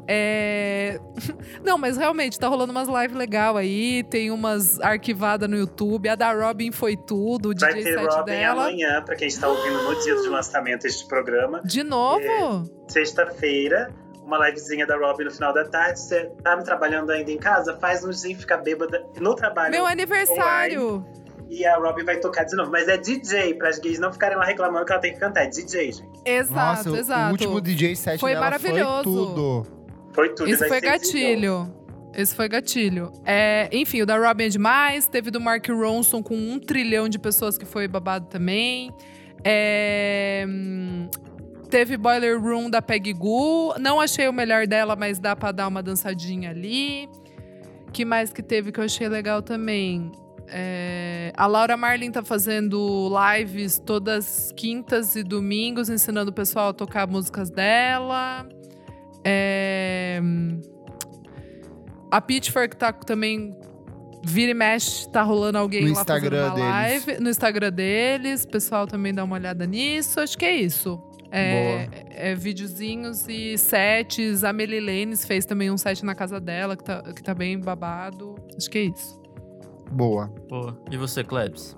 [0.08, 1.00] É...
[1.66, 4.04] Não, mas realmente, tá rolando umas lives legal aí.
[4.04, 6.08] Tem umas arquivadas no YouTube.
[6.08, 8.68] A da Robin foi tudo, o Vai DJ ter Robin dela.
[8.68, 11.62] amanhã, pra quem está ouvindo no dia de lançamento deste programa.
[11.64, 12.22] De novo?
[12.22, 12.92] É.
[12.92, 13.92] Sexta-feira,
[14.22, 16.00] uma livezinha da Robin no final da tarde.
[16.00, 17.76] Você tá me trabalhando ainda em casa?
[17.80, 19.72] Faz um gin, fica bêbada no trabalho.
[19.72, 21.04] Meu aniversário!
[21.50, 22.72] E a Robin vai tocar de novo.
[22.72, 25.46] Mas é DJ, para as gays não ficarem lá reclamando que ela tem que cantar.
[25.46, 26.10] É DJ, gente.
[26.26, 27.28] Exato, Nossa, exato.
[27.30, 29.04] o último DJ set Foi dela maravilhoso.
[29.04, 29.68] foi tudo.
[30.14, 30.50] Foi tudo.
[30.50, 31.74] Esse vai foi gatilho.
[32.16, 33.12] Esse foi gatilho.
[33.26, 35.08] É, enfim, o da Robin é demais.
[35.08, 38.92] Teve do Mark Ronson com um trilhão de pessoas que foi babado também.
[39.44, 40.46] É,
[41.70, 43.74] teve Boiler Room da Peggy Goo.
[43.80, 47.08] Não achei o melhor dela, mas dá pra dar uma dançadinha ali.
[47.94, 50.12] que mais que teve que eu achei legal também?
[50.52, 56.74] É, a Laura Marlin tá fazendo lives todas quintas e domingos, ensinando o pessoal a
[56.74, 58.48] tocar músicas dela.
[59.24, 60.20] É,
[62.12, 63.56] a Pitchfork tá também.
[64.22, 66.70] Vira e mexe, tá rolando alguém No lá Instagram deles.
[66.70, 67.24] live.
[67.24, 68.44] No Instagram deles.
[68.44, 70.20] O pessoal também dá uma olhada nisso.
[70.20, 71.02] Acho que é isso.
[71.32, 74.44] É, é, videozinhos e sets.
[74.44, 77.58] A Melly Lanes fez também um set na casa dela, que tá, que tá bem
[77.60, 78.36] babado.
[78.58, 79.19] Acho que é isso.
[79.92, 80.28] Boa.
[80.48, 81.78] Pô, e você, Klebs?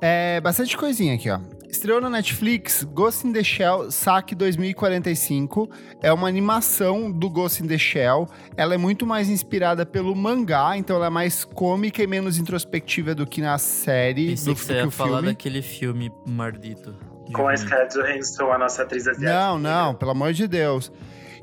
[0.00, 1.38] É, bastante coisinha aqui, ó.
[1.68, 5.68] Estreou na Netflix Ghost in the Shell Saque 2045.
[6.00, 8.28] É uma animação do Ghost in the Shell.
[8.56, 13.12] Ela é muito mais inspirada pelo mangá, então ela é mais cômica e menos introspectiva
[13.14, 15.28] do que na série, Pensei do que você que ia o falar filme.
[15.28, 16.94] daquele filme mardito.
[17.26, 17.56] de Com a.
[17.56, 19.32] Scarlett Johansson, a nossa atriz asiática.
[19.34, 20.92] Não, não, pelo amor de Deus.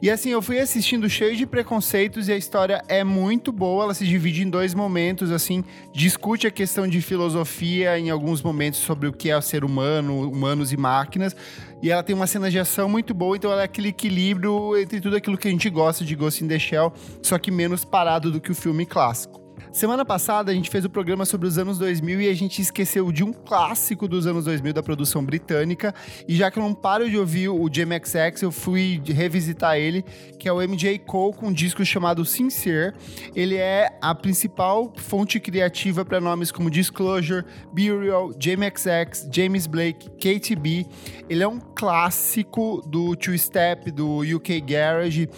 [0.02, 3.84] E assim, eu fui assistindo cheio de preconceitos e a história é muito boa.
[3.84, 5.64] Ela se divide em dois momentos, assim,
[5.94, 10.28] discute a questão de filosofia em alguns momentos sobre o que é o ser humano,
[10.28, 11.36] humanos e máquinas.
[11.84, 15.00] E ela tem uma cena de ação muito boa, então ela é aquele equilíbrio entre
[15.00, 16.92] tudo aquilo que a gente gosta de Ghost in the Shell,
[17.22, 19.41] só que menos parado do que o filme clássico.
[19.72, 23.10] Semana passada a gente fez o programa sobre os anos 2000 e a gente esqueceu
[23.10, 25.96] de um clássico dos anos 2000 da produção britânica.
[26.28, 30.04] E já que eu não paro de ouvir o JMXX, eu fui revisitar ele,
[30.38, 32.94] que é o MJ Cole com um disco chamado Sincere.
[33.34, 40.86] Ele é a principal fonte criativa para nomes como Disclosure, Burial, JMXX, James Blake, KTB.
[41.30, 45.30] Ele é um clássico do Two Step, do UK Garage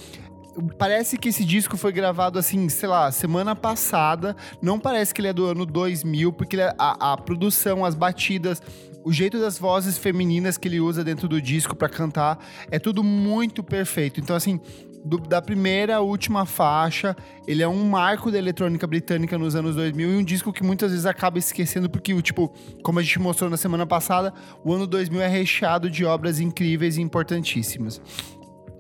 [0.78, 4.36] parece que esse disco foi gravado assim, sei lá, semana passada.
[4.62, 8.62] Não parece que ele é do ano 2000, porque é, a, a, produção, as batidas,
[9.04, 12.40] o jeito das vozes femininas que ele usa dentro do disco para cantar
[12.70, 14.20] é tudo muito perfeito.
[14.20, 14.60] Então, assim,
[15.04, 17.16] do, da primeira à última faixa,
[17.48, 20.92] ele é um marco da eletrônica britânica nos anos 2000 e um disco que muitas
[20.92, 25.22] vezes acaba esquecendo, porque, tipo, como a gente mostrou na semana passada, o ano 2000
[25.22, 28.02] é recheado de obras incríveis e importantíssimas.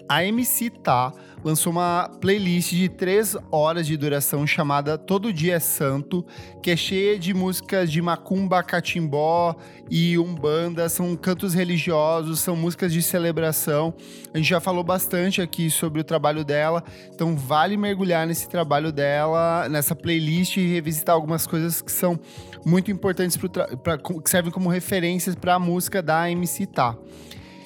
[0.07, 1.13] A MC Tá
[1.43, 6.25] lançou uma playlist de três horas de duração chamada Todo Dia é Santo,
[6.61, 9.55] que é cheia de músicas de macumba, catimbó
[9.89, 13.93] e umbanda, são cantos religiosos, são músicas de celebração.
[14.33, 16.83] A gente já falou bastante aqui sobre o trabalho dela,
[17.13, 22.17] então vale mergulhar nesse trabalho dela, nessa playlist e revisitar algumas coisas que são
[22.65, 26.95] muito importantes, pra, que servem como referências para a música da MC Tá.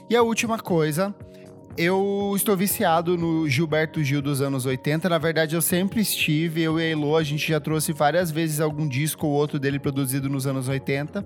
[0.09, 1.13] E a última coisa
[1.77, 5.07] eu estou viciado no Gilberto Gil dos anos 80.
[5.07, 6.63] Na verdade, eu sempre estive.
[6.63, 9.77] Eu e a Elo, a gente já trouxe várias vezes algum disco ou outro dele
[9.77, 11.23] produzido nos anos 80.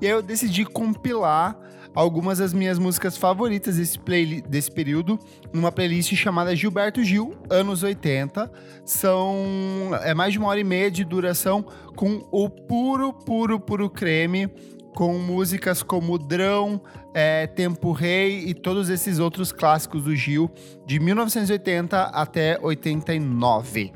[0.00, 1.56] E aí eu decidi compilar
[1.94, 5.18] algumas das minhas músicas favoritas desse, play, desse período
[5.52, 8.50] numa playlist chamada Gilberto Gil, anos 80.
[8.84, 11.64] São é mais de uma hora e meia de duração
[11.94, 14.50] com o puro, puro, puro creme
[14.94, 16.80] com músicas como Drão,
[17.14, 20.50] é, Tempo Rei e todos esses outros clássicos do Gil,
[20.86, 23.92] de 1980 até 89.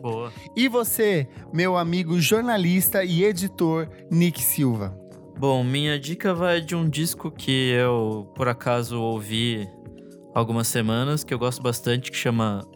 [0.00, 0.32] Boa.
[0.54, 4.94] E você, meu amigo jornalista e editor Nick Silva?
[5.38, 9.68] Bom, minha dica vai de um disco que eu, por acaso, ouvi
[10.34, 12.66] algumas semanas, que eu gosto bastante, que chama.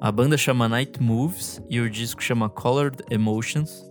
[0.00, 3.90] A banda chama Night Moves e o disco chama Colored Emotions.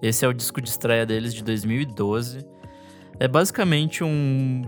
[0.00, 2.51] Esse é o disco de estreia deles de 2012.
[3.18, 4.62] É basicamente um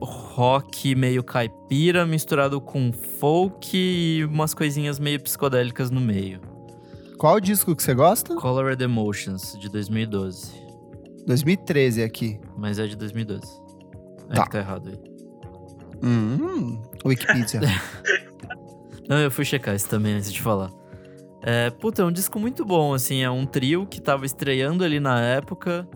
[0.00, 6.40] rock meio caipira misturado com folk e umas coisinhas meio psicodélicas no meio.
[7.18, 8.34] Qual disco que você gosta?
[8.34, 10.52] Colored Emotions, de 2012.
[11.26, 12.40] 2013 aqui.
[12.56, 13.42] Mas é de 2012.
[14.30, 14.44] É tá.
[14.44, 14.98] que tá errado aí.
[16.02, 17.60] Hum, Wikipedia.
[19.08, 20.70] Não, eu fui checar isso também antes de falar.
[21.42, 24.98] É, puta, é um disco muito bom, assim, é um trio que tava estreando ali
[25.00, 25.86] na época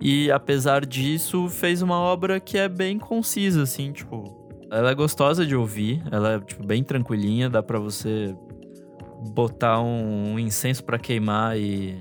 [0.00, 4.38] e apesar disso, fez uma obra que é bem concisa, assim, tipo.
[4.72, 8.34] Ela é gostosa de ouvir, ela é tipo, bem tranquilinha, dá para você
[9.34, 12.00] botar um, um incenso para queimar e.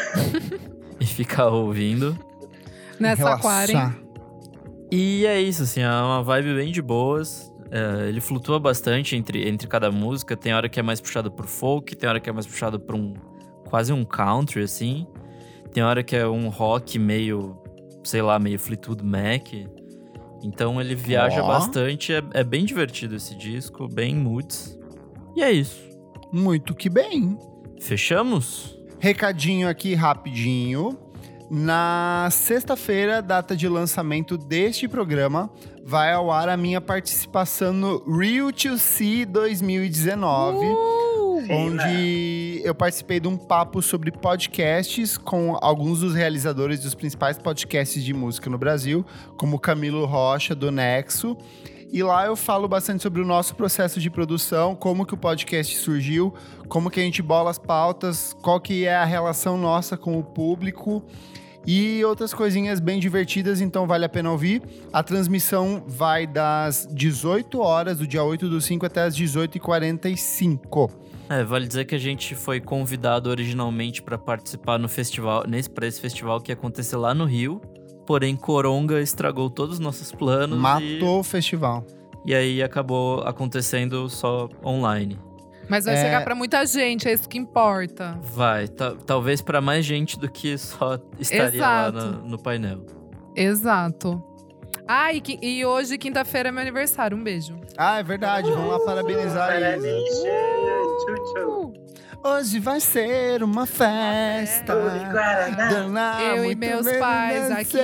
[1.00, 2.18] e ficar ouvindo.
[2.98, 3.94] Nessa aquário.
[4.90, 7.52] E é isso, assim, é uma vibe bem de boas.
[7.70, 10.36] É, ele flutua bastante entre, entre cada música.
[10.36, 12.96] Tem hora que é mais puxado pro folk, tem hora que é mais puxado pra
[12.96, 13.14] um.
[13.68, 15.06] quase um country, assim.
[15.76, 17.54] Tem hora que é um rock meio,
[18.02, 19.52] sei lá, meio Fleetwood Mac.
[20.42, 21.46] Então ele viaja oh.
[21.46, 24.74] bastante, é, é, bem divertido esse disco, bem moods.
[25.36, 25.78] E é isso.
[26.32, 27.38] Muito que bem.
[27.78, 28.74] Fechamos?
[28.98, 30.96] Recadinho aqui rapidinho.
[31.50, 35.52] Na sexta-feira, data de lançamento deste programa,
[35.84, 40.64] vai ao ar a minha participação no Real to See 2019.
[40.64, 40.95] Uh!
[41.50, 48.02] Onde eu participei de um papo sobre podcasts com alguns dos realizadores dos principais podcasts
[48.02, 49.04] de música no Brasil,
[49.36, 51.36] como Camilo Rocha, do Nexo.
[51.92, 55.76] E lá eu falo bastante sobre o nosso processo de produção, como que o podcast
[55.78, 56.34] surgiu,
[56.68, 60.24] como que a gente bola as pautas, qual que é a relação nossa com o
[60.24, 61.04] público
[61.66, 64.62] e outras coisinhas bem divertidas, então vale a pena ouvir.
[64.92, 70.90] A transmissão vai das 18 horas do dia 8 do 5 até as 18h45.
[71.28, 75.86] É, vale dizer que a gente foi convidado originalmente para participar no festival, nesse para
[75.86, 77.60] esse festival que ia acontecer lá no Rio.
[78.06, 80.58] Porém, Coronga estragou todos os nossos planos.
[80.58, 81.20] Matou e...
[81.20, 81.84] o festival.
[82.24, 85.18] E aí acabou acontecendo só online.
[85.68, 86.02] Mas vai é...
[86.02, 88.18] chegar para muita gente, é isso que importa.
[88.22, 91.98] Vai, talvez para mais gente do que só estaria Exato.
[91.98, 92.86] lá no, no painel.
[93.34, 94.22] Exato.
[94.88, 97.16] Ah, e, e hoje, quinta-feira, é meu aniversário.
[97.16, 97.58] Um beijo.
[97.76, 98.48] Ah, é verdade.
[98.50, 99.88] Vamos lá parabenizar a Isa.
[102.24, 104.72] Hoje vai ser uma festa.
[106.34, 107.78] Eu e meus pais aqui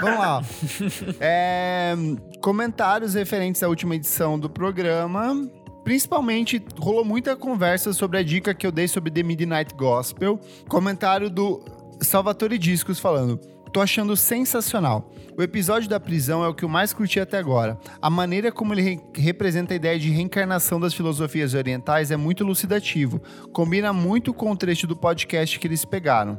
[0.00, 0.42] Vamos lá.
[1.20, 1.94] é,
[2.40, 5.48] comentários referentes à última edição do programa.
[5.82, 10.40] Principalmente, rolou muita conversa sobre a dica que eu dei sobre The Midnight Gospel.
[10.66, 11.62] Comentário do
[12.00, 13.38] Salvatore Discos falando:
[13.72, 15.10] Tô achando sensacional.
[15.36, 17.76] O episódio da prisão é o que eu mais curti até agora.
[18.00, 22.44] A maneira como ele re representa a ideia de reencarnação das filosofias orientais é muito
[22.44, 23.20] elucidativo.
[23.52, 26.38] Combina muito com o trecho do podcast que eles pegaram.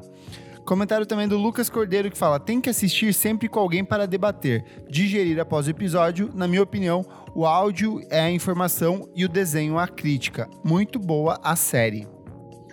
[0.65, 4.63] Comentário também do Lucas Cordeiro que fala: tem que assistir sempre com alguém para debater,
[4.89, 6.31] digerir após o episódio.
[6.33, 7.05] Na minha opinião,
[7.35, 10.49] o áudio é a informação e o desenho a crítica.
[10.63, 12.07] Muito boa a série.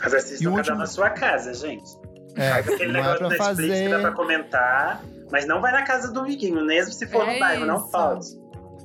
[0.01, 0.79] Mas assistam cada último...
[0.79, 2.02] na sua casa, gente.
[2.37, 3.85] É, Faz aquele negócio é do Netflix fazer...
[3.85, 7.35] que dá pra comentar, mas não vai na casa do amiguinho, mesmo se for é
[7.35, 8.27] no bairro, não pode.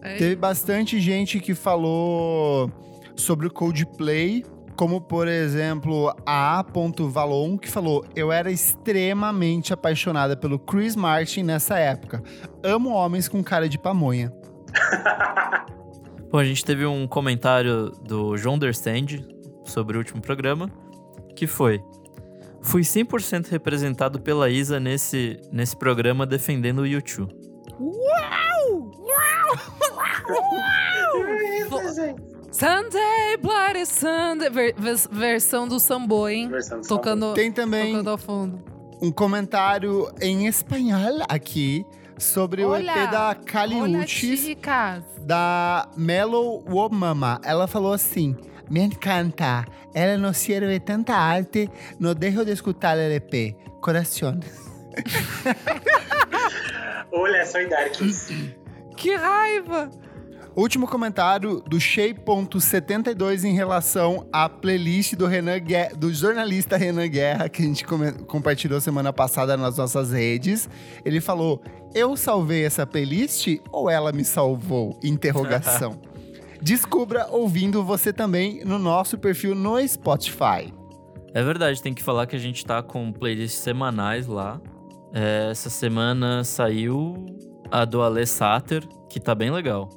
[0.01, 2.71] É Teve bastante gente que falou
[3.15, 4.45] sobre o Coldplay,
[4.75, 6.63] como por exemplo a.
[7.09, 12.21] Valon, que falou: Eu era extremamente apaixonada pelo Chris Martin nessa época.
[12.63, 14.31] Amo homens com cara de pamonha.
[16.31, 19.25] Bom, a gente teve um comentário do João Understand
[19.63, 20.69] sobre o último programa,
[21.35, 21.81] que foi:
[22.67, 27.33] Fui 100% representado pela Isa nesse, nesse programa defendendo o YouTube.
[27.79, 28.91] Uau!
[28.99, 29.55] Uau!
[30.51, 31.81] Uau!
[32.51, 34.49] Sunday, Bloody Sunday.
[34.49, 34.75] Ver,
[35.09, 36.49] versão do Sambo, hein?
[36.49, 38.59] Versão do tocando, Tem também tocando ao fundo.
[39.01, 41.85] um comentário em espanhol aqui
[42.17, 42.75] sobre Olá.
[42.75, 44.57] o EP da Caliuchis
[45.21, 47.39] da Mellow Womama.
[47.45, 48.35] Ela falou assim:
[48.69, 49.65] Me encanta.
[49.93, 51.69] Ela nos sirve tanta arte.
[51.99, 53.55] No dejo de escutar el EP.
[53.81, 54.45] Corações.
[57.11, 58.29] Olha, soy Darkis.
[58.95, 59.89] Que raiva!
[60.55, 67.47] Último comentário do Shea.72 em relação à playlist do, Renan Guerra, do jornalista Renan Guerra,
[67.47, 70.67] que a gente compartilhou semana passada nas nossas redes.
[71.05, 71.61] Ele falou:
[71.93, 74.99] Eu salvei essa playlist ou ela me salvou?
[75.03, 76.01] Interrogação.
[76.61, 80.73] Descubra ouvindo você também no nosso perfil no Spotify.
[81.33, 84.59] É verdade, tem que falar que a gente tá com playlists semanais lá.
[85.13, 87.25] É, essa semana saiu
[87.71, 89.89] a do Ale Sater, que tá bem legal.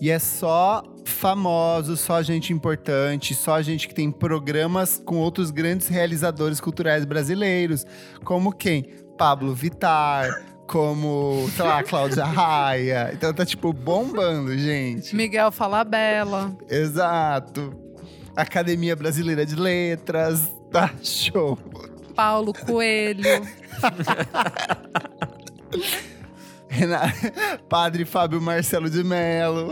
[0.00, 5.88] E é só famoso, só gente importante, só gente que tem programas com outros grandes
[5.88, 7.84] realizadores culturais brasileiros,
[8.24, 8.84] como quem?
[9.18, 10.28] Pablo Vitar,
[10.66, 13.10] como, sei lá, Cláudia Raia.
[13.12, 15.14] Então tá, tipo, bombando, gente.
[15.14, 16.56] Miguel Falabella.
[16.68, 17.74] Exato.
[18.36, 20.50] Academia Brasileira de Letras.
[20.70, 21.58] Tá show.
[22.14, 23.22] Paulo Coelho.
[27.68, 29.70] Padre Fábio Marcelo de Mello.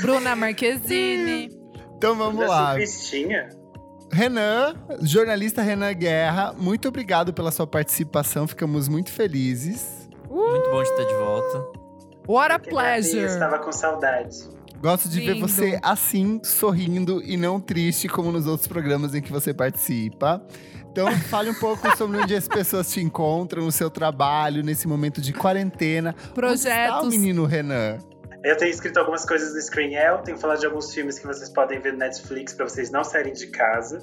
[0.00, 1.50] Bruna Marquezine.
[1.96, 2.74] Então vamos lá.
[2.74, 3.48] Cristinha.
[4.10, 8.48] Renan, jornalista Renan Guerra, muito obrigado pela sua participação.
[8.48, 10.08] Ficamos muito felizes.
[10.28, 10.50] Uh!
[10.50, 11.78] Muito bom de ter de volta.
[12.26, 13.18] What a pleasure.
[13.18, 14.36] Eu estava com saudade.
[14.80, 15.34] Gosto de Lindo.
[15.34, 20.40] ver você assim, sorrindo e não triste como nos outros programas em que você participa.
[20.90, 25.20] Então, fale um pouco sobre onde as pessoas te encontram, no seu trabalho, nesse momento
[25.20, 26.14] de quarentena.
[26.34, 26.96] Projetos.
[26.96, 27.98] Onde está o menino Renan?
[28.44, 31.80] Eu tenho escrito algumas coisas no Screenel, tenho falado de alguns filmes que vocês podem
[31.80, 33.98] ver no Netflix para vocês não saírem de casa.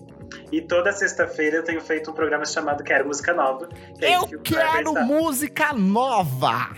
[0.52, 3.68] E toda sexta-feira eu tenho feito um programa chamado Quero Música Nova.
[3.98, 6.76] Que é eu que quero música nova!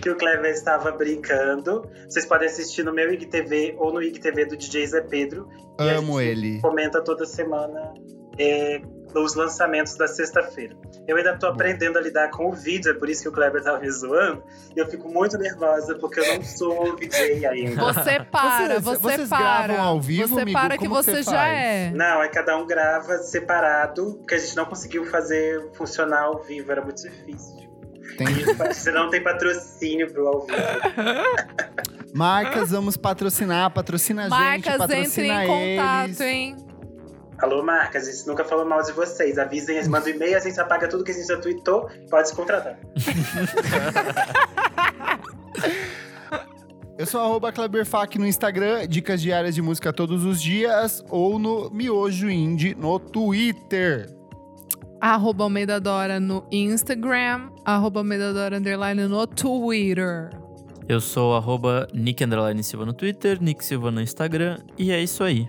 [0.00, 1.88] Que o Clever estava brincando.
[2.08, 5.48] Vocês podem assistir no meu IGTV ou no IGTV do DJ Zé Pedro.
[5.78, 6.60] Amo ele.
[6.60, 7.92] Comenta toda semana
[8.38, 8.80] é,
[9.14, 10.76] os lançamentos da sexta-feira.
[11.06, 13.62] Eu ainda tô aprendendo a lidar com o vídeo, é por isso que o Kleber
[13.62, 14.42] tava me zoando.
[14.76, 17.82] E eu fico muito nervosa, porque eu não sou VJ ainda.
[17.92, 19.66] Você para, vocês, você vocês para.
[19.66, 20.58] gravam ao vivo, Você amigo?
[20.58, 21.58] para que Como você, você já faz?
[21.58, 21.90] é.
[21.94, 26.70] Não, é cada um grava separado, porque a gente não conseguiu fazer funcionar ao vivo,
[26.70, 27.56] era muito difícil.
[28.14, 28.44] Entendi.
[28.54, 30.58] Você não tem patrocínio pro ao vivo.
[32.14, 34.30] Marcas, vamos patrocinar, patrocina a gente,
[34.66, 36.20] Marcas, patrocina entrem em contato, eles.
[36.20, 36.56] hein?
[37.38, 39.38] Alô, marcas, a gente nunca falou mal de vocês.
[39.38, 42.34] Avisem, mandam um e-mail, a gente apaga tudo que a gente já tweetou, pode se
[42.34, 42.76] contratar.
[46.98, 51.70] Eu sou arroba Kleberfac no Instagram, dicas diárias de música todos os dias, ou no
[51.70, 54.12] Miojo Indie no Twitter.
[55.00, 60.30] Arroba Almeida Dora no Instagram, arroba Almeida Dora underline no Twitter.
[60.88, 65.22] Eu sou arroba Nick Underline Silva no Twitter, Nick Silva no Instagram, e é isso
[65.22, 65.48] aí.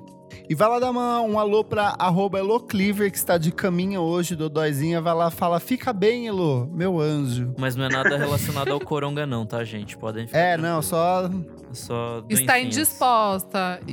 [0.49, 4.35] E vai lá dar uma- um alô pra arroba Elocliver, que está de caminho hoje,
[4.35, 4.99] Dodóizinha.
[5.01, 7.53] Vai lá, fala, fica bem, Elo, meu anjo.
[7.57, 9.97] Mas não é nada relacionado ao Coronga, não, tá, gente?
[9.97, 10.39] Podem ficar.
[10.39, 11.29] É, não, só É
[11.73, 12.77] Só Está doencinhas.
[12.77, 13.77] indisposta.
[13.87, 13.89] É.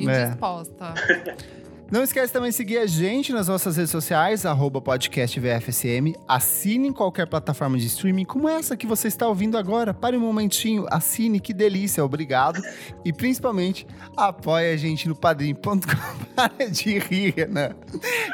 [1.90, 6.14] Não esquece também de seguir a gente nas nossas redes sociais, arroba podcast VFSM.
[6.26, 9.94] Assine em qualquer plataforma de streaming, como essa que você está ouvindo agora.
[9.94, 12.60] Pare um momentinho, assine, que delícia, obrigado.
[13.04, 13.86] E principalmente,
[14.16, 15.76] apoie a gente no padrim.com.
[16.34, 17.70] Para de rir, né?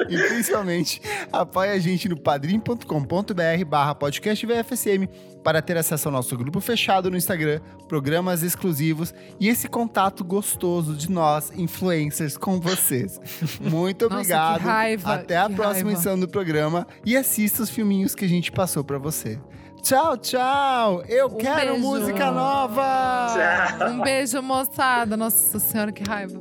[0.08, 5.08] E principalmente, apoie a gente no padrim.com.br barra podcast VFSM
[5.42, 10.94] para ter acesso ao nosso grupo fechado no Instagram, programas exclusivos e esse contato gostoso
[10.94, 13.20] de nós, influencers, com vocês.
[13.60, 14.58] Muito Nossa, obrigado.
[14.60, 15.92] que raiva, Até a que próxima raiva.
[15.92, 19.38] edição do programa e assista os filminhos que a gente passou para você.
[19.82, 21.02] Tchau, tchau!
[21.08, 21.78] Eu Um quero beijo.
[21.80, 23.34] música nova!
[23.78, 23.88] Tchau.
[23.90, 25.16] Um beijo, moçada.
[25.16, 26.40] Nossa senhora, que raiva.